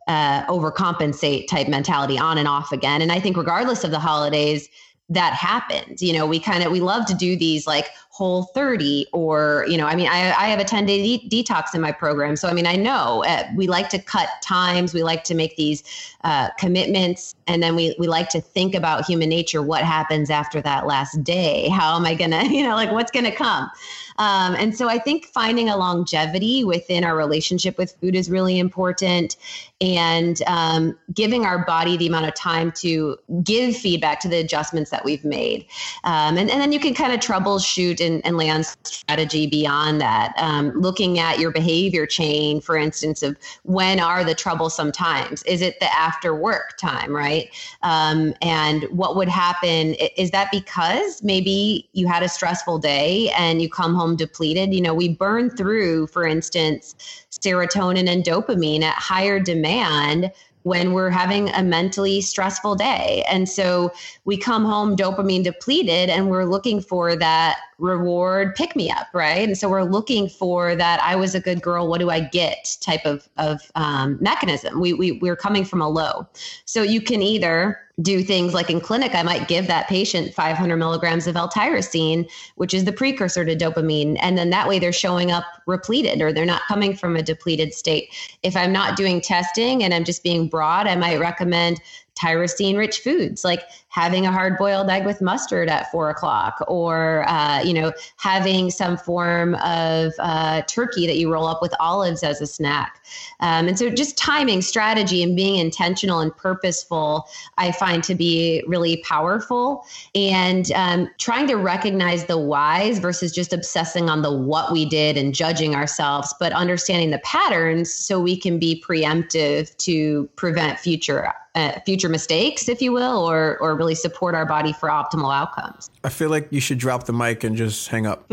uh, 0.08 0.46
overcompensate 0.48 1.48
type 1.48 1.68
mentality 1.68 2.18
on 2.18 2.38
and 2.38 2.48
off 2.48 2.74
again. 2.74 3.02
And 3.02 3.12
I 3.12 3.22
think 3.22 3.38
regardless 3.38 3.86
of 3.86 3.92
the 3.92 4.00
holidays, 4.00 4.68
that 5.10 5.34
happens. 5.34 6.02
You 6.02 6.14
know, 6.14 6.26
we 6.26 6.40
kind 6.40 6.64
of 6.64 6.72
we 6.72 6.80
love 6.80 7.06
to 7.08 7.14
do 7.14 7.38
these 7.38 7.68
like 7.68 7.90
whole 8.14 8.44
30 8.44 9.08
or 9.12 9.66
you 9.68 9.76
know 9.76 9.88
i 9.88 9.96
mean 9.96 10.08
i, 10.08 10.32
I 10.34 10.48
have 10.48 10.60
a 10.60 10.64
10 10.64 10.86
day 10.86 11.18
de- 11.18 11.44
detox 11.44 11.74
in 11.74 11.82
my 11.82 11.92
program. 11.92 12.36
So 12.36 12.48
i 12.48 12.54
mean 12.54 12.68
i 12.68 12.76
know 12.76 13.24
uh, 13.26 13.48
we 13.56 13.66
like 13.66 13.90
to 13.90 14.00
cut 14.00 14.30
times. 14.44 14.94
We 14.94 15.02
like 15.02 15.24
to 15.26 15.34
make 15.34 15.56
these 15.56 15.84
uh, 16.24 16.50
commitments. 16.60 17.36
And 17.48 17.62
then 17.62 17.76
we, 17.76 17.96
we 17.98 18.08
like 18.08 18.30
to 18.30 18.40
think 18.40 18.76
about 18.76 19.06
human 19.06 19.30
nature 19.30 19.64
what 19.64 19.84
happens 19.84 20.30
after 20.30 20.62
that 20.62 20.86
last 20.86 21.24
day? 21.24 21.70
How 21.70 21.96
am 21.96 22.06
i 22.06 22.14
gonna 22.14 22.44
you 22.50 22.62
know 22.64 22.76
like 22.76 22.92
what's 22.92 23.12
gonna 23.12 23.36
come? 23.36 23.72
Um, 24.18 24.56
and 24.56 24.76
so 24.76 24.90
I 24.90 25.00
think 25.00 25.26
finding 25.26 25.70
a 25.70 25.78
longevity 25.78 26.64
within 26.64 27.04
our 27.04 27.16
relationship 27.16 27.78
with 27.78 27.96
food 28.00 28.16
is 28.16 28.30
really 28.30 28.60
important. 28.60 29.38
And 29.82 30.42
um, 30.48 30.98
giving 31.14 31.46
our 31.46 31.66
body 31.66 31.98
the 31.98 32.08
amount 32.08 32.28
of 32.28 32.36
time 32.36 32.72
to 32.74 33.18
give 33.44 33.76
feedback 33.76 34.20
to 34.22 34.30
the 34.30 34.38
adjustments 34.38 34.92
that 34.92 35.04
we've 35.04 35.26
made. 35.26 35.66
Um, 36.04 36.38
and, 36.38 36.50
and 36.50 36.62
then 36.62 36.72
you 36.72 36.80
can 36.80 36.94
kind 36.94 37.12
of 37.12 37.20
troubleshoot 37.20 38.00
and, 38.04 38.26
and 38.26 38.38
lay 38.38 38.50
strategy 38.62 39.48
beyond 39.48 40.00
that. 40.02 40.34
Um, 40.38 40.72
looking 40.80 41.20
at 41.20 41.40
your 41.40 41.52
behavior 41.52 42.06
chain, 42.06 42.62
for 42.62 42.78
instance, 42.78 43.24
of 43.24 43.38
when 43.64 44.00
are 44.00 44.24
the 44.24 44.36
troublesome 44.36 44.92
times? 44.92 45.42
Is 45.44 45.62
it 45.62 45.80
the 45.80 45.92
after 45.92 46.36
work 46.36 46.78
time, 46.78 47.16
right? 47.16 47.50
Um, 47.82 48.34
and 48.42 48.84
what 48.92 49.16
would 49.16 49.30
happen? 49.30 49.96
Is 50.18 50.32
that 50.32 50.50
because 50.52 51.24
maybe 51.24 51.90
you 51.94 52.08
had 52.08 52.22
a 52.24 52.30
stressful 52.30 52.80
day 52.80 53.32
and 53.38 53.62
you 53.62 53.70
come 53.70 53.96
home 53.96 54.16
depleted? 54.16 54.74
You 54.74 54.82
know, 54.82 54.94
we 54.94 55.10
burn 55.10 55.50
through, 55.50 56.08
for 56.08 56.28
instance, 56.28 56.96
serotonin 57.32 58.08
and 58.08 58.24
dopamine 58.24 58.84
at 58.84 58.96
higher 58.96 59.40
demand 59.40 60.32
when 60.64 60.94
we're 60.94 61.10
having 61.10 61.50
a 61.50 61.62
mentally 61.62 62.22
stressful 62.22 62.76
day. 62.76 63.24
And 63.30 63.48
so 63.48 63.92
we 64.26 64.38
come 64.38 64.66
home 64.66 64.96
dopamine 64.96 65.44
depleted 65.44 66.10
and 66.10 66.30
we're 66.30 66.46
looking 66.46 66.82
for 66.82 67.16
that 67.18 67.58
reward 67.84 68.56
pick 68.56 68.76
me 68.78 68.90
up, 68.90 69.08
right? 69.14 69.46
And 69.46 69.58
so 69.58 69.70
we're 69.70 69.84
looking 69.84 70.30
for 70.30 70.74
that 70.74 71.02
I 71.04 71.18
was 71.18 71.36
a 71.36 71.40
good 71.40 71.62
girl, 71.62 71.88
what 71.90 72.00
do 72.00 72.10
I 72.10 72.22
get 72.22 72.78
type 72.80 73.06
of, 73.06 73.28
of 73.38 73.70
um, 73.76 74.18
mechanism. 74.22 74.80
We, 74.80 74.94
we, 74.94 75.12
we're 75.14 75.36
coming 75.36 75.66
from 75.66 75.82
a 75.82 75.90
low. 75.90 76.26
So 76.64 76.82
you 76.82 77.02
can 77.02 77.22
either 77.22 77.78
do 78.02 78.24
things 78.24 78.54
like 78.54 78.72
in 78.72 78.82
clinic, 78.82 79.14
I 79.14 79.22
might 79.22 79.48
give 79.48 79.68
that 79.68 79.88
patient 79.88 80.34
500 80.34 80.78
milligrams 80.78 81.28
of 81.28 81.36
L-tyrosine, 81.36 82.28
which 82.56 82.74
is 82.74 82.86
the 82.86 82.92
precursor 82.92 83.46
to 83.46 83.56
dopamine. 83.56 84.18
And 84.20 84.36
then 84.36 84.50
that 84.50 84.68
way 84.68 84.80
they're 84.80 84.92
showing 84.92 85.32
up 85.32 85.44
repleted 85.68 86.22
or 86.22 86.34
they're 86.34 86.46
not 86.46 86.64
coming 86.68 86.96
from 86.96 87.16
a 87.16 87.22
depleted 87.22 87.74
state. 87.74 88.10
If 88.42 88.56
I'm 88.58 88.72
not 88.72 88.98
doing 88.98 89.22
testing 89.22 89.84
and 89.84 89.94
I'm 89.94 90.06
just 90.06 90.24
being 90.24 90.48
broad, 90.48 90.88
I 90.88 90.96
might 90.96 91.20
recommend 91.20 91.82
tyrosine 92.16 92.78
rich 92.78 93.00
foods 93.00 93.44
like 93.44 93.64
having 93.94 94.26
a 94.26 94.32
hard 94.32 94.58
boiled 94.58 94.90
egg 94.90 95.06
with 95.06 95.22
mustard 95.22 95.70
at 95.70 95.90
four 95.92 96.10
o'clock 96.10 96.64
or 96.68 97.28
uh, 97.28 97.62
you 97.62 97.74
know 97.74 97.92
having 98.18 98.72
some 98.72 98.98
form 98.98 99.56
of 99.56 100.14
uh, 100.20 100.62
turkey 100.64 101.06
that 101.06 101.18
you 101.18 101.32
roll 101.32 101.46
up 101.46 101.62
with 101.62 101.74
olives 101.80 102.24
as 102.24 102.42
a 102.42 102.48
snack. 102.48 103.04
Um, 103.40 103.68
and 103.68 103.78
so 103.78 103.90
just 103.90 104.18
timing 104.18 104.62
strategy 104.62 105.22
and 105.22 105.36
being 105.36 105.58
intentional 105.58 106.20
and 106.20 106.36
purposeful 106.36 107.28
i 107.58 107.72
find 107.72 108.04
to 108.04 108.16
be 108.16 108.64
really 108.68 108.98
powerful. 108.98 109.86
And 110.16 110.72
um, 110.74 111.10
trying 111.20 111.48
to 111.48 111.56
recognize 111.56 112.26
the 112.26 112.38
whys 112.38 113.00
versus 113.00 113.32
just 113.32 113.54
obsessing 113.54 114.10
on 114.10 114.22
the 114.22 114.36
what 114.36 114.72
we 114.72 114.86
did 114.86 115.18
and 115.18 115.34
judging 115.34 115.76
ourselves 115.76 116.34
but 116.40 116.52
understanding 116.54 117.12
the 117.12 117.20
patterns 117.20 117.94
so 117.94 118.20
we 118.20 118.38
can 118.38 118.60
be 118.60 118.84
preemptive 118.86 119.76
to 119.78 120.30
prevent 120.36 120.80
future 120.80 121.34
uh, 121.56 121.80
future 121.86 122.10
mistakes, 122.10 122.68
if 122.68 122.82
you 122.82 122.92
will, 122.92 123.30
or 123.30 123.58
or 123.60 123.76
really 123.76 123.96
support 123.96 124.36
our 124.36 124.46
body 124.46 124.74
for 124.74 124.90
optimal 124.90 125.34
outcomes. 125.34 125.90
I 126.04 126.10
feel 126.10 126.30
like 126.30 126.48
you 126.52 126.60
should 126.60 126.78
drop 126.78 127.06
the 127.06 127.14
mic 127.14 127.44
and 127.44 127.56
just 127.56 127.88
hang 127.88 128.06
up. 128.08 128.26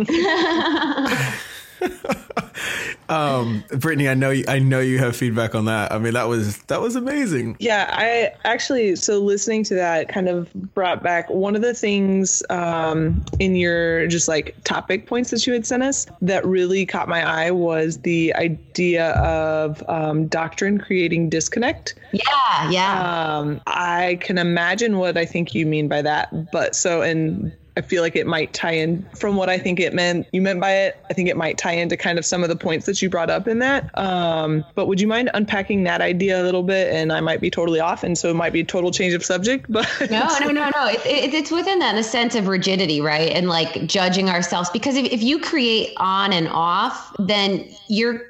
um, 3.09 3.65
Brittney, 3.71 4.11
I 4.11 4.15
know 4.15 4.31
you, 4.31 4.45
I 4.49 4.59
know 4.59 4.81
you 4.81 4.99
have 4.99 5.17
feedback 5.17 5.55
on 5.55 5.65
that. 5.67 5.93
I 5.93 5.99
mean, 5.99 6.15
that 6.15 6.29
was 6.29 6.59
that 6.65 6.81
was 6.81 6.97
amazing. 6.97 7.57
Yeah, 7.59 7.89
I 7.91 8.33
actually 8.45 8.97
so 8.97 9.19
listening 9.19 9.65
to 9.65 9.75
that 9.75 10.09
kind 10.09 10.29
of 10.29 10.53
brought 10.75 11.03
back 11.03 11.29
one 11.31 11.57
of 11.57 11.63
the 11.63 11.75
things 11.75 12.43
um, 12.51 13.25
in 13.39 13.55
your 13.57 14.07
just 14.09 14.29
like 14.29 14.57
topic 14.65 15.07
points 15.07 15.31
that 15.31 15.47
you 15.47 15.53
had 15.53 15.67
sent 15.67 15.83
us 15.83 16.07
that 16.21 16.45
really 16.45 16.85
caught 16.87 17.09
my 17.09 17.27
eye 17.27 17.51
was 17.51 17.99
the 17.99 18.35
idea 18.35 19.13
of 19.13 19.83
um, 19.89 20.27
doctrine 20.27 20.79
creating 20.79 21.29
disconnect. 21.31 21.95
Yeah, 22.13 22.71
yeah. 22.71 23.39
Um, 23.39 23.61
I 23.67 24.19
can 24.21 24.39
imagine 24.39 24.99
what 24.99 25.17
I 25.17 25.25
think 25.25 25.55
you 25.55 25.67
mean 25.67 25.89
by 25.89 26.03
that, 26.03 26.51
but 26.53 26.75
so 26.77 27.03
and 27.03 27.53
I 27.77 27.83
feel 27.83 28.03
like 28.03 28.17
it 28.17 28.27
might 28.27 28.53
tie 28.53 28.73
in 28.73 29.07
from 29.17 29.37
what 29.37 29.49
I 29.49 29.59
think 29.59 29.81
it 29.81 29.95
meant. 29.95 30.27
You 30.33 30.43
meant 30.43 30.61
by 30.61 30.73
it. 30.73 30.99
I 31.09 31.15
think 31.15 31.29
it 31.29 31.37
might 31.37 31.59
tie 31.59 31.73
into 31.73 31.97
kind 31.97 32.19
of 32.19 32.25
some 32.25 32.43
of 32.43 32.49
the 32.49 32.57
points 32.57 32.87
that 32.87 33.01
you 33.01 33.09
brought 33.09 33.31
up 33.31 33.49
in 33.49 33.61
that. 33.61 33.97
Um, 33.99 34.65
but 34.75 34.87
would 34.87 35.01
you 35.01 35.07
mind 35.07 35.31
unpacking 35.35 35.85
that 35.85 36.01
idea 36.01 36.43
a 36.43 36.45
little 36.45 36.63
bit? 36.63 36.93
And 36.93 37.13
I 37.13 37.21
might 37.21 37.41
be 37.41 37.51
totally 37.51 37.81
off, 37.81 38.03
and 38.03 38.17
so 38.17 38.31
it 38.31 38.35
might 38.35 38.53
be 38.53 38.61
a 38.61 38.65
total 38.65 38.91
change 38.91 39.15
of 39.15 39.25
subject. 39.25 39.67
But 39.69 39.89
no, 40.11 40.29
no, 40.41 40.51
no, 40.51 40.71
no. 40.75 40.89
It, 40.89 41.07
it, 41.07 41.35
it's 41.35 41.51
within 41.51 41.79
that 41.81 41.95
the 41.95 42.03
sense 42.03 42.35
of 42.35 42.49
rigidity, 42.49 43.01
right? 43.01 43.31
And 43.33 43.49
like 43.49 43.87
judging 43.87 44.29
ourselves 44.29 44.71
because 44.71 44.97
if, 44.97 45.07
if 45.07 45.23
you 45.23 45.41
create 45.41 45.93
on 45.97 46.33
and 46.33 46.49
off, 46.49 47.15
then 47.19 47.69
you're 47.89 48.30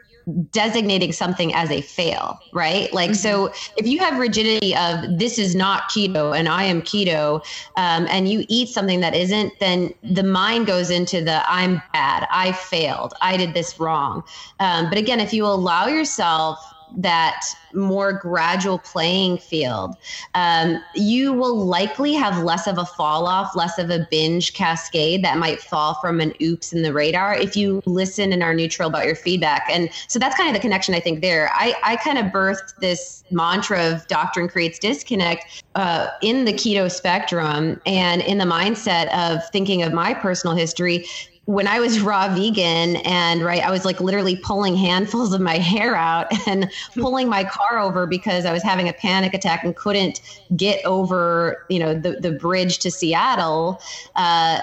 designating 0.51 1.13
something 1.13 1.55
as 1.55 1.71
a 1.71 1.81
fail, 1.81 2.39
right? 2.53 2.93
Like, 2.93 3.11
mm-hmm. 3.11 3.15
so 3.15 3.53
if 3.77 3.87
you 3.87 3.99
have 3.99 4.19
rigidity 4.19 4.75
of 4.77 5.19
this 5.19 5.39
is 5.39 5.55
not 5.55 5.91
keto 5.91 6.37
and 6.37 6.49
I 6.49 6.65
am 6.65 6.83
keto, 6.83 7.45
um, 7.77 8.07
and 8.11 8.29
you 8.29 8.45
eat 8.49 8.69
something 8.69 9.01
that 9.01 9.15
isn't, 9.15 9.59
then 9.61 9.93
the 10.03 10.23
mind 10.23 10.67
goes 10.67 10.91
into 10.91 11.23
the 11.23 11.43
I'm 11.51 11.83
bad, 11.93 12.27
I 12.31 12.53
failed, 12.53 13.15
I 13.21 13.37
did 13.37 13.55
this 13.55 13.79
wrong. 13.81 14.23
Um, 14.59 14.89
but 14.89 14.99
again, 14.99 15.21
if 15.21 15.33
you 15.33 15.47
allow 15.47 15.87
yourself 15.87 16.59
that 16.97 17.45
more 17.73 18.13
gradual 18.13 18.79
playing 18.79 19.39
field, 19.39 19.97
um, 20.35 20.83
you 20.95 21.33
will 21.33 21.65
likely 21.65 22.15
have 22.15 22.43
less 22.43 22.67
of 22.67 22.79
a 22.79 22.85
fall 22.85 23.27
off, 23.27 23.55
less 23.55 23.79
of 23.79 23.91
a 23.91 24.07
binge 24.11 24.55
cascade 24.55 25.25
that 25.25 25.39
might 25.39 25.61
fall 25.61 25.95
from 26.01 26.21
an 26.21 26.33
oops 26.43 26.73
in 26.73 26.83
the 26.83 26.93
radar 26.93 27.35
if 27.35 27.57
you 27.57 27.83
listen 27.87 28.33
and 28.33 28.43
are 28.43 28.55
neutral 28.55 28.89
about 28.89 29.07
your 29.07 29.15
feedback. 29.15 29.67
And 29.71 29.89
so 30.09 30.19
that's 30.19 30.37
kind 30.37 30.49
of 30.49 30.55
the 30.55 30.61
connection 30.61 30.95
I 30.95 31.01
think 31.01 31.21
there. 31.21 31.51
I, 31.53 31.75
I 31.83 31.97
kind 31.97 32.19
of 32.19 32.27
birthed 32.27 32.77
this 32.81 33.25
mantra 33.31 33.93
of 33.93 34.07
doctrine 34.09 34.49
creates 34.49 34.79
disconnect 34.79 35.63
uh, 35.75 36.09
in 36.23 36.45
the 36.45 36.53
keto 36.53 36.91
spectrum 36.91 37.81
and 37.87 38.23
in 38.23 38.39
the 38.39 38.45
mindset 38.45 39.09
of 39.15 39.49
thinking 39.51 39.83
of 39.83 39.93
my 39.93 40.15
personal 40.15 40.57
history 40.57 41.07
when 41.51 41.67
I 41.67 41.81
was 41.81 42.01
raw 42.01 42.33
vegan 42.33 42.97
and 42.97 43.43
right, 43.43 43.61
I 43.61 43.73
was 43.73 43.85
like 43.85 44.01
literally 44.01 44.37
pulling 44.37 44.77
handfuls 44.77 45.33
of 45.33 45.41
my 45.41 45.59
hair 45.59 45.97
out 45.97 46.29
and 46.47 46.71
pulling 46.95 47.29
my 47.29 47.43
car 47.43 47.81
over 47.81 48.07
because 48.07 48.45
I 48.45 48.53
was 48.53 48.63
having 48.63 48.89
a 48.89 48.93
panic 48.93 49.35
attack 49.35 49.65
and 49.65 49.75
couldn't 49.75 50.21
get 50.55 50.85
over, 50.85 51.65
you 51.69 51.81
know, 51.81 51.93
the, 51.93 52.13
the 52.13 52.31
bridge 52.31 52.79
to 52.81 52.91
Seattle. 52.91 53.81
Uh, 54.15 54.61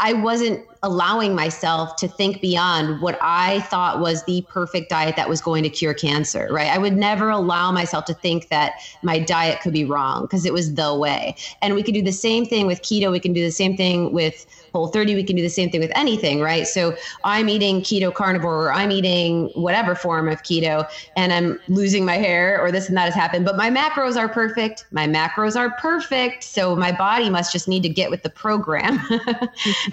I 0.00 0.14
wasn't 0.14 0.66
allowing 0.82 1.34
myself 1.34 1.96
to 1.96 2.08
think 2.08 2.40
beyond 2.40 3.00
what 3.00 3.18
I 3.20 3.60
thought 3.60 4.00
was 4.00 4.24
the 4.24 4.42
perfect 4.48 4.90
diet 4.90 5.16
that 5.16 5.28
was 5.28 5.40
going 5.40 5.62
to 5.62 5.68
cure 5.68 5.94
cancer, 5.94 6.48
right? 6.50 6.68
I 6.68 6.78
would 6.78 6.96
never 6.96 7.30
allow 7.30 7.70
myself 7.70 8.04
to 8.06 8.14
think 8.14 8.48
that 8.48 8.74
my 9.02 9.18
diet 9.18 9.60
could 9.60 9.72
be 9.72 9.84
wrong 9.84 10.22
because 10.22 10.44
it 10.44 10.52
was 10.52 10.74
the 10.74 10.94
way. 10.94 11.36
And 11.62 11.74
we 11.74 11.84
could 11.84 11.94
do 11.94 12.02
the 12.02 12.12
same 12.12 12.46
thing 12.46 12.66
with 12.66 12.82
keto. 12.82 13.12
We 13.12 13.20
can 13.20 13.32
do 13.32 13.44
the 13.44 13.52
same 13.52 13.76
thing 13.76 14.12
with 14.12 14.44
whole 14.76 14.88
30 14.88 15.14
we 15.14 15.24
can 15.24 15.36
do 15.36 15.42
the 15.42 15.48
same 15.48 15.70
thing 15.70 15.80
with 15.80 15.92
anything 15.94 16.40
right? 16.40 16.66
So 16.66 16.96
i'm 17.24 17.48
eating 17.48 17.80
keto 17.80 18.12
carnivore 18.12 18.66
or 18.66 18.72
i'm 18.72 18.90
eating 18.90 19.50
whatever 19.54 19.94
form 19.94 20.28
of 20.28 20.42
keto 20.42 20.88
and 21.16 21.32
i'm 21.32 21.58
losing 21.68 22.04
my 22.04 22.16
hair 22.16 22.60
or 22.60 22.70
this 22.70 22.88
and 22.88 22.96
that 22.96 23.04
has 23.04 23.14
happened 23.14 23.44
but 23.44 23.56
my 23.56 23.70
macros 23.70 24.16
are 24.16 24.28
perfect. 24.28 24.86
My 24.90 25.06
macros 25.06 25.56
are 25.56 25.70
perfect. 25.78 26.42
So 26.42 26.76
my 26.76 26.92
body 26.92 27.30
must 27.30 27.52
just 27.52 27.68
need 27.68 27.82
to 27.82 27.88
get 27.88 28.10
with 28.10 28.22
the 28.22 28.30
program. 28.30 29.00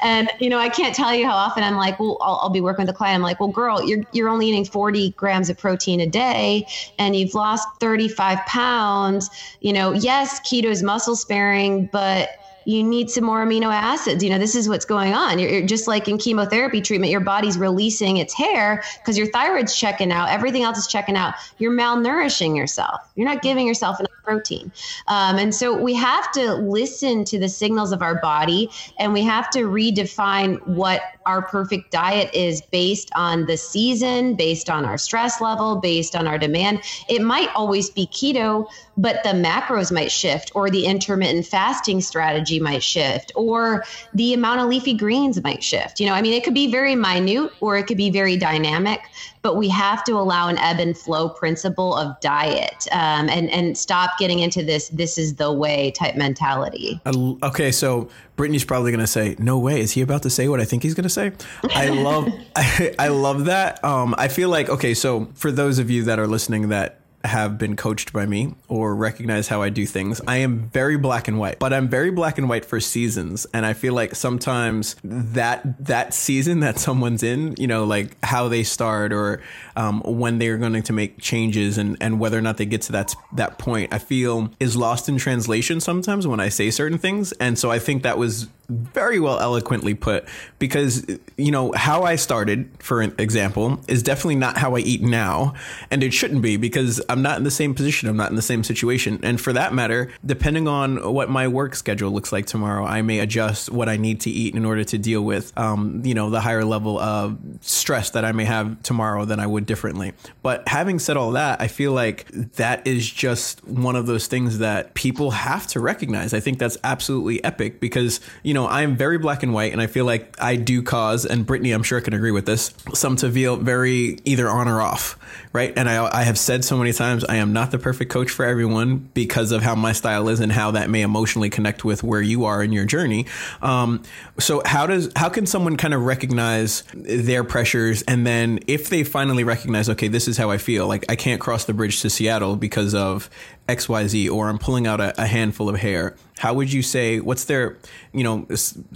And 0.01 0.29
you 0.39 0.49
know 0.49 0.59
i 0.59 0.69
can't 0.69 0.95
tell 0.95 1.13
you 1.13 1.25
how 1.25 1.35
often 1.35 1.63
i'm 1.63 1.75
like 1.75 1.99
well 1.99 2.17
I'll, 2.21 2.39
I'll 2.43 2.49
be 2.49 2.61
working 2.61 2.85
with 2.85 2.93
a 2.93 2.97
client. 2.97 3.15
I'm 3.15 3.21
like 3.21 3.39
well 3.39 3.49
girl 3.49 3.83
you're, 3.87 4.03
you're 4.11 4.29
only 4.29 4.49
eating 4.49 4.65
40 4.65 5.11
grams 5.11 5.49
of 5.49 5.57
protein 5.57 5.99
a 5.99 6.07
day 6.07 6.67
and 6.99 7.15
you've 7.15 7.33
lost 7.33 7.67
35 7.79 8.39
pounds. 8.45 9.29
You 9.61 9.73
know 9.73 9.93
yes 9.93 10.39
keto 10.41 10.65
is 10.65 10.83
muscle 10.83 11.15
sparing 11.15 11.87
but 11.91 12.29
you 12.65 12.83
need 12.83 13.09
some 13.09 13.23
more 13.23 13.45
amino 13.45 13.73
acids. 13.73 14.23
You 14.23 14.29
know, 14.29 14.37
this 14.37 14.55
is 14.55 14.69
what's 14.69 14.85
going 14.85 15.13
on. 15.13 15.39
You're, 15.39 15.49
you're 15.49 15.67
just 15.67 15.87
like 15.87 16.07
in 16.07 16.17
chemotherapy 16.17 16.81
treatment, 16.81 17.11
your 17.11 17.21
body's 17.21 17.57
releasing 17.57 18.17
its 18.17 18.33
hair 18.33 18.83
because 18.99 19.17
your 19.17 19.27
thyroid's 19.27 19.75
checking 19.75 20.11
out, 20.11 20.29
everything 20.29 20.63
else 20.63 20.77
is 20.77 20.87
checking 20.87 21.15
out. 21.15 21.33
You're 21.57 21.73
malnourishing 21.73 22.55
yourself. 22.55 23.01
You're 23.15 23.27
not 23.27 23.41
giving 23.41 23.67
yourself 23.67 23.99
enough 23.99 24.11
protein. 24.23 24.71
Um, 25.07 25.37
and 25.37 25.53
so 25.53 25.75
we 25.75 25.93
have 25.93 26.31
to 26.33 26.53
listen 26.55 27.23
to 27.25 27.39
the 27.39 27.49
signals 27.49 27.91
of 27.91 28.01
our 28.01 28.19
body 28.21 28.69
and 28.97 29.13
we 29.13 29.21
have 29.23 29.49
to 29.51 29.59
redefine 29.59 30.65
what 30.67 31.01
our 31.25 31.41
perfect 31.41 31.91
diet 31.91 32.33
is 32.33 32.61
based 32.61 33.09
on 33.15 33.45
the 33.45 33.57
season, 33.57 34.35
based 34.35 34.69
on 34.69 34.85
our 34.85 34.97
stress 34.97 35.39
level, 35.41 35.77
based 35.77 36.15
on 36.15 36.27
our 36.27 36.37
demand. 36.37 36.81
It 37.07 37.21
might 37.21 37.49
always 37.55 37.89
be 37.89 38.07
keto, 38.07 38.67
but 38.97 39.23
the 39.23 39.29
macros 39.29 39.91
might 39.91 40.11
shift, 40.11 40.51
or 40.53 40.69
the 40.69 40.85
intermittent 40.85 41.45
fasting 41.45 42.01
strategy 42.01 42.59
might 42.59 42.83
shift, 42.83 43.31
or 43.35 43.83
the 44.13 44.33
amount 44.33 44.61
of 44.61 44.67
leafy 44.67 44.93
greens 44.93 45.41
might 45.43 45.63
shift. 45.63 45.99
You 45.99 46.07
know, 46.07 46.13
I 46.13 46.21
mean, 46.21 46.33
it 46.33 46.43
could 46.43 46.53
be 46.53 46.69
very 46.69 46.95
minute 46.95 47.51
or 47.59 47.77
it 47.77 47.87
could 47.87 47.97
be 47.97 48.09
very 48.09 48.37
dynamic 48.37 49.01
but 49.43 49.57
we 49.57 49.67
have 49.69 50.03
to 50.05 50.13
allow 50.13 50.47
an 50.47 50.57
ebb 50.57 50.79
and 50.79 50.97
flow 50.97 51.29
principle 51.29 51.95
of 51.95 52.19
diet 52.21 52.87
um, 52.91 53.29
and 53.29 53.51
and 53.51 53.77
stop 53.77 54.12
getting 54.17 54.39
into 54.39 54.63
this 54.63 54.89
this 54.89 55.17
is 55.17 55.35
the 55.35 55.51
way 55.51 55.91
type 55.91 56.15
mentality. 56.15 56.99
Okay, 57.05 57.71
so 57.71 58.09
Brittney's 58.37 58.65
probably 58.65 58.91
going 58.91 58.99
to 58.99 59.07
say, 59.07 59.35
"No 59.39 59.59
way, 59.59 59.79
is 59.79 59.91
he 59.91 60.01
about 60.01 60.23
to 60.23 60.29
say 60.29 60.47
what 60.47 60.59
I 60.59 60.65
think 60.65 60.83
he's 60.83 60.93
going 60.93 61.03
to 61.03 61.09
say?" 61.09 61.31
I 61.73 61.89
love 61.89 62.29
I, 62.55 62.95
I 62.99 63.07
love 63.09 63.45
that. 63.45 63.83
Um, 63.83 64.15
I 64.17 64.27
feel 64.27 64.49
like 64.49 64.69
okay, 64.69 64.93
so 64.93 65.29
for 65.33 65.51
those 65.51 65.79
of 65.79 65.89
you 65.89 66.03
that 66.03 66.19
are 66.19 66.27
listening 66.27 66.69
that 66.69 66.99
have 67.23 67.57
been 67.57 67.75
coached 67.75 68.11
by 68.11 68.25
me 68.25 68.53
or 68.67 68.95
recognize 68.95 69.47
how 69.47 69.61
I 69.61 69.69
do 69.69 69.85
things, 69.85 70.19
I 70.27 70.37
am 70.37 70.69
very 70.69 70.97
black 70.97 71.27
and 71.27 71.39
white. 71.39 71.59
But 71.59 71.73
I'm 71.73 71.87
very 71.87 72.11
black 72.11 72.37
and 72.37 72.49
white 72.49 72.65
for 72.65 72.79
seasons, 72.79 73.47
and 73.53 73.65
I 73.65 73.73
feel 73.73 73.93
like 73.93 74.15
sometimes 74.15 74.95
that 75.03 75.85
that 75.85 76.13
season 76.13 76.59
that 76.61 76.79
someone's 76.79 77.23
in, 77.23 77.55
you 77.57 77.67
know, 77.67 77.85
like 77.85 78.17
how 78.23 78.47
they 78.47 78.63
start 78.63 79.13
or 79.13 79.41
um, 79.75 80.01
when 80.01 80.37
they're 80.37 80.57
going 80.57 80.83
to 80.83 80.93
make 80.93 81.19
changes 81.19 81.77
and 81.77 81.97
and 82.01 82.19
whether 82.19 82.37
or 82.37 82.41
not 82.41 82.57
they 82.57 82.65
get 82.65 82.81
to 82.83 82.91
that 82.93 83.15
that 83.33 83.57
point, 83.57 83.93
I 83.93 83.99
feel 83.99 84.51
is 84.59 84.75
lost 84.75 85.07
in 85.07 85.17
translation 85.17 85.79
sometimes 85.79 86.27
when 86.27 86.39
I 86.39 86.49
say 86.49 86.71
certain 86.71 86.97
things, 86.97 87.31
and 87.33 87.57
so 87.57 87.71
I 87.71 87.79
think 87.79 88.03
that 88.03 88.17
was 88.17 88.49
very 88.69 89.19
well 89.19 89.39
eloquently 89.39 89.93
put 89.93 90.25
because 90.57 91.05
you 91.37 91.51
know 91.51 91.73
how 91.73 92.03
I 92.03 92.15
started 92.15 92.69
for 92.79 93.01
example 93.01 93.79
is 93.87 94.01
definitely 94.01 94.35
not 94.35 94.57
how 94.57 94.75
I 94.75 94.79
eat 94.79 95.01
now 95.01 95.53
and 95.91 96.01
it 96.01 96.13
shouldn't 96.13 96.41
be 96.41 96.55
because 96.57 97.01
I'm 97.09 97.21
not 97.21 97.37
in 97.37 97.43
the 97.43 97.51
same 97.51 97.75
position 97.75 98.07
I'm 98.07 98.17
not 98.17 98.29
in 98.29 98.35
the 98.35 98.41
same 98.41 98.63
situation. 98.63 99.19
And 99.23 99.39
for 99.39 99.53
that 99.53 99.73
matter 99.73 100.11
depending 100.25 100.67
on 100.67 101.13
what 101.13 101.29
my 101.29 101.47
work 101.47 101.75
schedule 101.75 102.11
looks 102.11 102.31
like 102.31 102.45
tomorrow 102.45 102.85
I 102.85 103.01
may 103.01 103.19
adjust 103.19 103.69
what 103.69 103.89
I 103.89 103.97
need 103.97 104.21
to 104.21 104.29
eat 104.29 104.55
in 104.55 104.65
order 104.65 104.83
to 104.85 104.97
deal 104.97 105.21
with 105.21 105.51
um, 105.57 106.01
you 106.05 106.13
know 106.13 106.29
the 106.29 106.41
higher 106.41 106.63
level 106.63 106.97
of 106.99 107.37
stress 107.61 108.11
that 108.11 108.23
I 108.23 108.31
may 108.31 108.45
have 108.45 108.81
tomorrow 108.83 109.25
than 109.25 109.39
I 109.39 109.47
would 109.47 109.65
differently. 109.65 110.13
But 110.41 110.67
having 110.67 110.99
said 110.99 111.17
all 111.17 111.31
that 111.31 111.61
I 111.61 111.67
feel 111.67 111.91
like 111.91 112.27
that 112.53 112.85
is 112.87 113.09
just 113.09 113.65
one 113.67 113.95
of 113.95 114.05
those 114.05 114.27
things 114.27 114.59
that 114.59 114.93
people 114.93 115.31
have 115.31 115.67
to 115.67 115.79
recognize. 115.79 116.33
I 116.33 116.39
think 116.39 116.59
that's 116.59 116.77
absolutely 116.83 117.43
epic 117.43 117.79
because 117.79 118.19
you 118.43 118.52
know 118.53 118.63
know, 118.63 118.69
I 118.69 118.83
am 118.83 118.95
very 118.95 119.17
black 119.17 119.43
and 119.43 119.53
white, 119.53 119.71
and 119.71 119.81
I 119.81 119.87
feel 119.87 120.05
like 120.05 120.35
I 120.41 120.55
do 120.55 120.81
cause, 120.81 121.25
and 121.25 121.45
Brittney, 121.45 121.73
I'm 121.73 121.83
sure 121.83 121.99
can 122.01 122.13
agree 122.13 122.31
with 122.31 122.45
this, 122.45 122.73
some 122.93 123.15
to 123.17 123.29
feel 123.29 123.57
very 123.57 124.17
either 124.23 124.49
on 124.49 124.67
or 124.67 124.81
off, 124.81 125.17
right? 125.51 125.73
And 125.75 125.89
I, 125.89 126.19
I 126.19 126.23
have 126.23 126.37
said 126.37 126.63
so 126.63 126.77
many 126.77 126.93
times, 126.93 127.23
I 127.25 127.35
am 127.35 127.53
not 127.53 127.71
the 127.71 127.79
perfect 127.79 128.11
coach 128.11 128.31
for 128.31 128.45
everyone 128.45 129.09
because 129.13 129.51
of 129.51 129.61
how 129.61 129.75
my 129.75 129.91
style 129.91 130.29
is 130.29 130.39
and 130.39 130.51
how 130.51 130.71
that 130.71 130.89
may 130.89 131.01
emotionally 131.01 131.49
connect 131.49 131.83
with 131.83 132.03
where 132.03 132.21
you 132.21 132.45
are 132.45 132.63
in 132.63 132.71
your 132.71 132.85
journey. 132.85 133.25
Um, 133.61 134.03
so 134.39 134.61
how 134.65 134.87
does 134.87 135.11
how 135.15 135.29
can 135.29 135.45
someone 135.45 135.77
kind 135.77 135.93
of 135.93 136.01
recognize 136.01 136.83
their 136.93 137.43
pressures, 137.43 138.01
and 138.03 138.25
then 138.25 138.59
if 138.67 138.89
they 138.89 139.03
finally 139.03 139.43
recognize, 139.43 139.89
okay, 139.89 140.07
this 140.07 140.27
is 140.27 140.37
how 140.37 140.49
I 140.49 140.57
feel, 140.57 140.87
like 140.87 141.05
I 141.09 141.15
can't 141.15 141.41
cross 141.41 141.65
the 141.65 141.73
bridge 141.73 142.01
to 142.01 142.09
Seattle 142.09 142.55
because 142.55 142.93
of 142.95 143.29
X 143.67 143.87
Y 143.87 144.07
Z, 144.07 144.29
or 144.29 144.49
I'm 144.49 144.59
pulling 144.59 144.87
out 144.87 144.99
a, 144.99 145.19
a 145.21 145.25
handful 145.25 145.69
of 145.69 145.77
hair 145.77 146.15
how 146.39 146.53
would 146.53 146.73
you 146.73 146.81
say 146.81 147.19
what's 147.19 147.45
their 147.45 147.77
you 148.11 148.23
know 148.23 148.45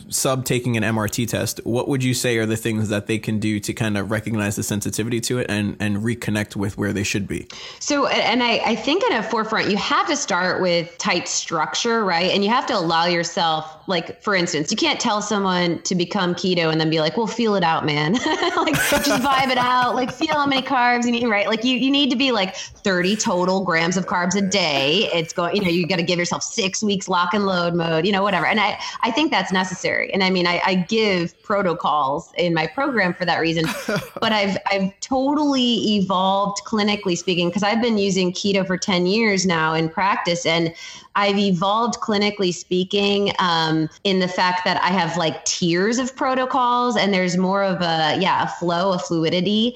sub 0.09 0.43
taking 0.43 0.75
an 0.75 0.83
mrt 0.83 1.27
test 1.27 1.59
what 1.65 1.87
would 1.87 2.03
you 2.03 2.13
say 2.13 2.37
are 2.37 2.45
the 2.45 2.57
things 2.57 2.89
that 2.89 3.07
they 3.07 3.17
can 3.17 3.39
do 3.39 3.59
to 3.59 3.73
kind 3.73 3.97
of 3.97 4.11
recognize 4.11 4.55
the 4.55 4.63
sensitivity 4.63 5.21
to 5.21 5.37
it 5.37 5.45
and 5.49 5.77
and 5.79 5.97
reconnect 5.97 6.55
with 6.55 6.77
where 6.77 6.93
they 6.93 7.03
should 7.03 7.27
be? 7.27 7.47
So 7.79 8.07
and 8.07 8.43
i 8.43 8.57
i 8.65 8.75
think 8.75 9.03
in 9.03 9.13
a 9.13 9.23
forefront 9.23 9.69
you 9.69 9.77
have 9.77 10.07
to 10.07 10.15
start 10.15 10.61
with 10.61 10.97
tight 10.97 11.27
structure 11.27 12.03
right? 12.03 12.31
And 12.31 12.43
you 12.43 12.49
have 12.49 12.65
to 12.67 12.77
allow 12.77 13.05
yourself 13.05 13.83
like 13.87 14.21
for 14.21 14.35
instance 14.35 14.71
you 14.71 14.77
can't 14.77 14.99
tell 14.99 15.21
someone 15.21 15.81
to 15.83 15.95
become 15.95 16.33
keto 16.33 16.71
and 16.71 16.81
then 16.81 16.89
be 16.89 16.99
like 16.99 17.17
well 17.17 17.27
feel 17.27 17.55
it 17.55 17.63
out 17.63 17.85
man. 17.85 18.17
Like 18.57 18.73
just 18.75 19.21
vibe 19.21 19.49
it 19.49 19.57
out 19.57 19.95
like 19.95 20.11
feel 20.11 20.33
how 20.33 20.45
many 20.45 20.61
carbs 20.61 21.05
you 21.05 21.11
need 21.11 21.27
right? 21.27 21.47
Like 21.47 21.63
you, 21.63 21.77
you 21.77 21.91
need 21.91 22.09
to 22.09 22.15
be 22.15 22.31
like 22.31 22.55
30 22.55 23.15
total 23.15 23.63
grams 23.63 23.97
of 23.97 24.07
carbs 24.07 24.35
a 24.35 24.41
day 24.41 24.56
it's 24.59 25.33
going 25.33 25.55
you 25.55 25.61
know 25.61 25.69
you 25.69 25.87
got 25.87 25.97
to 25.97 26.03
give 26.03 26.19
yourself 26.19 26.43
six 26.43 26.83
weeks 26.83 27.07
lock 27.07 27.33
and 27.33 27.45
load 27.45 27.75
mode, 27.75 28.05
you 28.05 28.11
know, 28.11 28.23
whatever. 28.23 28.45
And 28.45 28.59
I, 28.59 28.79
I 29.01 29.11
think 29.11 29.31
that's 29.31 29.51
necessary. 29.51 30.11
And 30.13 30.23
I 30.23 30.29
mean, 30.29 30.47
I, 30.47 30.61
I 30.65 30.75
give 30.75 31.41
protocols 31.43 32.31
in 32.37 32.53
my 32.53 32.67
program 32.67 33.13
for 33.13 33.25
that 33.25 33.37
reason, 33.37 33.65
but 34.19 34.31
I've, 34.31 34.57
I've 34.71 34.99
totally 34.99 35.95
evolved 35.95 36.61
clinically 36.65 37.17
speaking, 37.17 37.49
because 37.49 37.63
I've 37.63 37.81
been 37.81 37.97
using 37.97 38.33
keto 38.33 38.65
for 38.65 38.77
10 38.77 39.05
years 39.07 39.45
now 39.45 39.73
in 39.73 39.89
practice. 39.89 40.45
And 40.45 40.73
I've 41.15 41.37
evolved 41.37 41.95
clinically 41.95 42.53
speaking 42.53 43.31
um, 43.39 43.89
in 44.03 44.19
the 44.19 44.27
fact 44.27 44.65
that 44.65 44.81
I 44.83 44.89
have 44.89 45.17
like 45.17 45.43
tiers 45.45 45.97
of 45.97 46.15
protocols 46.15 46.95
and 46.95 47.13
there's 47.13 47.37
more 47.37 47.63
of 47.63 47.81
a, 47.81 48.17
yeah, 48.19 48.43
a 48.43 48.47
flow, 48.47 48.93
a 48.93 48.99
fluidity. 48.99 49.75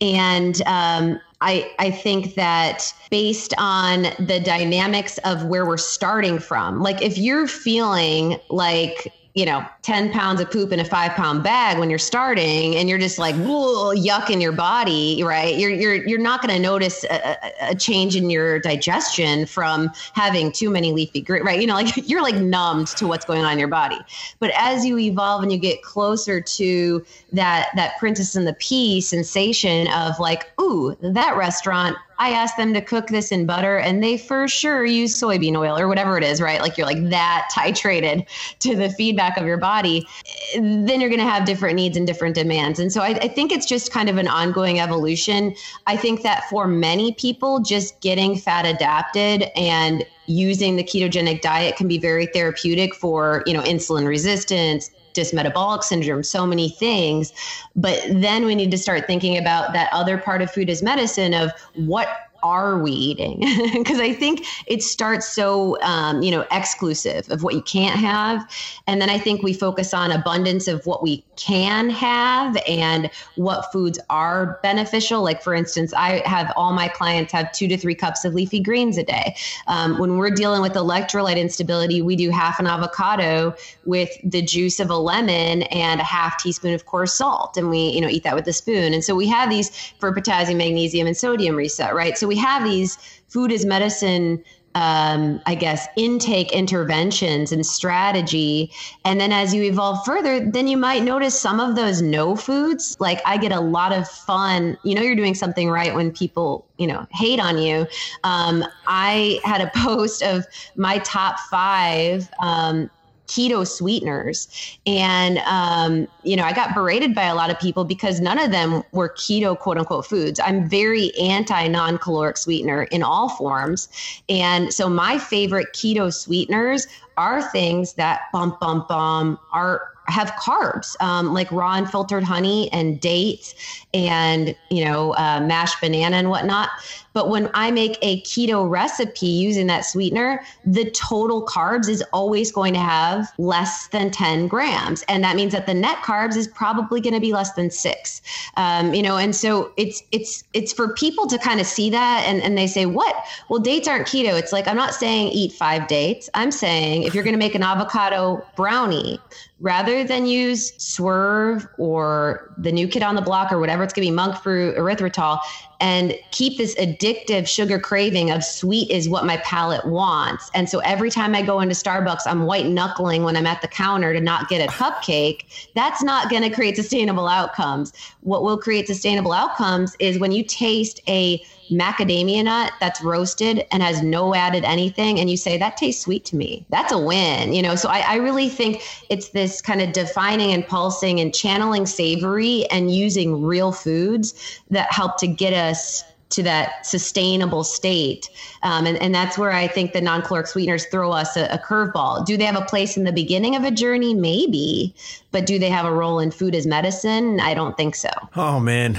And, 0.00 0.60
um, 0.66 1.20
I, 1.42 1.72
I 1.80 1.90
think 1.90 2.36
that 2.36 2.94
based 3.10 3.52
on 3.58 4.02
the 4.20 4.40
dynamics 4.40 5.18
of 5.24 5.44
where 5.46 5.66
we're 5.66 5.76
starting 5.76 6.38
from, 6.38 6.80
like 6.80 7.02
if 7.02 7.18
you're 7.18 7.48
feeling 7.48 8.38
like 8.48 9.12
you 9.34 9.46
know, 9.46 9.64
10 9.80 10.12
pounds 10.12 10.42
of 10.42 10.50
poop 10.50 10.72
in 10.72 10.80
a 10.80 10.84
five 10.84 11.12
pound 11.12 11.42
bag 11.42 11.78
when 11.78 11.88
you're 11.88 11.98
starting 11.98 12.76
and 12.76 12.86
you're 12.86 12.98
just 12.98 13.18
like, 13.18 13.34
yuck 13.34 14.28
in 14.28 14.42
your 14.42 14.52
body, 14.52 15.22
right? 15.24 15.56
You're, 15.56 15.70
you're, 15.70 16.06
you're 16.06 16.18
not 16.18 16.42
going 16.42 16.54
to 16.54 16.60
notice 16.60 17.04
a, 17.04 17.36
a, 17.62 17.74
change 17.74 18.14
in 18.14 18.28
your 18.28 18.58
digestion 18.58 19.46
from 19.46 19.90
having 20.12 20.52
too 20.52 20.68
many 20.68 20.92
leafy 20.92 21.22
greens, 21.22 21.46
right? 21.46 21.58
You 21.58 21.66
know, 21.66 21.74
like 21.74 21.96
you're 22.08 22.22
like 22.22 22.34
numbed 22.34 22.88
to 22.88 23.06
what's 23.06 23.24
going 23.24 23.42
on 23.42 23.52
in 23.52 23.58
your 23.58 23.68
body. 23.68 23.98
But 24.38 24.50
as 24.54 24.84
you 24.84 24.98
evolve 24.98 25.42
and 25.42 25.50
you 25.50 25.58
get 25.58 25.82
closer 25.82 26.40
to 26.40 27.04
that, 27.32 27.70
that 27.74 27.98
princess 27.98 28.36
and 28.36 28.46
the 28.46 28.54
pea 28.54 29.00
sensation 29.00 29.88
of 29.88 30.20
like, 30.20 30.52
ooh, 30.60 30.94
that 31.00 31.36
restaurant 31.38 31.96
I 32.22 32.30
asked 32.30 32.56
them 32.56 32.72
to 32.74 32.80
cook 32.80 33.08
this 33.08 33.32
in 33.32 33.46
butter 33.46 33.78
and 33.78 34.00
they 34.00 34.16
for 34.16 34.46
sure 34.46 34.84
use 34.84 35.20
soybean 35.20 35.56
oil 35.56 35.76
or 35.76 35.88
whatever 35.88 36.16
it 36.16 36.22
is, 36.22 36.40
right? 36.40 36.60
Like 36.60 36.78
you're 36.78 36.86
like 36.86 37.10
that 37.10 37.48
titrated 37.52 38.28
to 38.60 38.76
the 38.76 38.90
feedback 38.90 39.36
of 39.36 39.44
your 39.44 39.56
body, 39.56 40.06
then 40.54 41.00
you're 41.00 41.10
going 41.10 41.18
to 41.18 41.28
have 41.28 41.44
different 41.44 41.74
needs 41.74 41.96
and 41.96 42.06
different 42.06 42.36
demands. 42.36 42.78
And 42.78 42.92
so 42.92 43.00
I, 43.00 43.08
I 43.08 43.26
think 43.26 43.50
it's 43.50 43.66
just 43.66 43.90
kind 43.90 44.08
of 44.08 44.18
an 44.18 44.28
ongoing 44.28 44.78
evolution. 44.78 45.56
I 45.88 45.96
think 45.96 46.22
that 46.22 46.48
for 46.48 46.68
many 46.68 47.12
people, 47.14 47.58
just 47.58 48.00
getting 48.00 48.36
fat 48.36 48.66
adapted 48.66 49.50
and 49.56 50.04
using 50.26 50.76
the 50.76 50.84
ketogenic 50.84 51.40
diet 51.40 51.74
can 51.74 51.88
be 51.88 51.98
very 51.98 52.26
therapeutic 52.26 52.94
for, 52.94 53.42
you 53.46 53.52
know, 53.52 53.62
insulin 53.62 54.06
resistance, 54.06 54.92
dysmetabolic 55.14 55.82
syndrome, 55.82 56.22
so 56.22 56.46
many 56.46 56.70
things. 56.70 57.32
But 57.76 58.02
then 58.08 58.44
we 58.44 58.54
need 58.54 58.70
to 58.70 58.78
start 58.78 59.06
thinking 59.06 59.36
about 59.38 59.72
that 59.72 59.92
other 59.92 60.18
part 60.18 60.42
of 60.42 60.50
food 60.50 60.70
as 60.70 60.82
medicine 60.82 61.34
of 61.34 61.52
what 61.74 62.08
are 62.42 62.78
we 62.78 62.90
eating? 62.90 63.40
Because 63.72 63.98
I 64.00 64.12
think 64.12 64.46
it 64.66 64.82
starts 64.82 65.28
so, 65.28 65.80
um, 65.82 66.22
you 66.22 66.30
know, 66.30 66.46
exclusive 66.50 67.30
of 67.30 67.42
what 67.42 67.54
you 67.54 67.62
can't 67.62 67.98
have. 67.98 68.48
And 68.86 69.00
then 69.00 69.10
I 69.10 69.18
think 69.18 69.42
we 69.42 69.52
focus 69.52 69.94
on 69.94 70.10
abundance 70.10 70.68
of 70.68 70.84
what 70.86 71.02
we 71.02 71.24
can 71.36 71.90
have 71.90 72.56
and 72.66 73.10
what 73.36 73.72
foods 73.72 73.98
are 74.10 74.58
beneficial. 74.62 75.22
Like, 75.22 75.42
for 75.42 75.54
instance, 75.54 75.92
I 75.94 76.22
have 76.26 76.52
all 76.56 76.72
my 76.72 76.88
clients 76.88 77.32
have 77.32 77.52
two 77.52 77.68
to 77.68 77.76
three 77.76 77.94
cups 77.94 78.24
of 78.24 78.34
leafy 78.34 78.60
greens 78.60 78.98
a 78.98 79.02
day. 79.02 79.36
Um, 79.66 79.98
when 79.98 80.16
we're 80.16 80.30
dealing 80.30 80.62
with 80.62 80.72
electrolyte 80.72 81.38
instability, 81.38 82.02
we 82.02 82.16
do 82.16 82.30
half 82.30 82.58
an 82.58 82.66
avocado 82.66 83.54
with 83.84 84.10
the 84.24 84.42
juice 84.42 84.80
of 84.80 84.90
a 84.90 84.96
lemon 84.96 85.62
and 85.62 86.00
a 86.00 86.04
half 86.04 86.38
teaspoon 86.38 86.74
of 86.74 86.86
coarse 86.86 87.14
salt. 87.14 87.56
And 87.56 87.70
we, 87.70 87.90
you 87.90 88.00
know, 88.00 88.08
eat 88.08 88.24
that 88.24 88.34
with 88.34 88.46
a 88.48 88.52
spoon. 88.52 88.92
And 88.92 89.04
so 89.04 89.14
we 89.14 89.26
have 89.28 89.50
these 89.50 89.70
for 89.98 90.12
potassium, 90.12 90.58
magnesium, 90.58 91.06
and 91.06 91.16
sodium 91.16 91.56
reset, 91.56 91.94
right? 91.94 92.16
So 92.18 92.26
we 92.32 92.38
have 92.38 92.64
these 92.64 92.96
food 93.28 93.52
as 93.52 93.66
medicine 93.66 94.42
um, 94.74 95.38
I 95.44 95.54
guess, 95.54 95.86
intake 95.96 96.50
interventions 96.52 97.52
and 97.52 97.64
strategy. 97.66 98.72
And 99.04 99.20
then 99.20 99.30
as 99.30 99.54
you 99.54 99.62
evolve 99.64 100.02
further, 100.02 100.40
then 100.50 100.66
you 100.66 100.78
might 100.78 101.02
notice 101.02 101.38
some 101.38 101.60
of 101.60 101.76
those 101.76 102.00
no 102.00 102.36
foods. 102.36 102.96
Like 102.98 103.20
I 103.26 103.36
get 103.36 103.52
a 103.52 103.60
lot 103.60 103.92
of 103.92 104.08
fun. 104.08 104.78
You 104.82 104.94
know, 104.94 105.02
you're 105.02 105.14
doing 105.14 105.34
something 105.34 105.68
right 105.68 105.94
when 105.94 106.10
people, 106.10 106.64
you 106.78 106.86
know, 106.86 107.06
hate 107.10 107.38
on 107.38 107.58
you. 107.58 107.86
Um, 108.24 108.64
I 108.86 109.40
had 109.44 109.60
a 109.60 109.70
post 109.76 110.22
of 110.22 110.46
my 110.74 110.98
top 111.00 111.38
five 111.50 112.30
um, 112.40 112.88
keto 113.32 113.66
sweeteners. 113.66 114.46
And, 114.86 115.38
um, 115.38 116.06
you 116.22 116.36
know, 116.36 116.44
I 116.44 116.52
got 116.52 116.74
berated 116.74 117.14
by 117.14 117.24
a 117.24 117.34
lot 117.34 117.50
of 117.50 117.58
people 117.58 117.84
because 117.84 118.20
none 118.20 118.38
of 118.38 118.50
them 118.50 118.82
were 118.92 119.08
keto, 119.08 119.58
quote 119.58 119.78
unquote, 119.78 120.04
foods. 120.06 120.38
I'm 120.38 120.68
very 120.68 121.16
anti 121.18 121.66
non 121.68 121.96
caloric 121.96 122.36
sweetener 122.36 122.84
in 122.84 123.02
all 123.02 123.30
forms. 123.30 123.88
And 124.28 124.72
so 124.72 124.88
my 124.88 125.18
favorite 125.18 125.68
keto 125.72 126.12
sweeteners 126.12 126.86
are 127.16 127.42
things 127.50 127.94
that 127.94 128.22
bump, 128.32 128.60
bump, 128.60 128.88
bump 128.88 129.40
are 129.52 129.88
have 130.08 130.32
carbs 130.32 131.00
um, 131.00 131.32
like 131.32 131.50
raw 131.52 131.74
and 131.74 131.88
filtered 131.88 132.24
honey 132.24 132.70
and 132.72 133.00
dates 133.00 133.54
and 133.94 134.56
you 134.68 134.84
know 134.84 135.14
uh, 135.14 135.40
mashed 135.40 135.80
banana 135.80 136.16
and 136.16 136.28
whatnot 136.28 136.70
but 137.12 137.28
when 137.28 137.50
i 137.54 137.70
make 137.70 137.98
a 138.02 138.20
keto 138.22 138.68
recipe 138.68 139.26
using 139.26 139.66
that 139.66 139.84
sweetener 139.84 140.42
the 140.64 140.90
total 140.90 141.44
carbs 141.44 141.88
is 141.88 142.02
always 142.12 142.52
going 142.52 142.72
to 142.74 142.80
have 142.80 143.32
less 143.38 143.88
than 143.88 144.10
10 144.10 144.48
grams. 144.48 145.02
And 145.08 145.22
that 145.24 145.36
means 145.36 145.52
that 145.52 145.66
the 145.66 145.74
net 145.74 145.98
carbs 145.98 146.36
is 146.36 146.48
probably 146.48 147.00
going 147.00 147.14
to 147.14 147.20
be 147.20 147.32
less 147.32 147.52
than 147.52 147.70
six. 147.70 148.22
Um, 148.56 148.94
you 148.94 149.02
know 149.02 149.16
and 149.16 149.34
so 149.34 149.72
it's 149.76 150.02
it's 150.12 150.44
it's 150.52 150.72
for 150.72 150.94
people 150.94 151.26
to 151.26 151.38
kind 151.38 151.60
of 151.60 151.66
see 151.66 151.90
that 151.90 152.24
and, 152.26 152.42
and 152.42 152.56
they 152.56 152.66
say 152.66 152.86
what? 152.86 153.14
Well 153.48 153.60
dates 153.60 153.88
aren't 153.88 154.06
keto. 154.06 154.38
It's 154.38 154.52
like 154.52 154.68
i'm 154.68 154.76
not 154.76 154.94
saying 154.94 155.28
eat 155.28 155.52
five 155.52 155.88
dates. 155.88 156.30
I'm 156.34 156.50
saying 156.50 157.02
if 157.04 157.14
you're 157.14 157.24
going 157.24 157.34
to 157.34 157.38
make 157.38 157.54
an 157.54 157.62
avocado 157.62 158.44
brownie 158.56 159.20
rather 159.60 160.02
than 160.02 160.26
use 160.26 160.72
swerve 160.82 161.66
or 161.78 162.52
the 162.58 162.72
new 162.72 162.88
kid 162.88 163.02
on 163.02 163.14
the 163.14 163.22
block 163.22 163.52
or 163.52 163.58
whatever 163.60 163.84
it's 163.84 163.92
going 163.92 164.04
to 164.04 164.10
be 164.10 164.14
monk 164.14 164.36
fruit 164.42 164.76
erythritol 164.76 165.38
and 165.82 166.16
keep 166.30 166.58
this 166.58 166.76
addictive 166.76 167.48
sugar 167.48 167.78
craving 167.80 168.30
of 168.30 168.44
sweet 168.44 168.88
is 168.88 169.08
what 169.08 169.26
my 169.26 169.36
palate 169.38 169.84
wants. 169.84 170.48
And 170.54 170.70
so 170.70 170.78
every 170.78 171.10
time 171.10 171.34
I 171.34 171.42
go 171.42 171.58
into 171.58 171.74
Starbucks, 171.74 172.20
I'm 172.24 172.46
white 172.46 172.66
knuckling 172.66 173.24
when 173.24 173.36
I'm 173.36 173.46
at 173.46 173.62
the 173.62 173.68
counter 173.68 174.12
to 174.12 174.20
not 174.20 174.48
get 174.48 174.66
a 174.66 174.72
cupcake. 174.72 175.42
That's 175.74 176.00
not 176.00 176.30
going 176.30 176.42
to 176.44 176.50
create 176.50 176.76
sustainable 176.76 177.26
outcomes. 177.26 177.92
What 178.20 178.44
will 178.44 178.58
create 178.58 178.86
sustainable 178.86 179.32
outcomes 179.32 179.96
is 179.98 180.20
when 180.20 180.30
you 180.30 180.44
taste 180.44 181.00
a 181.08 181.42
macadamia 181.72 182.44
nut 182.44 182.72
that's 182.80 183.02
roasted 183.02 183.64
and 183.70 183.82
has 183.82 184.02
no 184.02 184.34
added 184.34 184.64
anything 184.64 185.18
and 185.18 185.30
you 185.30 185.36
say 185.36 185.56
that 185.56 185.76
tastes 185.76 186.02
sweet 186.02 186.24
to 186.26 186.36
me. 186.36 186.64
That's 186.70 186.92
a 186.92 186.98
win 186.98 187.52
you 187.52 187.62
know? 187.62 187.76
So 187.76 187.88
I, 187.88 188.00
I, 188.00 188.16
really 188.16 188.48
think 188.48 188.82
it's 189.08 189.30
this 189.30 189.60
kind 189.60 189.80
of 189.80 189.92
defining 189.92 190.52
and 190.52 190.66
pulsing 190.66 191.20
and 191.20 191.34
channeling 191.34 191.86
savory 191.86 192.66
and 192.70 192.94
using 192.94 193.42
real 193.42 193.72
foods 193.72 194.60
that 194.70 194.92
help 194.92 195.18
to 195.18 195.26
get 195.26 195.52
us 195.52 196.04
to 196.30 196.42
that 196.42 196.86
sustainable 196.86 197.62
state. 197.62 198.30
Um, 198.62 198.86
and, 198.86 198.96
and 199.02 199.14
that's 199.14 199.36
where 199.36 199.52
i 199.52 199.66
think 199.66 199.92
the 199.92 200.00
non-caloric 200.00 200.46
sweeteners 200.46 200.86
throw 200.86 201.12
us 201.12 201.36
a, 201.36 201.44
a 201.46 201.58
curveball. 201.58 202.24
Do 202.24 202.36
they 202.36 202.44
have 202.44 202.56
a 202.56 202.64
place 202.64 202.96
in 202.96 203.04
the 203.04 203.12
beginning 203.12 203.54
of 203.54 203.64
a 203.64 203.70
journey? 203.70 204.14
Maybe 204.14 204.94
but 205.30 205.46
do 205.46 205.58
they 205.58 205.70
have 205.70 205.86
a 205.86 205.92
role 205.92 206.18
in 206.18 206.30
food 206.30 206.54
as 206.54 206.66
medicine? 206.66 207.40
I 207.40 207.54
don't 207.54 207.76
think 207.76 207.94
so. 207.94 208.10
Oh 208.36 208.60
man 208.60 208.98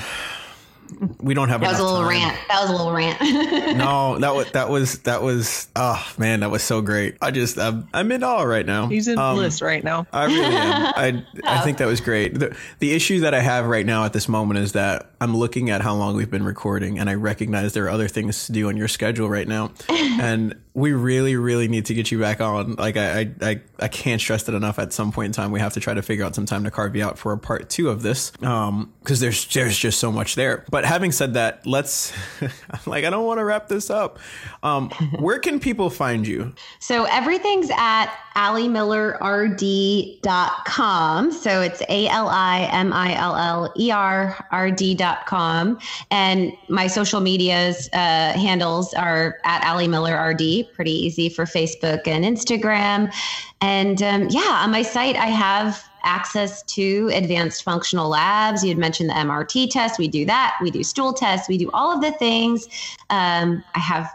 we 1.19 1.33
don't 1.33 1.49
have 1.49 1.61
that 1.61 1.71
was 1.71 1.79
a 1.79 1.83
little 1.83 1.99
time. 1.99 2.09
rant. 2.09 2.37
That 2.47 2.61
was 2.61 2.69
a 2.69 2.73
little 2.73 2.91
rant. 2.91 3.19
No 3.77 4.19
that 4.19 4.35
was 4.35 4.51
that 4.51 4.69
was 4.69 4.99
that 4.99 5.21
was 5.21 5.67
oh 5.75 6.13
man 6.17 6.41
that 6.41 6.51
was 6.51 6.63
so 6.63 6.81
great. 6.81 7.17
I 7.21 7.31
just 7.31 7.57
i'm, 7.57 7.87
I'm 7.93 8.11
in 8.11 8.23
awe 8.23 8.43
right 8.43 8.65
now. 8.65 8.87
He's 8.87 9.07
in 9.07 9.17
um, 9.17 9.35
bliss 9.35 9.61
right 9.61 9.83
now. 9.83 10.05
I 10.13 10.25
really 10.25 10.43
am. 10.55 10.93
I 10.95 11.23
i 11.45 11.61
think 11.61 11.77
that 11.79 11.87
was 11.87 12.01
great. 12.01 12.37
The, 12.39 12.55
the 12.79 12.93
issue 12.93 13.21
that 13.21 13.33
i 13.33 13.39
have 13.39 13.65
right 13.65 13.85
now 13.85 14.05
at 14.05 14.13
this 14.13 14.27
moment 14.27 14.59
is 14.59 14.73
that 14.73 15.09
i'm 15.21 15.35
looking 15.35 15.69
at 15.69 15.81
how 15.81 15.95
long 15.95 16.15
we've 16.15 16.31
been 16.31 16.43
recording 16.43 16.99
and 16.99 17.09
i 17.09 17.13
recognize 17.15 17.73
there 17.73 17.85
are 17.85 17.89
other 17.89 18.07
things 18.07 18.45
to 18.47 18.51
do 18.51 18.67
on 18.69 18.77
your 18.77 18.87
schedule 18.87 19.29
right 19.29 19.47
now. 19.47 19.71
And 20.23 20.55
we 20.75 20.91
really, 20.91 21.35
really 21.35 21.67
need 21.67 21.85
to 21.85 21.93
get 21.93 22.11
you 22.11 22.19
back 22.19 22.41
on. 22.41 22.73
Like 22.75 22.97
I, 22.97 23.31
I, 23.41 23.61
I 23.79 23.87
can't 23.87 24.19
stress 24.19 24.49
it 24.49 24.55
enough. 24.55 24.79
At 24.79 24.91
some 24.91 25.11
point 25.11 25.27
in 25.27 25.31
time, 25.31 25.51
we 25.51 25.59
have 25.59 25.73
to 25.73 25.79
try 25.79 25.93
to 25.93 26.01
figure 26.01 26.25
out 26.25 26.33
some 26.33 26.47
time 26.47 26.63
to 26.63 26.71
carve 26.71 26.95
you 26.95 27.05
out 27.05 27.19
for 27.19 27.31
a 27.31 27.37
part 27.37 27.69
two 27.69 27.89
of 27.89 28.01
this, 28.01 28.31
um, 28.41 28.91
because 29.01 29.19
there's 29.19 29.45
there's 29.53 29.77
just 29.77 29.99
so 29.99 30.11
much 30.11 30.33
there. 30.35 30.65
But 30.71 30.85
having 30.85 31.11
said 31.11 31.35
that, 31.35 31.67
let's. 31.67 32.11
like 32.87 33.05
I 33.05 33.09
don't 33.09 33.25
want 33.25 33.39
to 33.39 33.45
wrap 33.45 33.67
this 33.67 33.89
up. 33.89 34.19
Um, 34.63 34.89
where 35.19 35.39
can 35.39 35.59
people 35.59 35.89
find 35.89 36.27
you? 36.27 36.53
So 36.79 37.05
everything's 37.05 37.71
at 37.75 38.13
alimillerrd.com. 38.35 41.31
So 41.31 41.61
it's 41.61 41.81
A 41.89 42.07
L 42.07 42.29
I 42.29 42.69
M 42.71 42.93
I 42.93 43.15
L 43.15 43.35
L 43.35 43.73
E 43.77 43.91
R 43.91 44.47
R 44.51 44.71
D.com. 44.71 45.79
And 46.09 46.51
my 46.67 46.87
social 46.87 47.21
medias 47.21 47.89
uh, 47.93 48.33
handles 48.33 48.95
are 48.95 49.37
at 49.43 49.63
Ali 49.65 49.87
Pretty 50.73 50.91
easy 50.91 51.29
for 51.29 51.45
Facebook 51.45 52.07
and 52.07 52.23
Instagram. 52.23 53.13
And 53.61 54.01
um, 54.01 54.27
yeah, 54.29 54.61
on 54.63 54.71
my 54.71 54.81
site, 54.81 55.15
I 55.15 55.27
have 55.27 55.83
access 56.03 56.63
to 56.63 57.09
advanced 57.13 57.63
functional 57.63 58.09
labs. 58.09 58.63
You 58.63 58.69
had 58.69 58.77
mentioned 58.77 59.09
the 59.09 59.13
MRT 59.13 59.71
test. 59.71 59.97
We 59.97 60.07
do 60.07 60.25
that. 60.25 60.57
We 60.61 60.69
do 60.69 60.83
stool 60.83 61.13
tests. 61.13 61.47
We 61.47 61.57
do 61.57 61.69
all 61.73 61.93
of 61.93 62.01
the 62.01 62.11
things. 62.11 62.67
Um, 63.09 63.63
I 63.75 63.79
have 63.79 64.09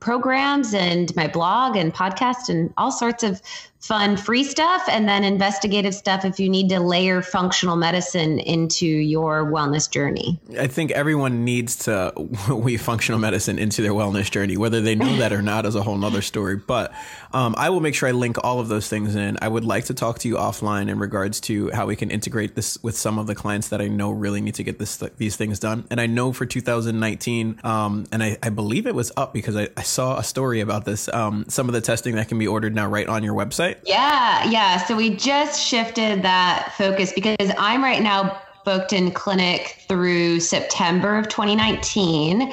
programs 0.00 0.74
and 0.74 1.14
my 1.14 1.28
blog 1.28 1.76
and 1.76 1.94
podcast 1.94 2.48
and 2.48 2.72
all 2.76 2.90
sorts 2.90 3.22
of 3.22 3.40
fun 3.82 4.16
free 4.16 4.44
stuff 4.44 4.84
and 4.88 5.08
then 5.08 5.24
investigative 5.24 5.92
stuff 5.92 6.24
if 6.24 6.38
you 6.38 6.48
need 6.48 6.68
to 6.68 6.78
layer 6.78 7.20
functional 7.20 7.74
medicine 7.74 8.38
into 8.38 8.86
your 8.86 9.44
wellness 9.44 9.90
journey. 9.90 10.38
I 10.56 10.68
think 10.68 10.92
everyone 10.92 11.44
needs 11.44 11.74
to 11.84 12.12
weave 12.48 12.80
functional 12.80 13.18
medicine 13.18 13.58
into 13.58 13.82
their 13.82 13.92
wellness 13.92 14.30
journey. 14.30 14.56
Whether 14.56 14.80
they 14.80 14.94
know 14.94 15.16
that 15.16 15.32
or 15.32 15.42
not 15.42 15.66
is 15.66 15.74
a 15.74 15.82
whole 15.82 15.98
nother 15.98 16.22
story. 16.22 16.56
But 16.56 16.92
um, 17.32 17.56
I 17.58 17.70
will 17.70 17.80
make 17.80 17.96
sure 17.96 18.08
I 18.08 18.12
link 18.12 18.36
all 18.44 18.60
of 18.60 18.68
those 18.68 18.88
things 18.88 19.16
in. 19.16 19.36
I 19.42 19.48
would 19.48 19.64
like 19.64 19.86
to 19.86 19.94
talk 19.94 20.20
to 20.20 20.28
you 20.28 20.36
offline 20.36 20.88
in 20.88 21.00
regards 21.00 21.40
to 21.42 21.70
how 21.70 21.86
we 21.86 21.96
can 21.96 22.10
integrate 22.10 22.54
this 22.54 22.80
with 22.84 22.96
some 22.96 23.18
of 23.18 23.26
the 23.26 23.34
clients 23.34 23.68
that 23.70 23.80
I 23.80 23.88
know 23.88 24.12
really 24.12 24.40
need 24.40 24.54
to 24.56 24.62
get 24.62 24.78
this 24.78 24.96
these 25.16 25.34
things 25.34 25.58
done. 25.58 25.84
And 25.90 26.00
I 26.00 26.06
know 26.06 26.32
for 26.32 26.46
2019, 26.46 27.60
um, 27.64 28.06
and 28.12 28.22
I, 28.22 28.38
I, 28.42 28.50
believe 28.50 28.86
it 28.86 28.94
was 28.94 29.10
up 29.16 29.32
because 29.32 29.56
I, 29.56 29.68
I 29.76 29.82
saw 29.82 30.18
a 30.18 30.22
story 30.22 30.60
about 30.60 30.84
this. 30.84 31.08
Um, 31.12 31.46
some 31.48 31.68
of 31.68 31.72
the 31.72 31.80
testing 31.80 32.14
that 32.14 32.28
can 32.28 32.38
be 32.38 32.46
ordered 32.46 32.74
now 32.74 32.86
right 32.86 33.08
on 33.08 33.24
your 33.24 33.34
website 33.34 33.71
right? 33.74 33.82
Yeah, 33.86 34.48
yeah. 34.48 34.84
So 34.84 34.96
we 34.96 35.14
just 35.16 35.64
shifted 35.64 36.22
that 36.22 36.74
focus 36.76 37.12
because 37.12 37.52
I'm 37.58 37.82
right 37.82 38.02
now 38.02 38.40
booked 38.64 38.92
in 38.92 39.10
clinic 39.10 39.84
through 39.88 40.40
September 40.40 41.18
of 41.18 41.28
2019. 41.28 42.52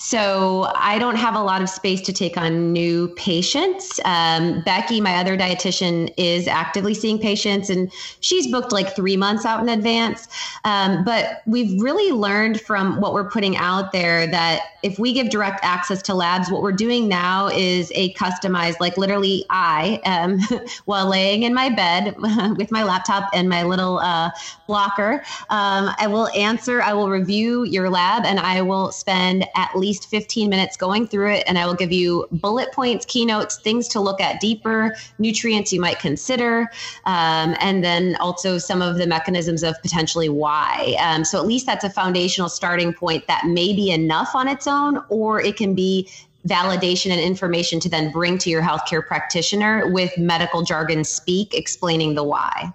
So 0.00 0.70
I 0.76 0.96
don't 1.00 1.16
have 1.16 1.34
a 1.34 1.42
lot 1.42 1.60
of 1.60 1.68
space 1.68 2.00
to 2.02 2.12
take 2.12 2.36
on 2.36 2.72
new 2.72 3.08
patients. 3.16 3.98
Um, 4.04 4.62
Becky, 4.62 5.00
my 5.00 5.16
other 5.16 5.36
dietitian, 5.36 6.14
is 6.16 6.46
actively 6.46 6.94
seeing 6.94 7.18
patients 7.18 7.68
and 7.68 7.92
she's 8.20 8.48
booked 8.48 8.70
like 8.70 8.94
three 8.94 9.16
months 9.16 9.44
out 9.44 9.60
in 9.60 9.68
advance. 9.68 10.28
Um, 10.64 11.04
but 11.04 11.42
we've 11.46 11.82
really 11.82 12.12
learned 12.12 12.60
from 12.60 13.00
what 13.00 13.12
we're 13.12 13.28
putting 13.28 13.56
out 13.56 13.90
there 13.90 14.28
that 14.28 14.60
if 14.84 15.00
we 15.00 15.12
give 15.12 15.30
direct 15.30 15.58
access 15.64 16.00
to 16.02 16.14
labs, 16.14 16.48
what 16.48 16.62
we're 16.62 16.70
doing 16.70 17.08
now 17.08 17.48
is 17.48 17.90
a 17.96 18.14
customized, 18.14 18.78
like 18.78 18.96
literally 18.96 19.44
I, 19.50 20.00
um, 20.04 20.38
while 20.84 21.08
laying 21.08 21.42
in 21.42 21.52
my 21.52 21.70
bed 21.70 22.14
with 22.56 22.70
my 22.70 22.84
laptop 22.84 23.28
and 23.34 23.48
my 23.48 23.64
little 23.64 23.98
uh, 23.98 24.30
blocker, 24.68 25.24
um, 25.50 25.90
I 25.98 26.06
will 26.06 26.28
answer, 26.28 26.80
I 26.80 26.92
will 26.92 27.10
review 27.10 27.64
your 27.64 27.90
lab 27.90 28.24
and 28.24 28.38
I 28.38 28.62
will 28.62 28.92
spend 28.92 29.44
at 29.56 29.74
least 29.74 29.87
least 29.88 30.10
15 30.10 30.50
minutes 30.50 30.76
going 30.76 31.06
through 31.06 31.32
it, 31.32 31.44
and 31.46 31.58
I 31.58 31.64
will 31.64 31.74
give 31.74 31.90
you 31.90 32.26
bullet 32.30 32.70
points, 32.72 33.06
keynotes, 33.06 33.56
things 33.56 33.88
to 33.88 34.00
look 34.00 34.20
at 34.20 34.38
deeper, 34.38 34.94
nutrients 35.18 35.72
you 35.72 35.80
might 35.80 35.98
consider, 35.98 36.70
um, 37.06 37.56
and 37.58 37.82
then 37.82 38.16
also 38.20 38.58
some 38.58 38.82
of 38.82 38.98
the 38.98 39.06
mechanisms 39.06 39.62
of 39.62 39.80
potentially 39.80 40.28
why. 40.28 40.94
Um, 41.00 41.24
so 41.24 41.38
at 41.38 41.46
least 41.46 41.64
that's 41.64 41.84
a 41.84 41.90
foundational 41.90 42.50
starting 42.50 42.92
point 42.92 43.26
that 43.28 43.46
may 43.46 43.72
be 43.74 43.90
enough 43.90 44.34
on 44.34 44.46
its 44.46 44.66
own, 44.66 45.02
or 45.08 45.40
it 45.40 45.56
can 45.56 45.74
be 45.74 46.06
validation 46.46 47.10
and 47.10 47.20
information 47.20 47.80
to 47.80 47.88
then 47.88 48.12
bring 48.12 48.36
to 48.38 48.50
your 48.50 48.62
healthcare 48.62 49.04
practitioner 49.06 49.90
with 49.90 50.16
medical 50.18 50.62
jargon 50.62 51.02
speak 51.02 51.54
explaining 51.54 52.14
the 52.14 52.24
why. 52.24 52.72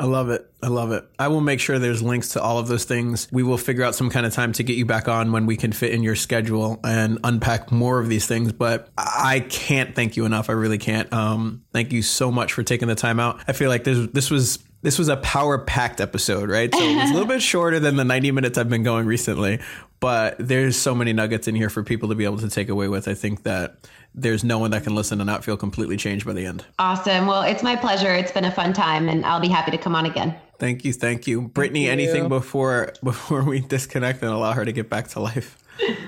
I 0.00 0.04
love 0.04 0.30
it. 0.30 0.48
I 0.62 0.68
love 0.68 0.92
it. 0.92 1.04
I 1.18 1.28
will 1.28 1.40
make 1.40 1.58
sure 1.58 1.78
there's 1.78 2.02
links 2.02 2.30
to 2.30 2.42
all 2.42 2.58
of 2.58 2.68
those 2.68 2.84
things. 2.84 3.28
We 3.32 3.42
will 3.42 3.58
figure 3.58 3.82
out 3.82 3.96
some 3.96 4.10
kind 4.10 4.24
of 4.26 4.32
time 4.32 4.52
to 4.52 4.62
get 4.62 4.76
you 4.76 4.86
back 4.86 5.08
on 5.08 5.32
when 5.32 5.46
we 5.46 5.56
can 5.56 5.72
fit 5.72 5.92
in 5.92 6.02
your 6.04 6.14
schedule 6.14 6.78
and 6.84 7.18
unpack 7.24 7.72
more 7.72 7.98
of 7.98 8.08
these 8.08 8.26
things. 8.26 8.52
But 8.52 8.88
I 8.96 9.40
can't 9.48 9.96
thank 9.96 10.16
you 10.16 10.24
enough. 10.24 10.50
I 10.50 10.52
really 10.52 10.78
can't. 10.78 11.12
Um, 11.12 11.64
thank 11.72 11.92
you 11.92 12.02
so 12.02 12.30
much 12.30 12.52
for 12.52 12.62
taking 12.62 12.86
the 12.86 12.94
time 12.94 13.18
out. 13.18 13.40
I 13.48 13.52
feel 13.52 13.68
like 13.68 13.84
this 13.84 14.08
this 14.12 14.30
was 14.30 14.58
this 14.88 14.98
was 14.98 15.10
a 15.10 15.18
power 15.18 15.58
packed 15.58 16.00
episode, 16.00 16.48
right? 16.48 16.74
So 16.74 16.80
it 16.82 16.96
was 16.96 17.10
a 17.10 17.12
little 17.12 17.28
bit 17.28 17.42
shorter 17.42 17.78
than 17.78 17.96
the 17.96 18.04
90 18.04 18.30
minutes 18.30 18.56
I've 18.56 18.70
been 18.70 18.84
going 18.84 19.04
recently, 19.04 19.60
but 20.00 20.36
there's 20.38 20.78
so 20.78 20.94
many 20.94 21.12
nuggets 21.12 21.46
in 21.46 21.54
here 21.54 21.68
for 21.68 21.82
people 21.82 22.08
to 22.08 22.14
be 22.14 22.24
able 22.24 22.38
to 22.38 22.48
take 22.48 22.70
away 22.70 22.88
with. 22.88 23.06
I 23.06 23.12
think 23.12 23.42
that 23.42 23.86
there's 24.14 24.44
no 24.44 24.58
one 24.58 24.70
that 24.70 24.84
can 24.84 24.94
listen 24.94 25.20
and 25.20 25.26
not 25.26 25.44
feel 25.44 25.58
completely 25.58 25.98
changed 25.98 26.24
by 26.24 26.32
the 26.32 26.46
end. 26.46 26.64
Awesome. 26.78 27.26
Well, 27.26 27.42
it's 27.42 27.62
my 27.62 27.76
pleasure. 27.76 28.14
It's 28.14 28.32
been 28.32 28.46
a 28.46 28.50
fun 28.50 28.72
time 28.72 29.10
and 29.10 29.26
I'll 29.26 29.40
be 29.40 29.48
happy 29.48 29.72
to 29.72 29.78
come 29.78 29.94
on 29.94 30.06
again. 30.06 30.34
Thank 30.58 30.86
you. 30.86 30.94
Thank 30.94 31.26
you. 31.26 31.42
Brittney, 31.42 31.52
thank 31.52 31.76
you. 31.76 31.90
anything 31.90 32.28
before 32.30 32.94
before 33.04 33.44
we 33.44 33.60
disconnect 33.60 34.22
and 34.22 34.30
allow 34.30 34.52
her 34.52 34.64
to 34.64 34.72
get 34.72 34.88
back 34.88 35.08
to 35.08 35.20
life? 35.20 35.58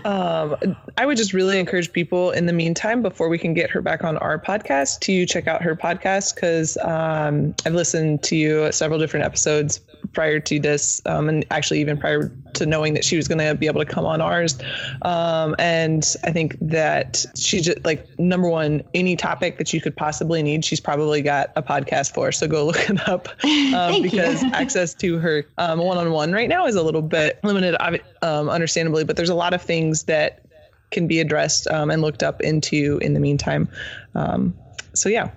Um, 0.05 0.57
I 0.97 1.07
would 1.07 1.17
just 1.17 1.33
really 1.33 1.59
encourage 1.59 1.93
people 1.93 2.31
in 2.31 2.47
the 2.47 2.53
meantime, 2.53 3.03
before 3.03 3.29
we 3.29 3.39
can 3.39 3.55
get 3.55 3.71
her 3.71 3.81
back 3.81 4.05
on 4.05 4.17
our 4.19 4.39
podcast, 4.39 5.01
to 5.01 5.27
check 5.27 5.47
out 5.47 5.63
her 5.63 5.77
podcast 5.77 6.35
because 6.35 6.77
um, 6.79 7.55
I've 7.65 7.75
listened 7.75 8.23
to 8.25 8.37
you 8.37 8.73
several 8.73 8.99
different 8.99 9.27
episodes 9.27 9.81
prior 10.13 10.41
to 10.41 10.59
this, 10.59 11.01
um, 11.07 11.29
and 11.29 11.45
actually 11.51 11.81
even 11.81 11.97
prior 11.97 12.31
to 12.55 12.67
knowing 12.67 12.95
that 12.95 13.05
she 13.05 13.17
was 13.17 13.29
going 13.29 13.39
to 13.39 13.55
be 13.55 13.67
able 13.67 13.81
to 13.81 13.87
come 13.87 14.05
on 14.05 14.21
ours. 14.21 14.59
Um, 15.03 15.55
and 15.59 16.05
I 16.25 16.33
think 16.33 16.57
that 16.61 17.25
she's 17.37 17.65
just 17.65 17.85
like 17.85 18.19
number 18.19 18.49
one, 18.49 18.83
any 18.95 19.17
topic 19.17 19.59
that 19.59 19.73
you 19.73 19.81
could 19.81 19.97
possibly 19.97 20.43
need, 20.43 20.65
she's 20.65 20.81
probably 20.81 21.23
got 21.23 21.53
a 21.57 21.63
podcast 21.63 22.13
for. 22.15 22.33
So 22.33 22.49
go 22.49 22.67
look 22.67 22.91
it 22.91 23.09
up 23.09 23.29
um, 23.75 24.03
because 24.03 24.43
access 24.53 24.95
to 24.95 25.19
her 25.19 25.47
one 25.57 25.99
on 25.99 26.11
one 26.11 26.33
right 26.33 26.49
now 26.49 26.67
is 26.67 26.75
a 26.75 26.83
little 26.83 27.03
bit 27.03 27.39
limited, 27.45 27.77
um, 28.23 28.49
understandably, 28.49 29.05
but 29.05 29.17
there's 29.17 29.29
a 29.29 29.35
lot 29.35 29.55
of 29.55 29.63
things 29.63 30.05
that 30.05 30.45
can 30.91 31.07
be 31.07 31.21
addressed 31.21 31.69
um, 31.69 31.91
and 31.91 32.03
looked 32.03 32.23
up 32.23 32.41
into 32.41 32.99
in 33.01 33.15
the 33.15 33.21
meantime. 33.21 33.69
Um, 34.15 34.55
so 34.93 35.09
yeah. 35.09 35.31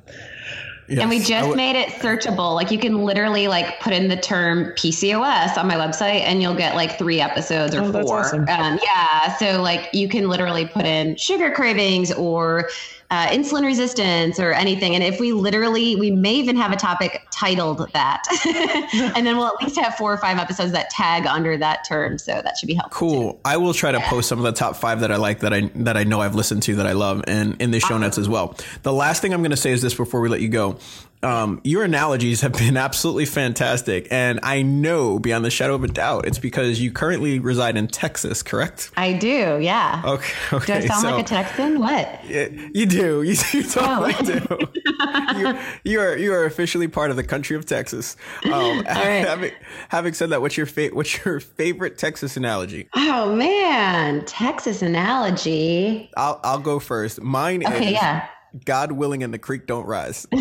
Yes. 0.94 1.02
And 1.02 1.10
we 1.10 1.20
just 1.20 1.56
made 1.56 1.76
it 1.76 1.90
searchable. 1.90 2.56
Like 2.56 2.72
you 2.72 2.80
can 2.80 3.04
literally 3.04 3.48
like 3.48 3.80
put 3.80 3.94
in 3.94 4.08
the 4.08 4.18
term 4.18 4.72
PCOS 4.72 5.58
on 5.58 5.68
my 5.68 5.76
website 5.76 6.22
and 6.22 6.42
you'll 6.42 6.56
get 6.56 6.76
like 6.76 6.98
three 6.98 7.20
episodes 7.20 7.76
or 7.76 7.82
oh, 7.82 7.92
four. 7.92 8.20
Awesome. 8.20 8.48
Um, 8.48 8.80
yeah. 8.84 9.36
So 9.38 9.62
like 9.62 9.90
you 9.94 10.08
can 10.08 10.30
literally 10.30 10.66
put 10.66 10.86
in 10.86 11.16
sugar 11.16 11.52
cravings 11.52 12.12
or 12.14 12.70
uh, 13.12 13.28
insulin 13.28 13.66
resistance 13.66 14.40
or 14.40 14.52
anything. 14.54 14.96
And 14.96 15.04
if 15.04 15.20
we 15.20 15.32
literally, 15.32 15.96
we 15.96 16.12
may 16.12 16.36
even 16.36 16.56
have 16.56 16.72
a 16.72 16.76
topic 16.76 17.26
titled 17.32 17.90
that, 17.94 18.24
and 19.16 19.26
then 19.26 19.38
we'll 19.38 19.48
at 19.48 19.62
least 19.62 19.78
have 19.78 19.96
four 19.96 20.14
or 20.14 20.18
five 20.18 20.38
episodes 20.38 20.72
that 20.72 20.90
tag 20.90 21.26
under 21.26 21.58
that 21.58 21.86
term. 21.88 22.18
So 22.18 22.42
that 22.44 22.58
should 22.58 22.68
be 22.68 22.74
helpful. 22.74 22.98
Cool. 22.98 23.34
Too. 23.34 23.40
I 23.46 23.58
will 23.58 23.74
try 23.74 23.92
to 23.92 24.00
yeah. 24.00 24.10
post 24.10 24.30
some 24.30 24.40
of 24.40 24.46
the 24.46 24.52
top 24.52 24.76
five 24.76 25.02
that 25.02 25.12
I 25.12 25.18
like 25.18 25.40
that 25.40 25.54
I 25.54 25.70
that 25.76 25.98
I 25.98 26.04
know 26.04 26.22
I've 26.22 26.36
listened 26.36 26.64
to 26.64 26.76
that 26.76 26.88
I 26.88 26.94
love, 26.94 27.24
and 27.28 27.62
in 27.62 27.72
the 27.72 27.80
show 27.80 27.98
notes 27.98 28.18
as 28.18 28.30
well. 28.30 28.56
The 28.84 28.94
last 28.94 29.22
thing 29.22 29.34
I'm 29.34 29.42
going 29.42 29.52
to 29.52 29.58
say 29.58 29.72
is 29.72 29.82
this 29.82 29.94
before 29.94 30.22
we 30.22 30.30
let 30.30 30.42
you 30.42 30.50
go 30.50 30.80
um, 31.24 31.62
your 31.64 31.84
analogies 31.84 32.42
have 32.42 32.54
been 32.54 32.78
absolutely 32.78 33.26
fantastic. 33.26 34.08
And 34.12 34.40
I 34.44 34.62
know 34.62 35.20
beyond 35.20 35.46
the 35.46 35.50
shadow 35.50 35.76
of 35.76 35.84
a 35.84 35.88
doubt, 35.88 36.28
it's 36.28 36.40
because 36.40 36.82
you 36.82 36.92
currently 36.92 37.40
reside 37.40 37.78
in 37.78 37.88
Texas, 37.88 38.44
correct? 38.44 38.92
I 38.98 39.14
do, 39.14 39.60
yeah. 39.62 40.02
Okay. 40.06 40.34
okay. 40.54 40.66
Do 40.66 40.74
I 40.74 40.88
sound 40.88 41.02
so, 41.02 41.12
like 41.12 41.26
a 41.26 41.28
Texan? 41.28 41.80
What? 41.80 42.26
Yeah, 42.26 42.50
you 42.74 42.86
do. 42.86 43.24
You, 43.34 43.36
you 43.54 43.64
totally 43.64 44.14
oh. 44.20 44.24
do. 44.24 45.40
you, 45.40 45.60
you, 45.84 46.00
are 46.00 46.18
you 46.18 46.34
are 46.34 46.46
officially 46.46 46.88
part 46.88 47.10
of 47.10 47.16
the 47.16 47.24
country 47.24 47.56
of 47.56 47.66
Texas. 47.66 48.16
Um, 48.46 48.52
All 48.54 48.82
right. 48.84 49.26
having, 49.26 49.52
having 49.90 50.14
said 50.14 50.30
that, 50.30 50.42
what's 50.42 50.58
your 50.58 50.66
fa- 50.66 50.90
what's 50.94 51.24
your 51.24 51.40
favorite 51.40 51.98
Texas 51.98 52.38
analogy? 52.38 52.90
Oh 52.96 53.36
man, 53.36 54.26
Texas 54.26 54.82
analogy. 54.82 56.12
I'll 56.18 56.40
I'll 56.44 56.60
go 56.60 56.80
first. 56.80 57.22
Mine 57.22 57.66
okay, 57.66 57.88
is 57.88 57.92
yeah. 57.94 58.28
God 58.66 58.92
willing 58.94 59.24
and 59.24 59.34
the 59.34 59.40
creek 59.40 59.68
don't 59.68 59.86
rise. 59.86 60.28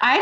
I 0.00 0.18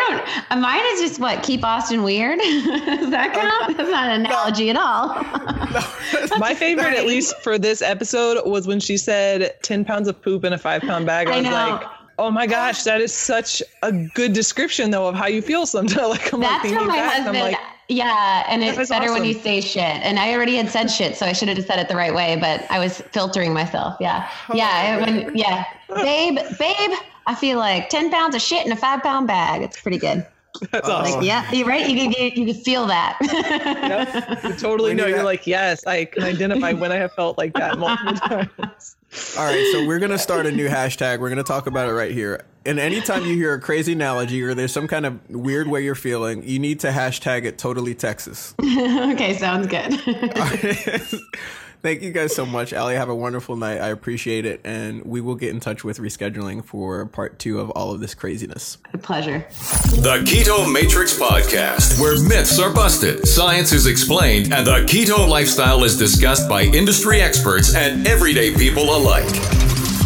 don't. 0.49 0.61
Mine 0.61 0.82
is 0.92 1.01
just 1.01 1.20
what 1.20 1.42
keep 1.42 1.64
Austin 1.64 2.03
weird. 2.03 2.38
Does 2.40 3.11
that 3.11 3.34
count? 3.34 3.76
That's 3.76 3.90
not 3.90 4.09
an 4.09 4.24
analogy 4.26 4.70
at 4.70 4.76
all. 4.76 5.09
no, 5.09 6.38
My 6.38 6.55
favorite, 6.55 6.94
at 6.94 7.07
least 7.07 7.36
for 7.42 7.59
this 7.59 7.82
episode, 7.82 8.40
was 8.49 8.66
when 8.66 8.80
she 8.80 8.97
said 8.97 9.55
ten 9.62 9.84
pounds 9.84 10.09
of 10.09 10.20
poop 10.20 10.44
in 10.44 10.53
a 10.53 10.59
five 10.59 10.82
pound 10.82 11.07
bag. 11.07 11.28
I, 11.28 11.34
I 11.34 11.36
was 11.36 11.44
know. 11.44 11.51
like. 11.51 11.86
Oh 12.18 12.30
my 12.30 12.47
gosh, 12.47 12.82
that 12.84 13.01
is 13.03 13.12
such 13.12 13.62
a 13.82 13.92
good 13.92 14.32
description 14.32 14.90
though 14.90 15.07
of 15.09 15.14
how 15.14 15.26
you 15.26 15.42
feel 15.42 15.66
sometimes. 15.66 16.09
Like 16.09 16.32
I'm 16.32 16.40
That's 16.40 16.53
like 16.53 16.62
thinking 16.62 16.86
my 16.86 16.97
back, 16.97 17.12
husband, 17.12 17.36
I'm 17.36 17.53
like, 17.53 17.61
yeah, 17.89 18.45
and 18.49 18.62
it's 18.62 18.89
better 18.89 19.05
awesome. 19.05 19.14
when 19.20 19.24
you 19.24 19.34
say 19.34 19.61
shit. 19.61 19.82
And 19.82 20.18
I 20.18 20.32
already 20.34 20.57
had 20.57 20.68
said 20.68 20.89
shit, 20.89 21.16
so 21.16 21.26
I 21.26 21.32
should 21.32 21.49
have 21.49 21.57
just 21.57 21.68
said 21.68 21.78
it 21.78 21.89
the 21.89 21.97
right 21.97 22.14
way, 22.14 22.37
but 22.37 22.64
I 22.70 22.78
was 22.78 23.01
filtering 23.12 23.53
myself. 23.53 23.97
Yeah. 24.01 24.28
Oh, 24.49 24.55
yeah. 24.55 25.01
When, 25.01 25.37
yeah. 25.37 25.64
babe, 25.89 26.39
babe, 26.59 26.91
I 27.26 27.34
feel 27.34 27.59
like 27.59 27.89
10 27.89 28.11
pounds 28.11 28.34
of 28.34 28.43
shit 28.43 28.66
in 28.66 28.72
a 28.72 28.76
five 28.76 29.03
pound 29.03 29.26
bag. 29.28 29.62
It's 29.62 29.80
pretty 29.80 29.99
good. 29.99 30.26
That's 30.72 30.89
awesome. 30.89 31.20
Like, 31.20 31.26
yeah, 31.26 31.51
you're 31.53 31.66
right. 31.66 31.89
You 31.89 31.97
can, 31.97 32.12
you, 32.12 32.30
you 32.34 32.53
can 32.53 32.62
feel 32.62 32.87
that. 32.87 33.18
yep. 33.20 34.43
You 34.43 34.55
totally 34.55 34.95
know. 34.95 35.07
You're 35.07 35.22
like, 35.22 35.47
yes, 35.47 35.87
I 35.87 36.07
can 36.07 36.22
identify 36.22 36.72
when 36.72 36.93
I 36.93 36.97
have 36.97 37.12
felt 37.12 37.39
like 37.39 37.55
that 37.55 37.78
multiple 37.78 38.14
times. 38.59 38.97
All 39.39 39.45
right, 39.45 39.69
so 39.73 39.87
we're 39.87 39.99
gonna 39.99 40.19
start 40.19 40.47
a 40.47 40.53
new 40.53 40.69
hashtag. 40.69 41.21
We're 41.21 41.29
gonna 41.29 41.43
talk 41.43 41.67
about 41.67 41.89
it 41.89 41.93
right 41.93 42.12
here. 42.12 42.45
And 42.64 42.79
anytime 42.81 43.25
you 43.25 43.35
hear 43.35 43.55
a 43.55 43.61
crazy 43.61 43.93
analogy 43.93 44.43
or 44.43 44.55
there's 44.55 44.73
some 44.73 44.89
kind 44.89 45.07
of 45.07 45.31
weird 45.31 45.69
way 45.69 45.85
you're 45.85 45.95
feeling, 45.95 46.43
you 46.47 46.59
need 46.59 46.81
to 46.81 46.89
hashtag 46.89 47.45
it 47.45 47.59
totally 47.59 47.95
Texas. 47.95 48.55
okay, 48.61 49.37
sounds 49.39 49.67
good. 49.69 49.93
Thank 51.87 52.03
you 52.03 52.11
guys 52.11 52.34
so 52.34 52.45
much, 52.45 52.72
Ali. 52.72 52.97
Have 52.97 53.11
a 53.11 53.14
wonderful 53.14 53.55
night. 53.55 53.80
I 53.80 53.91
appreciate 53.91 54.45
it. 54.45 54.61
And 54.64 55.05
we 55.05 55.20
will 55.20 55.37
get 55.37 55.51
in 55.51 55.61
touch 55.61 55.84
with 55.84 55.99
rescheduling 55.99 56.64
for 56.64 57.07
part 57.07 57.39
two 57.39 57.61
of 57.61 57.70
all 57.70 57.93
of 57.93 58.01
this 58.01 58.12
craziness. 58.12 58.78
A 58.93 58.99
pleasure. 58.99 59.47
The 59.93 60.20
Keto 60.26 60.72
Matrix 60.72 61.16
Podcast, 61.16 62.01
where 62.01 62.20
myths 62.20 62.59
are 62.59 62.74
busted, 62.74 63.24
science 63.28 63.70
is 63.70 63.87
explained, 63.87 64.53
and 64.53 64.66
the 64.66 64.78
keto 64.78 65.28
lifestyle 65.28 65.84
is 65.84 65.97
discussed 65.97 66.49
by 66.49 66.62
industry 66.62 67.20
experts 67.20 67.76
and 67.76 68.05
everyday 68.09 68.53
people 68.53 68.97
alike. 68.97 69.32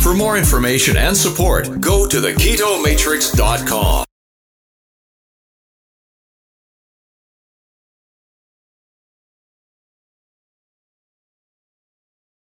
For 0.02 0.12
more 0.12 0.36
information 0.36 0.98
and 0.98 1.16
support, 1.16 1.80
go 1.80 2.06
to 2.06 2.18
theketomatrix.com. 2.18 4.04